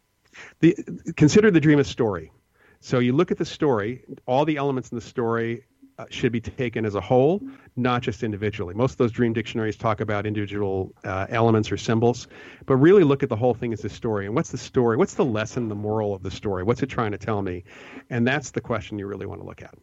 the 0.60 0.76
consider 1.16 1.50
the 1.50 1.60
dream 1.60 1.78
a 1.78 1.84
story. 1.84 2.32
So 2.80 2.98
you 2.98 3.12
look 3.12 3.30
at 3.30 3.38
the 3.38 3.44
story, 3.44 4.04
all 4.26 4.44
the 4.44 4.56
elements 4.56 4.90
in 4.90 4.96
the 4.96 5.02
story 5.02 5.64
should 6.08 6.32
be 6.32 6.40
taken 6.40 6.84
as 6.84 6.94
a 6.94 7.00
whole, 7.00 7.40
not 7.76 8.02
just 8.02 8.22
individually. 8.22 8.74
Most 8.74 8.92
of 8.92 8.98
those 8.98 9.12
dream 9.12 9.32
dictionaries 9.32 9.76
talk 9.76 10.00
about 10.00 10.26
individual 10.26 10.92
uh, 11.04 11.26
elements 11.28 11.70
or 11.70 11.76
symbols, 11.76 12.28
but 12.66 12.76
really 12.76 13.04
look 13.04 13.22
at 13.22 13.28
the 13.28 13.36
whole 13.36 13.54
thing 13.54 13.72
as 13.72 13.84
a 13.84 13.88
story. 13.88 14.26
And 14.26 14.34
what's 14.34 14.50
the 14.50 14.58
story? 14.58 14.96
What's 14.96 15.14
the 15.14 15.24
lesson, 15.24 15.68
the 15.68 15.74
moral 15.74 16.14
of 16.14 16.22
the 16.22 16.30
story? 16.30 16.62
What's 16.62 16.82
it 16.82 16.88
trying 16.88 17.12
to 17.12 17.18
tell 17.18 17.42
me? 17.42 17.64
And 18.08 18.26
that's 18.26 18.50
the 18.50 18.60
question 18.60 18.98
you 18.98 19.06
really 19.06 19.26
want 19.26 19.40
to 19.40 19.46
look 19.46 19.62
at. 19.62 19.74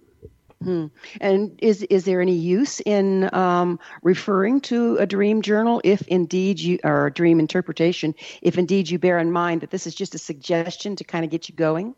Hmm. 0.63 0.87
And 1.21 1.59
is 1.61 1.83
is 1.83 2.05
there 2.05 2.19
any 2.19 2.33
use 2.33 2.79
in 2.79 3.33
um, 3.33 3.79
referring 4.01 4.61
to 4.61 4.97
a 4.97 5.05
dream 5.05 5.43
journal 5.43 5.81
if 5.83 6.07
indeed 6.07 6.59
you 6.59 6.79
or 6.83 7.05
a 7.07 7.13
dream 7.13 7.39
interpretation 7.39 8.15
if 8.41 8.57
indeed 8.57 8.89
you 8.89 8.97
bear 8.97 9.19
in 9.19 9.31
mind 9.31 9.61
that 9.61 9.69
this 9.69 9.85
is 9.85 9.93
just 9.93 10.15
a 10.15 10.17
suggestion 10.17 10.95
to 10.95 11.03
kind 11.03 11.23
of 11.23 11.29
get 11.29 11.47
you 11.47 11.53
going? 11.53 11.93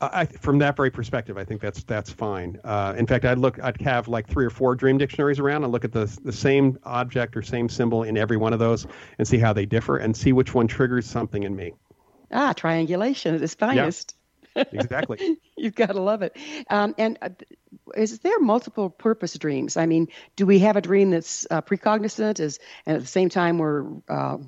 I, 0.00 0.26
from 0.26 0.58
that 0.60 0.76
very 0.76 0.90
perspective, 0.90 1.36
I 1.36 1.44
think 1.44 1.60
that's 1.60 1.82
that's 1.82 2.10
fine. 2.10 2.60
Uh, 2.62 2.94
in 2.96 3.06
fact, 3.06 3.24
I'd 3.24 3.38
look, 3.38 3.58
I'd 3.60 3.80
have 3.82 4.06
like 4.06 4.28
three 4.28 4.46
or 4.46 4.50
four 4.50 4.76
dream 4.76 4.96
dictionaries 4.96 5.40
around 5.40 5.64
and 5.64 5.72
look 5.72 5.84
at 5.84 5.92
the 5.92 6.06
the 6.22 6.32
same 6.32 6.78
object 6.84 7.36
or 7.36 7.42
same 7.42 7.68
symbol 7.68 8.04
in 8.04 8.16
every 8.16 8.36
one 8.36 8.52
of 8.52 8.60
those 8.60 8.86
and 9.18 9.26
see 9.26 9.38
how 9.38 9.52
they 9.52 9.66
differ 9.66 9.96
and 9.96 10.16
see 10.16 10.32
which 10.32 10.54
one 10.54 10.68
triggers 10.68 11.06
something 11.06 11.42
in 11.42 11.56
me. 11.56 11.74
Ah, 12.30 12.52
triangulation 12.52 13.34
at 13.34 13.42
its 13.42 13.54
finest. 13.54 14.14
Exactly. 14.54 15.38
You've 15.56 15.74
got 15.74 15.92
to 15.92 16.00
love 16.00 16.22
it. 16.22 16.36
Um, 16.68 16.94
and 16.98 17.18
uh, 17.22 17.30
is 17.96 18.18
there 18.20 18.38
multiple 18.40 18.90
purpose 18.90 19.36
dreams? 19.38 19.76
I 19.76 19.86
mean, 19.86 20.08
do 20.36 20.46
we 20.46 20.60
have 20.60 20.76
a 20.76 20.80
dream 20.80 21.10
that's 21.10 21.46
uh, 21.50 21.62
precognizant, 21.62 22.40
is 22.40 22.58
and 22.86 22.96
at 22.96 23.02
the 23.02 23.08
same 23.08 23.28
time 23.28 23.58
we're 23.58 23.84
uh, 24.08 24.38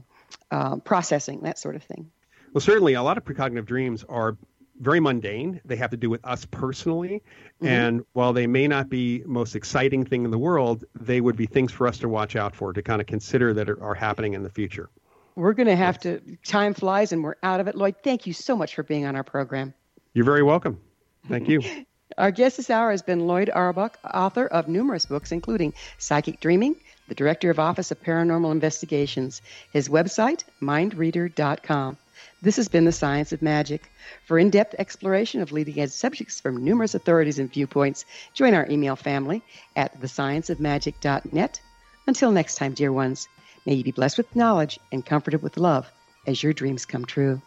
uh, 0.51 0.77
processing 0.77 1.43
that 1.43 1.59
sort 1.59 1.77
of 1.77 1.83
thing? 1.83 2.11
Well, 2.53 2.61
certainly, 2.61 2.95
a 2.95 3.03
lot 3.03 3.19
of 3.19 3.25
precognitive 3.25 3.67
dreams 3.67 4.05
are 4.09 4.37
very 4.81 4.99
mundane. 4.99 5.61
They 5.64 5.76
have 5.76 5.91
to 5.91 5.97
do 5.97 6.11
with 6.11 6.24
us 6.24 6.45
personally. 6.47 7.22
Mm-hmm. 7.57 7.66
And 7.66 8.05
while 8.14 8.33
they 8.33 8.47
may 8.47 8.66
not 8.66 8.89
be 8.89 9.22
most 9.26 9.55
exciting 9.55 10.05
thing 10.05 10.24
in 10.24 10.31
the 10.31 10.39
world, 10.39 10.85
they 10.99 11.20
would 11.20 11.37
be 11.37 11.47
things 11.47 11.70
for 11.70 11.87
us 11.87 11.99
to 11.99 12.09
watch 12.09 12.35
out 12.35 12.57
for, 12.57 12.72
to 12.72 12.83
kind 12.83 13.01
of 13.01 13.07
consider 13.07 13.55
that 13.55 13.68
are, 13.68 13.83
are 13.83 13.95
happening 13.95 14.35
in 14.35 14.43
the 14.43 14.51
future. 14.51 14.89
We're 15.37 15.53
going 15.53 15.68
to 15.68 15.76
have 15.76 15.99
to, 16.01 16.20
time 16.45 16.74
flies 16.74 17.12
and 17.12 17.22
we're 17.22 17.37
out 17.43 17.61
of 17.61 17.68
it. 17.68 17.76
Loyd, 17.76 17.97
thank 18.03 18.26
you 18.26 18.33
so 18.33 18.57
much 18.57 18.74
for 18.74 18.83
being 18.83 19.07
on 19.07 19.14
our 19.14 19.22
program. 19.22 19.74
You're 20.12 20.24
very 20.24 20.43
welcome. 20.43 20.81
Thank 21.28 21.49
you. 21.49 21.62
Our 22.18 22.33
guest 22.33 22.57
this 22.57 22.70
hour 22.70 22.91
has 22.91 23.03
been 23.03 23.20
Loyd 23.20 23.51
Auerbach, 23.55 23.97
author 24.05 24.45
of 24.45 24.66
numerous 24.66 25.07
books, 25.07 25.31
including 25.31 25.74
Psychic 25.97 26.41
Dreaming, 26.41 26.74
the 27.07 27.14
director 27.14 27.51
of 27.51 27.61
Office 27.61 27.93
of 27.93 28.03
Paranormal 28.03 28.51
Investigations. 28.51 29.41
His 29.72 29.89
website, 29.89 30.43
mindreader.com. 30.61 31.99
This 32.43 32.57
has 32.57 32.68
been 32.68 32.86
The 32.86 32.93
Science 32.93 33.32
of 33.32 33.43
Magic. 33.43 33.93
For 34.24 34.38
in 34.38 34.49
depth 34.49 34.74
exploration 34.78 35.43
of 35.43 35.53
leading 35.53 35.78
edge 35.78 35.91
subjects 35.91 36.41
from 36.41 36.64
numerous 36.64 36.95
authorities 36.95 37.38
and 37.38 37.53
viewpoints, 37.53 38.07
join 38.32 38.55
our 38.55 38.66
email 38.70 38.97
family 38.97 39.43
at 39.76 40.01
thescienceofmagic.net. 40.01 41.61
Until 42.07 42.32
next 42.32 42.55
time, 42.55 42.72
dear 42.72 42.93
ones, 42.93 43.28
may 43.66 43.74
you 43.74 43.84
be 43.84 43.93
blessed 43.93 44.16
with 44.16 44.34
knowledge 44.34 44.80
and 44.91 45.05
comforted 45.05 45.43
with 45.43 45.59
love 45.59 45.93
as 46.26 46.43
your 46.43 46.55
dreams 46.55 46.86
come 46.86 47.05
true. 47.05 47.43